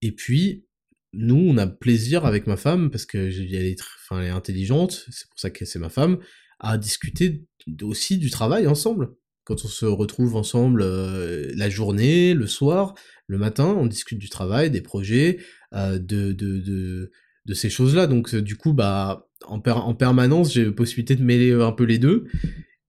[0.00, 0.66] Et puis
[1.12, 5.06] nous, on a plaisir avec ma femme, parce que elle est, enfin, elle est intelligente,
[5.10, 6.18] c'est pour ça que c'est ma femme,
[6.60, 7.44] à discuter
[7.82, 9.14] aussi du travail ensemble.
[9.46, 12.94] Quand on se retrouve ensemble euh, la journée, le soir,
[13.28, 15.38] le matin, on discute du travail, des projets,
[15.72, 17.12] euh, de,
[17.54, 18.08] ces choses-là.
[18.08, 21.84] Donc euh, du coup, bah, en, en permanence, j'ai la possibilité de mêler un peu
[21.84, 22.24] les deux.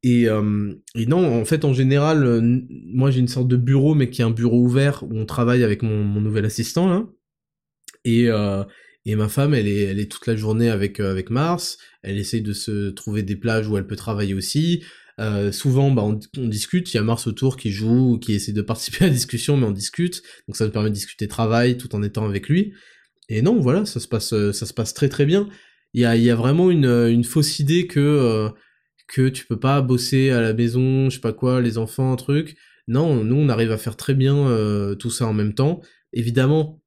[0.01, 0.27] Et,
[0.95, 4.31] non, en fait, en général, moi j'ai une sorte de bureau, mais qui est un
[4.31, 7.05] bureau ouvert où on travaille avec mon, nouvel assistant là.
[8.05, 8.29] Et,
[9.15, 11.77] ma femme, elle est, toute la journée avec, avec Mars.
[12.03, 14.81] Elle essaye de se trouver des plages où elle peut travailler aussi.
[15.19, 16.93] Euh, souvent, bah, on, discute.
[16.93, 19.65] Il y a Mars autour qui joue, qui essaie de participer à la discussion, mais
[19.65, 20.23] on discute.
[20.47, 22.73] Donc ça nous permet de discuter travail tout en étant avec lui.
[23.29, 25.49] Et non, voilà, ça se passe, ça se passe très très bien.
[25.93, 28.49] Il y a, il y a vraiment une, une fausse idée que
[29.07, 32.15] que tu peux pas bosser à la maison, je sais pas quoi, les enfants, un
[32.17, 32.57] truc.
[32.87, 34.35] Non, nous on arrive à faire très bien
[34.99, 35.81] tout ça en même temps.
[36.13, 36.81] Évidemment,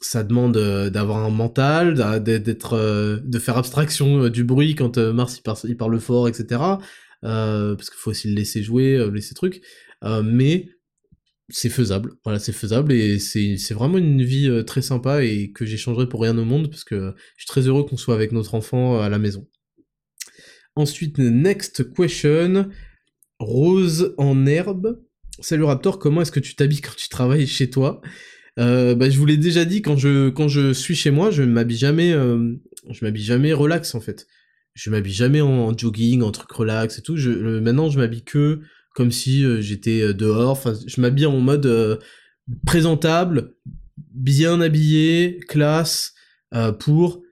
[0.00, 4.96] ça demande euh, d'avoir un mental, d'être, euh, de faire abstraction euh, du bruit quand
[4.98, 6.60] Mars il, parle fort, etc.
[7.22, 9.62] parce qu'il faut aussi le laisser jouer, laisser truc.
[10.24, 10.68] mais
[11.52, 16.08] c'est faisable, voilà, c'est faisable et c'est, vraiment une vie très sympa et que j'échangerai
[16.08, 19.00] pour rien au monde parce que je suis très heureux qu'on soit avec notre enfant
[19.00, 19.48] à la maison.
[20.76, 22.70] Ensuite, next question.
[23.40, 25.00] Rose en herbe.
[25.40, 28.02] Salut Raptor, comment est-ce que tu t'habilles quand tu travailles chez toi?
[28.58, 31.42] Euh, bah, je vous l'ai déjà dit, quand je, quand je suis chez moi, je
[31.42, 32.54] m'habille jamais, euh,
[32.90, 34.26] je m'habille jamais relax en fait.
[34.74, 37.16] Je m'habille jamais en, jogging, en truc relax et tout.
[37.16, 38.60] Je, maintenant, je m'habille que
[38.94, 40.50] comme si euh, j'étais dehors.
[40.50, 42.00] Enfin, je m'habille en mode
[42.66, 43.54] présentable,
[44.14, 46.14] bien habillé, classe,
[46.80, 47.22] pour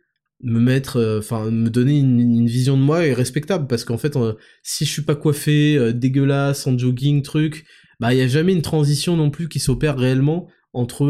[0.44, 3.66] me mettre, enfin, me donner une, vision de moi et respectable.
[3.66, 4.16] Parce qu'en fait,
[4.62, 7.66] si je suis pas coiffé, dégueulasse, en jogging, truc,
[8.00, 11.06] bah, il y a jamais une transition non plus qui s'opère réellement entre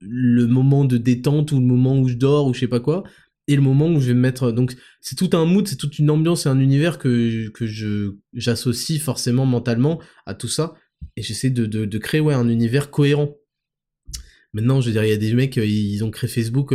[0.00, 3.04] le moment de détente ou le moment où je dors ou je sais pas quoi
[3.48, 5.98] et le moment où je vais me mettre donc c'est tout un mood c'est toute
[5.98, 7.50] une ambiance et un univers que
[8.32, 10.74] j'associe forcément mentalement à tout ça
[11.16, 13.36] et j'essaie de, créer un univers cohérent
[14.52, 16.74] Maintenant, je veux dire, il y a des mecs, ils ont créé Facebook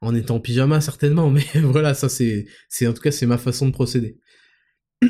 [0.00, 3.38] en étant en pyjama certainement, mais voilà, ça c'est, c'est en tout cas c'est ma
[3.38, 4.18] façon de procéder.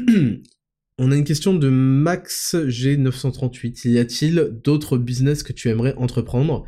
[0.99, 3.89] On a une question de Max G938.
[3.89, 6.67] Y a-t-il d'autres business que tu aimerais entreprendre?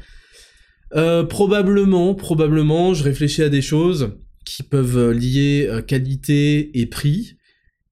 [0.96, 2.94] Euh, Probablement, probablement.
[2.94, 7.36] Je réfléchis à des choses qui peuvent lier euh, qualité et prix.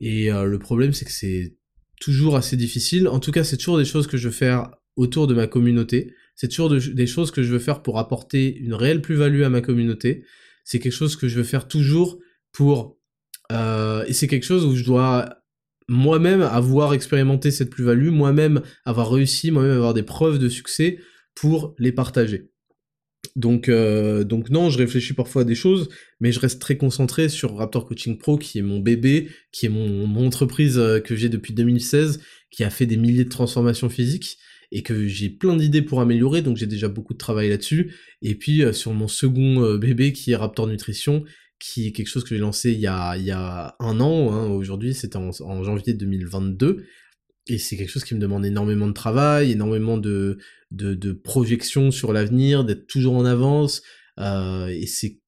[0.01, 1.57] Et euh, le problème, c'est que c'est
[2.01, 3.09] toujours assez difficile.
[3.09, 6.15] En tout cas, c'est toujours des choses que je veux faire autour de ma communauté.
[6.35, 9.61] C'est toujours des choses que je veux faire pour apporter une réelle plus-value à ma
[9.61, 10.25] communauté.
[10.65, 12.19] C'est quelque chose que je veux faire toujours
[12.53, 12.99] pour...
[13.51, 15.43] et c'est quelque chose où je dois
[15.89, 20.99] moi-même avoir expérimenté cette plus-value, moi-même avoir réussi, moi-même avoir des preuves de succès
[21.35, 22.52] pour les partager.
[23.35, 25.89] Donc, euh, donc non, je réfléchis parfois à des choses,
[26.21, 29.71] mais je reste très concentré sur Raptor Coaching Pro, qui est mon bébé, qui est
[29.71, 34.39] mon, entreprise euh, que j'ai depuis 2016, qui a fait des milliers de transformations physiques,
[34.71, 37.93] et que j'ai plein d'idées pour améliorer, donc j'ai déjà beaucoup de travail là-dessus.
[38.21, 41.25] Et puis euh, sur mon second bébé, qui est Raptor Nutrition,
[41.59, 45.17] qui est quelque chose que j'ai lancé il y a, un an, hein, aujourd'hui c'était
[45.17, 46.85] en, janvier 2022,
[47.49, 50.39] et c'est quelque chose qui me demande énormément de travail, énormément de,
[50.71, 53.83] de, de projection sur l'avenir, d'être toujours en avance,
[54.19, 55.21] euh, et c'est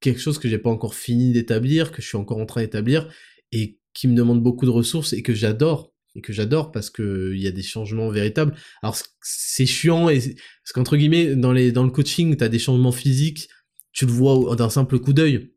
[0.00, 3.08] quelque chose que j'ai pas encore fini d'établir, que je suis encore en train d'établir,
[3.52, 7.32] et qui me demande beaucoup de ressources, et que j'adore, et que j'adore parce que
[7.34, 8.54] il y a des changements véritables.
[8.82, 12.58] Alors c'est chiant, et parce qu'entre guillemets, dans, les, dans le coaching, tu as des
[12.58, 13.48] changements physiques,
[13.92, 15.52] tu le vois d'un simple coup d'œil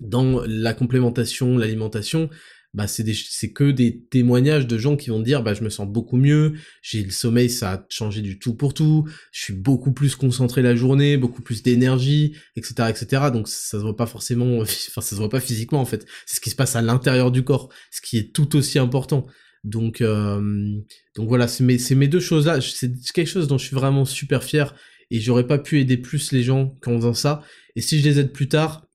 [0.00, 2.28] dans la complémentation, l'alimentation,
[2.74, 5.86] bah c'est c'est que des témoignages de gens qui vont dire bah je me sens
[5.86, 9.92] beaucoup mieux, j'ai le sommeil ça a changé du tout pour tout, je suis beaucoup
[9.92, 13.24] plus concentré la journée, beaucoup plus d'énergie, etc etc.
[13.32, 16.36] Donc ça se voit pas forcément, enfin ça se voit pas physiquement en fait, c'est
[16.36, 19.26] ce qui se passe à l'intérieur du corps, ce qui est tout aussi important.
[19.64, 20.80] Donc euh,
[21.14, 23.76] donc voilà c'est mes c'est mes deux choses là, c'est quelque chose dont je suis
[23.76, 24.74] vraiment super fier
[25.10, 27.42] et j'aurais pas pu aider plus les gens qu'en faisant ça.
[27.76, 28.86] Et si je les aide plus tard,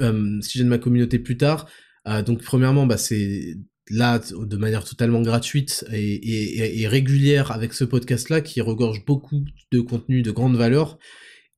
[0.00, 1.68] euh, si j'ai de ma communauté plus tard.
[2.06, 3.56] Euh, donc premièrement, bah, c'est
[3.90, 10.22] là de manière totalement gratuite et, régulière avec ce podcast-là qui regorge beaucoup de contenu
[10.22, 10.98] de grande valeur.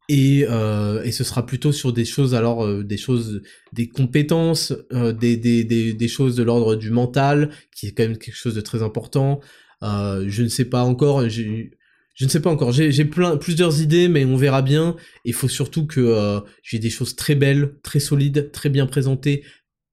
[0.09, 3.43] Et, euh, et ce sera plutôt sur des choses alors des choses
[3.73, 8.17] des compétences des, des, des, des, choses de l'ordre du mental qui est quand même
[8.17, 9.41] quelque chose de très important
[9.83, 11.73] je ne sais pas encore j'ai
[12.17, 12.73] je ne sais pas encore.
[12.73, 14.97] J'ai plein plusieurs idées, mais on verra bien.
[15.27, 19.45] Il faut surtout que euh, j'ai des choses très belles, très solides, très bien présentées,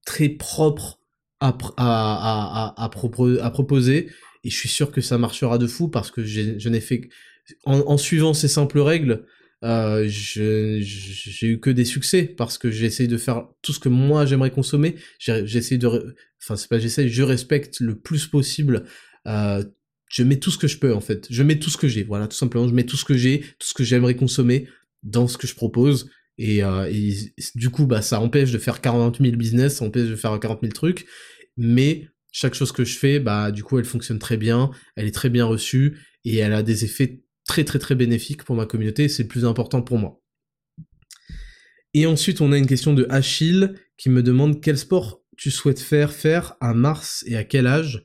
[0.05, 0.99] très propres
[1.39, 2.89] à, à, à, à,
[3.51, 4.09] proposer.
[4.43, 7.09] Et je suis sûr que ça marchera de fou parce que je n'ai fait
[7.65, 9.25] en, en, suivant ces simples règles,
[9.63, 14.25] euh, j'ai eu que des succès parce que j'essaie de faire tout ce que moi
[14.25, 14.95] j'aimerais consommer.
[15.19, 18.85] J'essaie de, enfin c'est pas j'essaie, je respecte le plus possible
[19.27, 19.63] euh,
[20.09, 21.25] je mets tout ce que je peux en fait.
[21.29, 22.67] Je mets tout ce que j'ai, voilà, tout simplement.
[22.67, 24.67] Je mets tout ce que j'ai, tout ce que j'aimerais consommer
[25.01, 26.11] dans ce que je propose.
[26.37, 26.91] Et, euh,
[27.55, 30.61] du coup, bah, ça empêche de faire 40 000 business, ça empêche de faire 40
[30.61, 31.05] 000 trucs.
[31.57, 35.11] Mais chaque chose que je fais, bah, du coup, elle fonctionne très bien, elle est
[35.11, 39.07] très bien reçue et elle a des effets très très très bénéfiques pour ma communauté.
[39.09, 40.19] C'est le plus important pour moi.
[41.93, 45.79] Et ensuite, on a une question de Achille qui me demande quel sport tu souhaites
[45.79, 48.03] faire faire à Mars et à quel âge?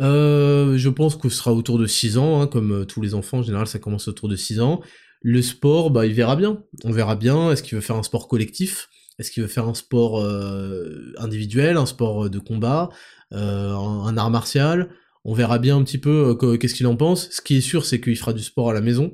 [0.00, 3.14] Euh, je pense que ce sera autour de 6 ans, hein, comme euh, tous les
[3.14, 4.80] enfants, en général ça commence autour de 6 ans.
[5.20, 6.62] Le sport, bah il verra bien.
[6.84, 8.88] On verra bien, est-ce qu'il veut faire un sport collectif?
[9.18, 12.88] Est-ce qu'il veut faire un sport euh, individuel, un sport de combat,
[13.30, 14.90] un, art martial?
[15.24, 17.28] On verra bien un petit peu qu'est-ce qu'il en pense.
[17.30, 19.12] Ce qui est sûr, c'est qu'il fera du sport à la maison.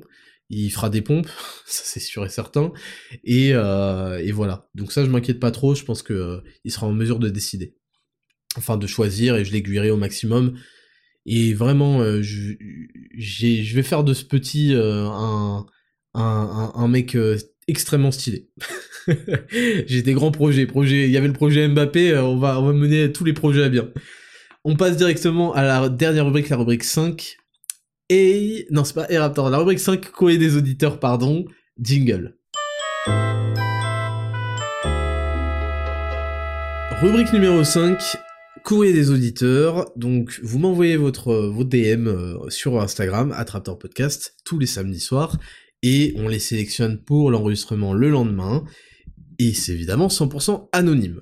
[0.49, 1.27] Il fera des pompes,
[1.65, 2.71] ça c'est sûr et certain.
[3.25, 4.69] Et, et voilà.
[4.75, 5.75] Donc ça, je m'inquiète pas trop.
[5.75, 7.75] Je pense que il sera en mesure de décider,
[8.55, 10.53] enfin de choisir, et je l'aiguillerai au maximum
[11.27, 12.53] et vraiment, euh, je,
[13.17, 15.05] je vais faire de ce petit euh,
[16.17, 17.37] un, mec euh,
[17.67, 18.49] extrêmement stylé.
[19.87, 20.67] j'ai des grands projets.
[20.73, 23.69] Il y avait le projet Mbappé, on va, on va mener tous les projets à
[23.69, 23.89] bien.
[24.63, 27.37] On passe directement à la dernière rubrique, la rubrique 5.
[28.09, 28.67] Et...
[28.71, 31.45] Non, c'est pas la rubrique 5, courrier des auditeurs, pardon,
[31.79, 32.37] jingle.
[36.99, 38.17] Rubrique numéro 5,
[38.63, 39.91] courrier des auditeurs.
[39.95, 45.37] Donc, vous m'envoyez votre, vos DM euh, sur Instagram, Attraptor Podcast, tous les samedis soirs,
[45.83, 48.65] et on les sélectionne pour l'enregistrement le lendemain.
[49.39, 51.21] Et c'est évidemment 100% anonyme.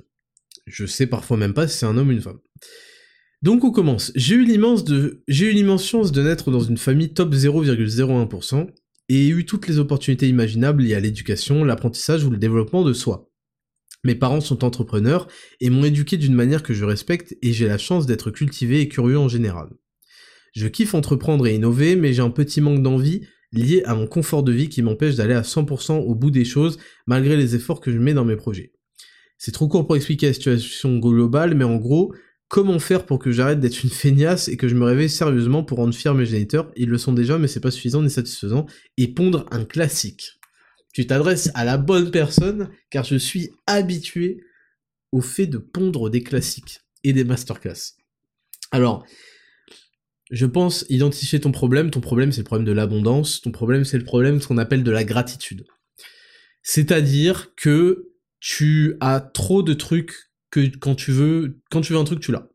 [0.66, 2.40] Je sais parfois même pas si c'est un homme ou une femme.
[3.42, 4.12] Donc on commence.
[4.16, 4.84] J'ai eu l'immense
[5.84, 8.68] chance de naître dans une famille top 0,01%
[9.10, 13.30] et eu toutes les opportunités imaginables liées à l'éducation, l'apprentissage ou le développement de soi.
[14.04, 15.28] Mes parents sont entrepreneurs
[15.60, 18.88] et m'ont éduqué d'une manière que je respecte et j'ai la chance d'être cultivé et
[18.88, 19.70] curieux en général.
[20.54, 24.44] Je kiffe entreprendre et innover, mais j'ai un petit manque d'envie liées à mon confort
[24.44, 27.92] de vie qui m'empêche d'aller à 100% au bout des choses malgré les efforts que
[27.92, 28.74] je mets dans mes projets.
[29.38, 32.14] C'est trop court pour expliquer la situation globale, mais en gros,
[32.48, 35.78] comment faire pour que j'arrête d'être une feignasse et que je me réveille sérieusement pour
[35.78, 36.72] rendre fier mes géniteurs?
[36.76, 38.66] Ils le sont déjà, mais c'est pas suffisant ni satisfaisant.
[38.98, 40.40] Et pondre un classique.
[40.94, 44.42] Tu t'adresses à la bonne personne, car je suis habitué
[45.12, 47.98] au fait de pondre des classiques et des masterclass.
[48.72, 49.06] Alors,
[50.32, 51.92] je pense identifier ton problème.
[51.92, 53.42] Ton problème, c'est le problème de l'abondance.
[53.42, 55.66] Ton problème, c'est le problème de ce qu'on appelle de la gratitude.
[56.64, 62.04] C'est-à-dire que tu as trop de trucs que quand tu veux, quand tu veux un
[62.04, 62.50] truc, tu l'as.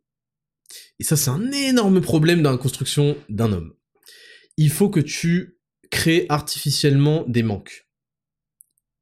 [0.99, 3.75] Et ça, c'est un énorme problème dans la construction d'un homme.
[4.57, 5.59] Il faut que tu
[5.91, 7.89] crées artificiellement des manques.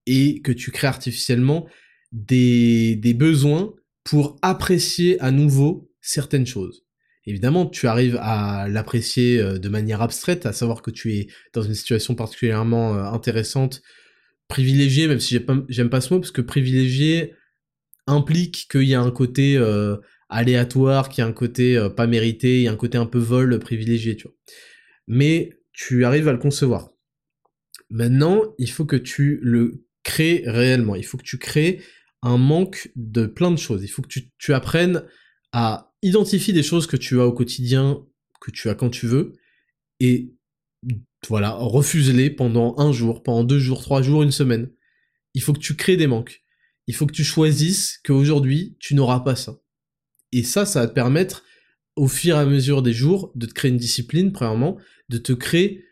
[0.07, 1.67] Et que tu crées artificiellement
[2.13, 3.75] des, des besoins
[4.05, 6.88] pour apprécier à nouveau certaines choses.
[7.29, 11.61] Évidemment, tu arrives à l'apprécier euh, de manière abstraite, à savoir que tu es dans
[11.61, 13.83] une situation particulièrement euh, intéressante,
[14.49, 15.39] privilégiée, même si
[15.69, 17.35] j'aime pas, ce mot, parce que privilégié
[18.07, 19.99] implique qu'il y a un côté euh,
[20.31, 23.19] aléatoire, qu'il y a un côté pas mérité, il y a un côté un peu
[23.19, 24.37] vol privilégié, tu vois.
[25.07, 26.93] Mais tu arrives à le concevoir.
[27.91, 30.95] Maintenant, il faut que tu le crées réellement.
[30.95, 31.83] Il faut que tu crées
[32.23, 33.85] un manque de plein de choses.
[33.85, 35.05] Il faut que tu, tu apprennes
[35.53, 38.05] à identifier des choses que tu as au quotidien,
[38.41, 39.33] que tu as quand tu veux,
[40.01, 40.35] et
[41.29, 44.71] voilà, refuse-les pendant un jour, pendant deux jours, trois jours, une semaine.
[45.35, 46.43] Il faut que tu crées des manques.
[46.87, 49.59] Il faut que tu choisisses qu'aujourd'hui, tu n'auras pas ça.
[50.33, 51.45] Et ça, ça va te permettre,
[51.97, 55.33] au fur et à mesure des jours, de te créer une discipline, premièrement, de te
[55.33, 55.85] créer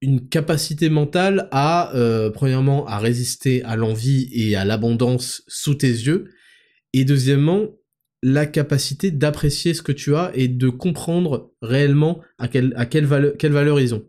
[0.00, 5.88] une capacité mentale à, euh, premièrement, à résister à l'envie et à l'abondance sous tes
[5.88, 6.30] yeux,
[6.92, 7.68] et deuxièmement,
[8.28, 13.06] la capacité d'apprécier ce que tu as et de comprendre réellement à, quelle, à quelle,
[13.06, 14.04] valeur, quelle valeur ils ont.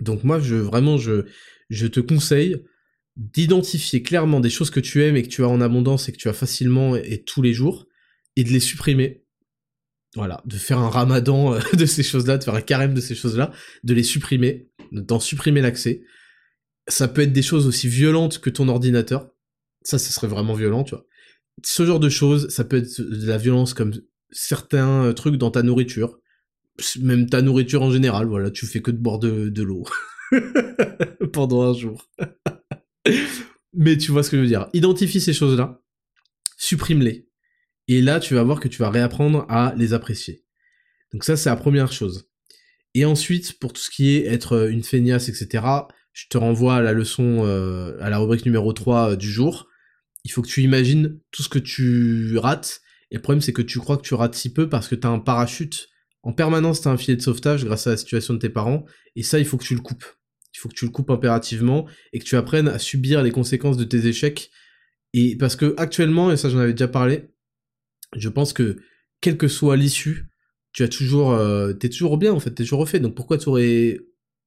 [0.00, 1.26] Donc moi, je vraiment, je,
[1.68, 2.64] je te conseille
[3.16, 6.16] d'identifier clairement des choses que tu aimes et que tu as en abondance et que
[6.16, 7.86] tu as facilement et tous les jours,
[8.36, 9.26] et de les supprimer.
[10.14, 13.14] Voilà, de faire un ramadan euh, de ces choses-là, de faire un carême de ces
[13.14, 13.52] choses-là,
[13.84, 16.00] de les supprimer, d'en supprimer l'accès.
[16.86, 19.30] Ça peut être des choses aussi violentes que ton ordinateur.
[19.82, 21.04] Ça, ce serait vraiment violent, tu vois
[21.64, 23.94] ce genre de choses, ça peut être de la violence comme
[24.30, 26.18] certains euh, trucs dans ta nourriture,
[27.00, 29.84] même ta nourriture en général, voilà, tu fais que de boire de, l'eau
[31.32, 32.08] pendant un jour.
[33.74, 34.68] Mais tu vois ce que je veux dire.
[34.72, 35.80] Identifie ces choses-là,
[36.56, 37.28] supprime-les,
[37.88, 40.44] et là tu vas voir que tu vas réapprendre à les apprécier.
[41.12, 42.28] Donc ça c'est la première chose.
[42.94, 45.64] Et ensuite, pour tout ce qui est être une feignasse, etc.,
[46.12, 49.68] je te renvoie à la leçon, euh, à la rubrique numéro 3 euh, du jour,
[50.24, 52.80] il faut que tu imagines tout ce que tu rates.
[53.10, 55.06] Et le problème, c'est que tu crois que tu rates si peu parce que tu
[55.06, 55.88] as un parachute.
[56.22, 58.84] En permanence, tu as un filet de sauvetage grâce à la situation de tes parents.
[59.16, 60.04] Et ça, il faut que tu le coupes.
[60.54, 63.76] Il faut que tu le coupes impérativement et que tu apprennes à subir les conséquences
[63.76, 64.50] de tes échecs.
[65.14, 67.30] Et parce que actuellement, et ça j'en avais déjà parlé,
[68.16, 68.76] je pense que
[69.20, 70.26] quelle que soit l'issue,
[70.72, 73.00] tu as toujours, euh, t'es toujours bien en fait, t'es toujours refait.
[73.00, 73.98] Donc pourquoi tu aurais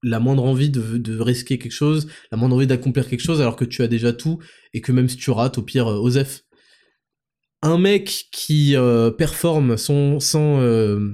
[0.03, 3.55] la moindre envie de, de risquer quelque chose, la moindre envie d'accomplir quelque chose alors
[3.55, 4.39] que tu as déjà tout
[4.73, 6.43] et que même si tu rates, au pire, euh, Osef.
[7.61, 11.13] Un mec qui euh, performe sans, sans, euh,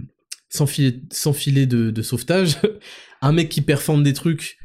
[0.49, 2.57] sans, filet, sans filet de, sauvetage,
[3.22, 4.57] un mec qui performe des trucs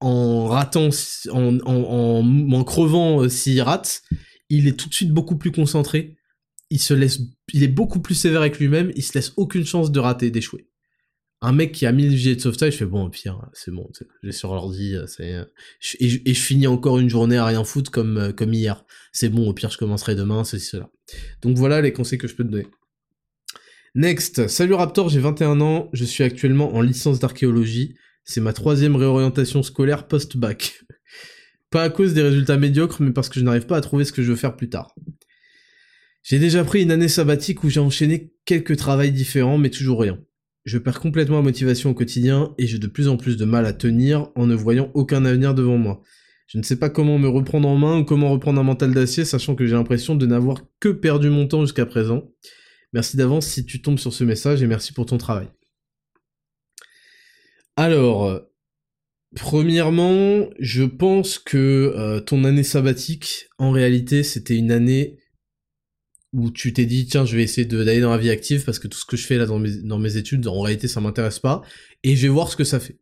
[0.00, 0.88] en ratant,
[1.30, 4.00] en, en, en, crevant s'il rate,
[4.48, 6.16] il est tout de suite beaucoup plus concentré,
[6.70, 7.20] il se laisse,
[7.52, 10.69] il est beaucoup plus sévère avec lui-même, il se laisse aucune chance de rater, d'échouer
[11.42, 13.70] un mec qui a mis le gilet de sauvetage, je fais bon, au pire, c'est
[13.70, 13.88] bon,
[14.22, 15.46] j'ai sur l'ordi, c'est,
[15.98, 18.84] et, et, je finis encore une journée à rien foutre comme, euh, comme hier.
[19.12, 20.90] C'est bon, au pire, je commencerai demain, ceci, cela.
[21.40, 22.66] Donc voilà les conseils que je peux te donner.
[23.94, 27.96] Next, salut Raptor, j'ai 21 ans, je suis actuellement en licence d'archéologie.
[28.24, 30.82] C'est ma troisième réorientation scolaire post-bac.
[31.70, 34.12] pas à cause des résultats médiocres, mais parce que je n'arrive pas à trouver ce
[34.12, 34.94] que je veux faire plus tard.
[36.22, 40.18] J'ai déjà pris une année sabbatique où j'ai enchaîné quelques travails différents, mais toujours rien.
[40.64, 43.64] Je perds complètement ma motivation au quotidien et j'ai de plus en plus de mal
[43.64, 46.02] à tenir en ne voyant aucun avenir devant moi.
[46.46, 49.24] Je ne sais pas comment me reprendre en main ou comment reprendre un mental d'acier,
[49.24, 52.30] sachant que j'ai l'impression de n'avoir que perdu mon temps jusqu'à présent.
[52.92, 55.48] Merci d'avance si tu tombes sur ce message et merci pour ton travail.
[57.76, 58.40] Alors,
[59.36, 65.19] premièrement, je pense que euh, ton année sabbatique, en réalité, c'était une année
[66.32, 68.88] où tu t'es dit tiens je vais essayer d'aller dans la vie active parce que
[68.88, 71.40] tout ce que je fais là dans mes, dans mes études en réalité ça m'intéresse
[71.40, 71.62] pas
[72.04, 72.98] et je vais voir ce que ça fait.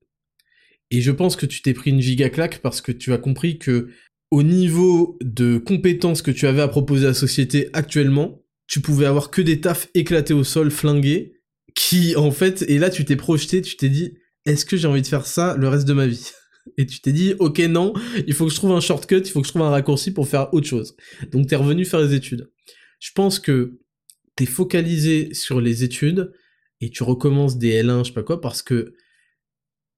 [0.91, 3.59] Et je pense que tu t'es pris une giga claque parce que tu as compris
[3.59, 3.91] que
[4.31, 9.07] au niveau de compétences que tu avais à proposer à la société actuellement, tu pouvais
[9.07, 11.35] avoir que des tafs éclatés au sol, flingués,
[11.75, 14.15] qui en fait, et là tu t'es projeté, tu t'es dit,
[14.45, 16.31] est-ce que j'ai envie de faire ça le reste de ma vie?
[16.77, 17.95] Et tu t'es dit, ok, non,
[18.27, 20.29] il faut que je trouve un shortcut, il faut que je trouve un raccourci pour
[20.29, 20.97] faire autre chose.
[21.33, 22.51] Donc t'es revenu faire les études.
[22.99, 23.79] Je pense que
[24.37, 26.33] t'es focalisé sur les études
[26.81, 28.95] et tu recommences des L1, je sais pas quoi, parce que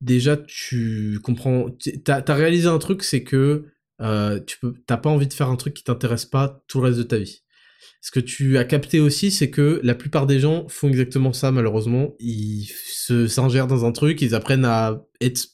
[0.00, 1.66] déjà tu comprends,
[2.04, 3.66] t'as as réalisé un truc, c'est que
[4.00, 6.98] euh, tu peux, pas envie de faire un truc qui t'intéresse pas tout le reste
[6.98, 7.42] de ta vie.
[8.00, 11.52] Ce que tu as capté aussi, c'est que la plupart des gens font exactement ça,
[11.52, 12.14] malheureusement.
[12.18, 15.48] Ils se s'ingèrent dans un truc, ils apprennent à être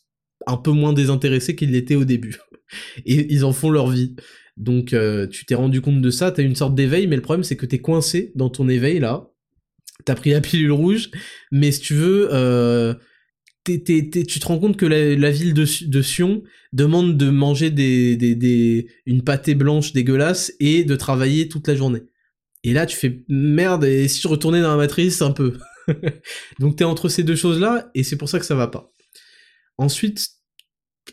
[0.47, 2.39] un peu moins désintéressés qu'ils l'étaient au début.
[3.05, 4.15] Et ils en font leur vie.
[4.57, 7.45] Donc euh, tu t'es rendu compte de ça, t'as une sorte d'éveil, mais le problème
[7.45, 9.29] c'est que t'es coincé dans ton éveil là.
[10.05, 11.11] T'as pris la pilule rouge,
[11.51, 12.95] mais si tu veux, euh,
[13.65, 16.43] tu te rends compte que la, ville de, Sion
[16.73, 22.03] demande de manger des, des, une pâtée blanche dégueulasse et de travailler toute la journée.
[22.63, 25.59] Et là, tu fais merde, et si je retournais dans la matrice, un peu.
[26.61, 28.93] Donc t'es entre ces deux choses-là, et c'est pour ça que ça va pas.
[29.79, 30.36] Ensuite,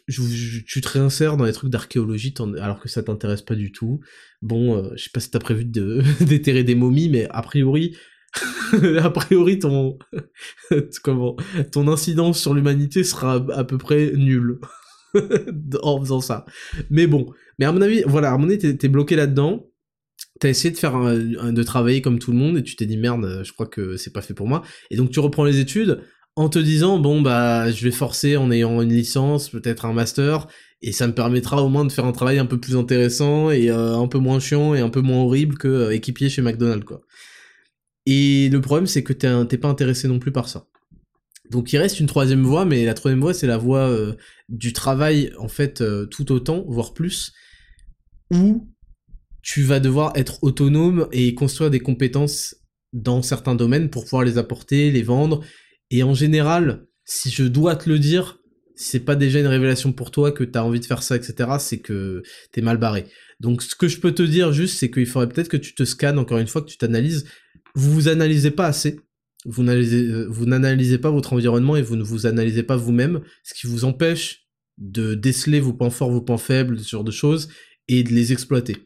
[0.08, 4.00] tu te réinsères dans les trucs d'archéologie alors que ça t'intéresse pas du tout.
[4.42, 7.96] Bon, euh, je sais pas si t'as prévu de déterrer des momies, mais a priori,
[9.00, 9.98] a priori ton
[11.04, 11.36] comment
[11.72, 14.60] ton incidence sur l'humanité sera à peu près nulle
[15.82, 16.46] en faisant ça.
[16.90, 19.70] Mais bon, mais à mon avis, voilà, à mon avis, t'es, bloqué là-dedans.
[20.40, 23.42] T'as essayé de faire de travailler comme tout le monde et tu t'es dit merde,
[23.44, 24.64] je crois que c'est pas fait pour moi.
[24.90, 26.02] Et donc tu reprends les études
[26.36, 30.48] en te disant bon bah je vais forcer en ayant une licence, peut-être un master
[30.84, 33.72] et ça me permettra au moins de faire un travail un peu plus intéressant et
[33.72, 37.02] euh, un peu moins chiant et un peu moins horrible que euh, chez McDonald's quoi.
[38.06, 40.68] Et le problème, c'est que t'es pas intéressé non plus par ça.
[41.50, 44.16] Donc il reste une troisième voie, mais la troisième voie, c'est la voie euh,
[44.50, 47.32] du travail, en fait, tout autant, voire plus,
[48.32, 48.68] où
[49.42, 52.58] tu vas devoir être autonome et construire des compétences
[52.92, 55.42] dans certains domaines pour pouvoir les apporter, les vendre.
[55.94, 58.40] Et en général, si je dois te le dire,
[58.76, 61.52] si c'est pas déjà une révélation pour toi que t'as envie de faire ça, etc.,
[61.60, 63.06] c'est que t'es mal barré.
[63.40, 65.86] Donc ce que je peux te dire juste, c'est qu'il faudrait peut-être que tu te
[65.86, 67.26] scannes encore une fois, que tu t'analyses
[67.76, 69.00] vous vous analysez pas assez.
[69.46, 73.22] Vous n'analysez, euh, vous n'analysez pas votre environnement et vous ne vous analysez pas vous-même,
[73.44, 74.48] ce qui vous empêche
[74.78, 77.50] de déceler vos points forts, vos points faibles, ce genre de choses,
[77.88, 78.78] et de les exploiter.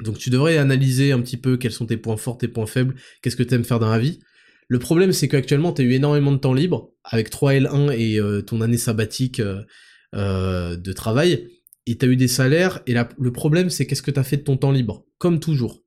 [0.00, 2.94] Donc tu devrais analyser un petit peu quels sont tes points forts, tes points faibles,
[3.22, 4.20] qu'est-ce que tu aimes faire dans la vie.
[4.68, 8.42] Le problème c'est qu'actuellement tu as eu énormément de temps libre, avec 3L1 et euh,
[8.42, 11.48] ton année sabbatique euh, de travail,
[11.86, 14.38] et tu as eu des salaires, et le problème c'est qu'est-ce que tu as fait
[14.38, 15.82] de ton temps libre, comme toujours.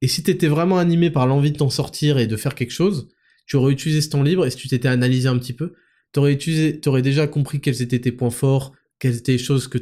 [0.00, 3.08] Et si t'étais vraiment animé par l'envie de t'en sortir et de faire quelque chose,
[3.46, 5.74] tu aurais utilisé ce temps libre et si tu t'étais analysé un petit peu,
[6.22, 8.72] utilisé, t'aurais déjà compris quels étaient tes points forts,
[9.04, 9.76] quelles étaient les choses que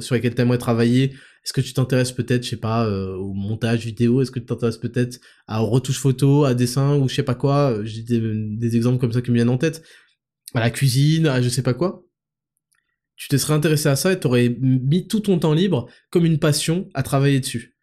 [0.00, 1.12] sur lesquelles t'aimerais travailler?
[1.44, 4.20] Est-ce que tu t'intéresses peut-être, je sais pas, euh, au montage vidéo?
[4.20, 7.84] Est-ce que tu t'intéresses peut-être à retouche photo, à dessin ou je sais pas quoi?
[7.84, 9.84] J'ai des, des, exemples comme ça qui me viennent en tête.
[10.54, 12.04] À la cuisine, à je sais pas quoi.
[13.14, 16.40] Tu te serais intéressé à ça et t'aurais mis tout ton temps libre comme une
[16.40, 17.76] passion à travailler dessus.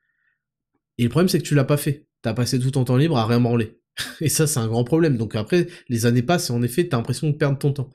[0.97, 2.05] Et le problème, c'est que tu l'as pas fait.
[2.21, 3.79] T'as passé tout ton temps libre à rien branler.
[4.19, 5.15] et ça, c'est un grand problème.
[5.15, 7.91] Donc après, les années passent et en effet, t'as l'impression de perdre ton temps.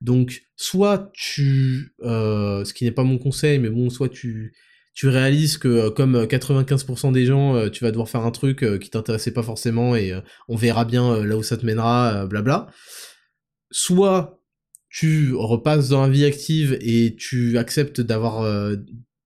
[0.00, 4.54] Donc, soit tu, euh, ce qui n'est pas mon conseil, mais bon, soit tu,
[4.94, 8.64] tu réalises que euh, comme 95% des gens, euh, tu vas devoir faire un truc
[8.80, 10.12] qui t'intéressait pas forcément et
[10.48, 12.68] on verra bien là où ça te mènera, blabla.
[13.70, 14.40] Soit
[14.90, 18.42] tu repasses dans la vie active et tu acceptes d'avoir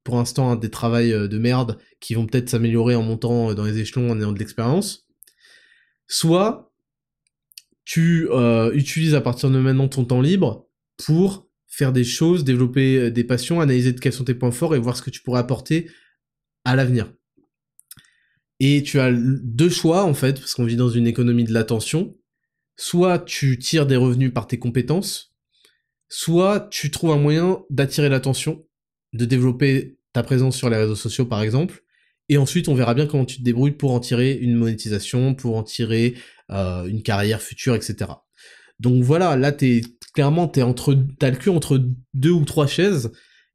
[0.05, 3.79] pour l'instant des travails de merde qui vont peut-être s'améliorer en montant euh, dans les
[3.79, 5.07] échelons en ayant de l'expérience.
[6.09, 6.72] Soit
[7.85, 10.69] tu euh, utilises à partir de maintenant ton temps libre
[11.05, 14.79] pour faire des choses, développer euh, des passions, analyser quels sont tes points forts et
[14.79, 15.91] voir ce que tu pourrais apporter
[16.65, 17.13] à l'avenir.
[18.61, 22.17] Et tu as deux choix en fait, parce qu'on vit dans une économie de l'attention.
[22.77, 25.35] Soit tu tires des revenus par tes compétences,
[26.09, 28.65] soit tu trouves un moyen d'attirer l'attention,
[29.13, 31.83] de développer ta présence sur les réseaux sociaux par exemple,
[32.29, 35.57] et ensuite, on verra bien comment tu te débrouilles pour en tirer une monétisation, pour
[35.57, 36.15] en tirer
[36.53, 38.11] euh, une carrière future, etc.
[38.81, 39.83] Donc voilà, là, t'es
[40.15, 41.85] clairement, t'es entre, t'as le cul entre
[42.15, 43.13] deux ou trois chaises,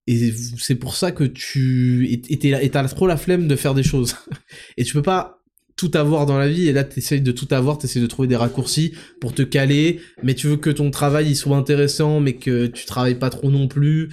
[0.08, 4.16] et c'est pour ça que tu, et t'as trop la flemme de faire des choses.
[4.78, 5.44] et tu peux pas
[5.76, 8.36] tout avoir dans la vie, et là, t'essayes de tout avoir, t'essayes de trouver des
[8.36, 12.66] raccourcis pour te caler, mais tu veux que ton travail, il soit intéressant, mais que
[12.68, 14.10] tu travailles pas trop non plus,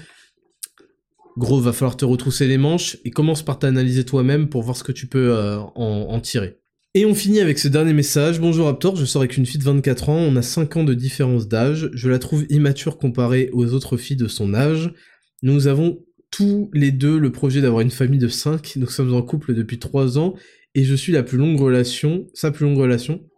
[1.37, 4.85] Gros, va falloir te retrousser les manches et commence par t'analyser toi-même pour voir ce
[4.85, 6.61] que tu peux euh, en, tirer.
[6.97, 8.39] Et on finit avec ce dernier message.
[8.39, 10.95] Bonjour Raptor, je sors avec une fille de 24 ans, on a 5 ans de
[10.95, 14.95] différence d'âge, je la trouve immature comparée aux autres filles de son âge.
[15.43, 19.23] Nous avons tous les deux le projet d'avoir une famille de 5, nous sommes en
[19.23, 20.37] couple depuis 3 ans
[20.77, 23.29] et je suis la plus longue relation, sa plus longue relation.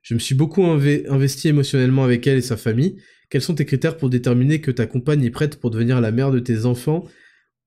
[0.00, 2.96] Je me suis beaucoup investi émotionnellement avec elle et sa famille,
[3.28, 6.30] Quels sont tes critères pour déterminer que ta compagne est prête pour devenir la mère
[6.30, 7.04] de tes enfants?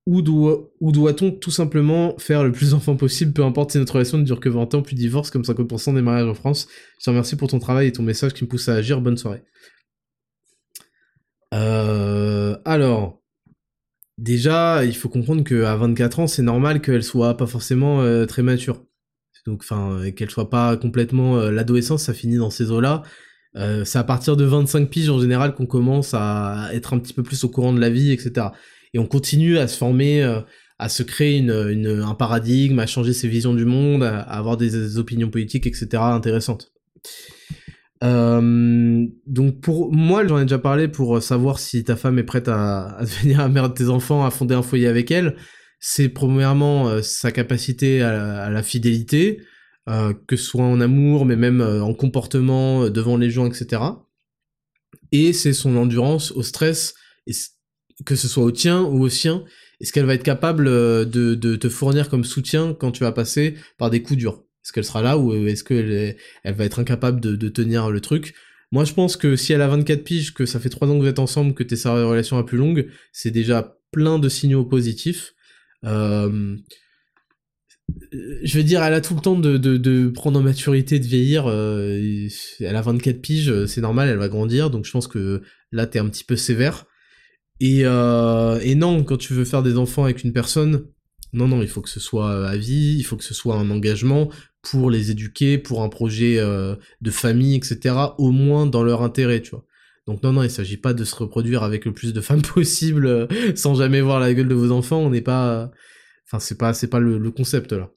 [0.08, 4.16] Ou doit, doit-on tout simplement faire le plus d'enfants possible, peu importe si notre relation
[4.16, 6.66] ne dure que 20 ans, puis divorce comme 50% des mariages en France
[6.98, 9.02] Je te remercie pour ton travail et ton message qui me pousse à agir.
[9.02, 9.42] Bonne soirée.
[11.52, 13.22] Euh, alors,
[14.16, 18.42] déjà, il faut comprendre qu'à 24 ans, c'est normal qu'elle soit pas forcément euh, très
[18.42, 18.86] mature.
[19.46, 23.02] Donc, enfin, qu'elle soit pas complètement euh, l'adolescence, ça finit dans ces eaux-là.
[23.56, 27.14] Euh, c'est à partir de 25 piges en général qu'on commence à être un petit
[27.14, 28.48] peu plus au courant de la vie, etc.
[28.94, 30.40] Et on continue à se former, euh,
[30.78, 35.30] à se créer un paradigme, à changer ses visions du monde, à, avoir des, opinions
[35.30, 35.88] politiques, etc.
[35.94, 36.72] intéressantes.
[38.04, 42.48] Euh, donc pour moi, j'en ai déjà parlé pour savoir si ta femme est prête
[42.48, 45.36] à, à, devenir la mère de tes enfants, à fonder un foyer avec elle.
[45.80, 49.40] C'est premièrement euh, sa capacité à, la fidélité,
[50.26, 53.80] que ce soit en amour, mais même en comportement devant les gens, etc.
[55.12, 56.94] Et c'est son endurance au stress,
[58.04, 59.44] que ce soit au tien ou au sien,
[59.80, 63.90] est-ce qu'elle va être capable de, te fournir comme soutien quand tu vas passer par
[63.90, 64.42] des coups durs?
[64.64, 68.34] Est-ce qu'elle sera là ou est-ce qu'elle elle va être incapable de, tenir le truc?
[68.70, 71.02] Moi je pense que si elle a 24 piges, que ça fait 3 ans que
[71.02, 74.64] vous êtes ensemble, que t'es sa relation la plus longue, c'est déjà plein de signaux
[74.64, 75.32] positifs.
[75.84, 76.56] Euh,
[78.42, 81.46] je veux dire, elle a tout le temps de, prendre en maturité, de vieillir.
[81.46, 82.28] Euh,
[82.60, 84.68] elle a 24 piges, c'est normal, elle va grandir.
[84.70, 85.42] Donc je pense que
[85.72, 86.86] là, t'es un petit peu sévère.
[87.60, 90.86] Et, euh, et non, quand tu veux faire des enfants avec une personne,
[91.32, 93.70] non, non, il faut que ce soit à vie, il faut que ce soit un
[93.70, 94.30] engagement
[94.62, 97.94] pour les éduquer, pour un projet euh, de famille, etc.
[98.18, 99.64] Au moins dans leur intérêt, tu vois.
[100.06, 103.06] Donc non, non, il s'agit pas de se reproduire avec le plus de femmes possible
[103.06, 104.98] euh, sans jamais voir la gueule de vos enfants.
[104.98, 105.70] On n'est pas
[106.28, 107.90] Enfin, c'est pas, c'est pas le, concept là.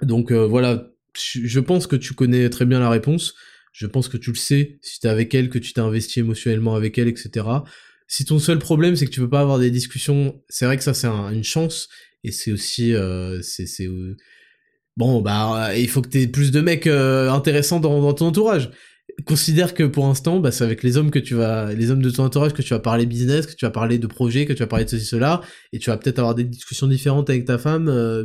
[0.00, 3.34] Donc euh, voilà, je pense que tu connais très bien la réponse.
[3.72, 6.74] Je pense que tu le sais si t'es avec elle, que tu t'es investi émotionnellement
[6.74, 7.46] avec elle, etc.
[8.10, 10.82] Si ton seul problème c'est que tu peux pas avoir des discussions, c'est vrai que
[10.82, 11.88] ça c'est une chance.
[12.24, 14.16] Et c'est aussi, euh, c'est, euh,
[14.96, 18.70] bon bah il faut que t'aies plus de mecs intéressants dans, ton entourage.
[19.26, 22.10] Considère que pour l'instant, bah, c'est avec les hommes que tu vas, les hommes de
[22.10, 24.58] ton entourage que tu vas parler business, que tu vas parler de projets, que tu
[24.60, 25.40] vas parler de ceci, cela,
[25.72, 28.24] et tu vas peut-être avoir des discussions différentes avec ta femme, euh,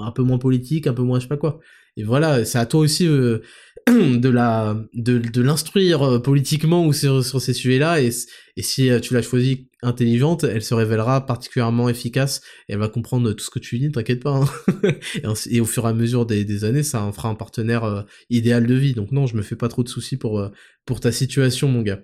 [0.00, 1.60] un peu moins politique, un peu moins je sais pas quoi.
[1.96, 3.40] Et voilà, c'est à toi aussi euh,
[3.88, 8.00] de la de, de l'instruire euh, politiquement ou sur, sur ces sujets-là.
[8.00, 8.10] Et,
[8.56, 12.40] et si euh, tu l'as choisie intelligente, elle se révélera particulièrement efficace.
[12.68, 14.42] Elle va comprendre tout ce que tu dis, t'inquiète pas.
[14.42, 14.94] Hein.
[15.50, 18.66] et, au fur et à mesure des, des années, ça en fera un partenaire idéal
[18.66, 18.94] de vie.
[18.94, 20.50] Donc non, je me fais pas trop de soucis pour
[20.86, 22.00] pour ta situation, mon gars.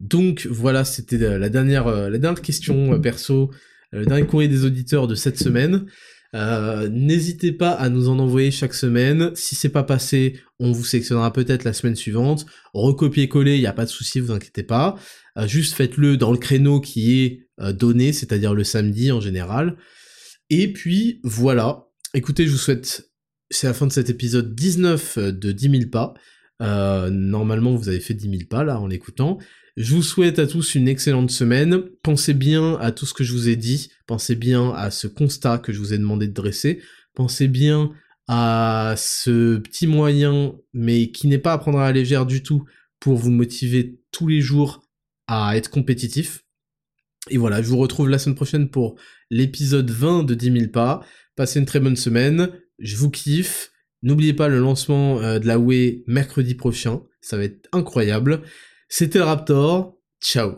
[0.00, 3.50] Donc voilà, c'était la dernière la dernière question perso,
[3.92, 5.86] le dernier courrier des auditeurs de cette semaine.
[6.34, 9.32] Euh, n'hésitez pas à nous en envoyer chaque semaine.
[9.34, 12.46] Si c'est pas passé, on vous sélectionnera peut-être la semaine suivante.
[12.74, 14.96] Recopier-coller, il n'y a pas de souci, vous inquiétez pas.
[15.36, 19.76] Euh, juste faites-le dans le créneau qui est euh, donné, c'est-à-dire le samedi en général.
[20.50, 21.86] Et puis voilà.
[22.14, 23.10] Écoutez, je vous souhaite,
[23.50, 26.14] c'est la fin de cet épisode 19 de 10 000 pas.
[27.10, 29.38] normalement, vous avez fait 10 000 pas là en l'écoutant.
[29.76, 31.82] Je vous souhaite à tous une excellente semaine.
[32.02, 33.90] Pensez bien à tout ce que je vous ai dit.
[34.06, 36.80] Pensez bien à ce constat que je vous ai demandé de dresser.
[37.14, 37.92] Pensez bien
[38.26, 42.64] à ce petit moyen, mais qui n'est pas à prendre à la légère du tout,
[42.98, 44.82] pour vous motiver tous les jours
[45.26, 46.44] à être compétitif.
[47.28, 48.96] Et voilà, je vous retrouve la semaine prochaine pour
[49.30, 51.04] l'épisode 20 de 10 000 pas.
[51.36, 52.50] Passez une très bonne semaine.
[52.78, 53.72] Je vous kiffe.
[54.02, 57.02] N'oubliez pas le lancement euh, de la Way mercredi prochain.
[57.20, 58.42] Ça va être incroyable.
[58.92, 59.94] C'était le Raptor.
[60.20, 60.56] Ciao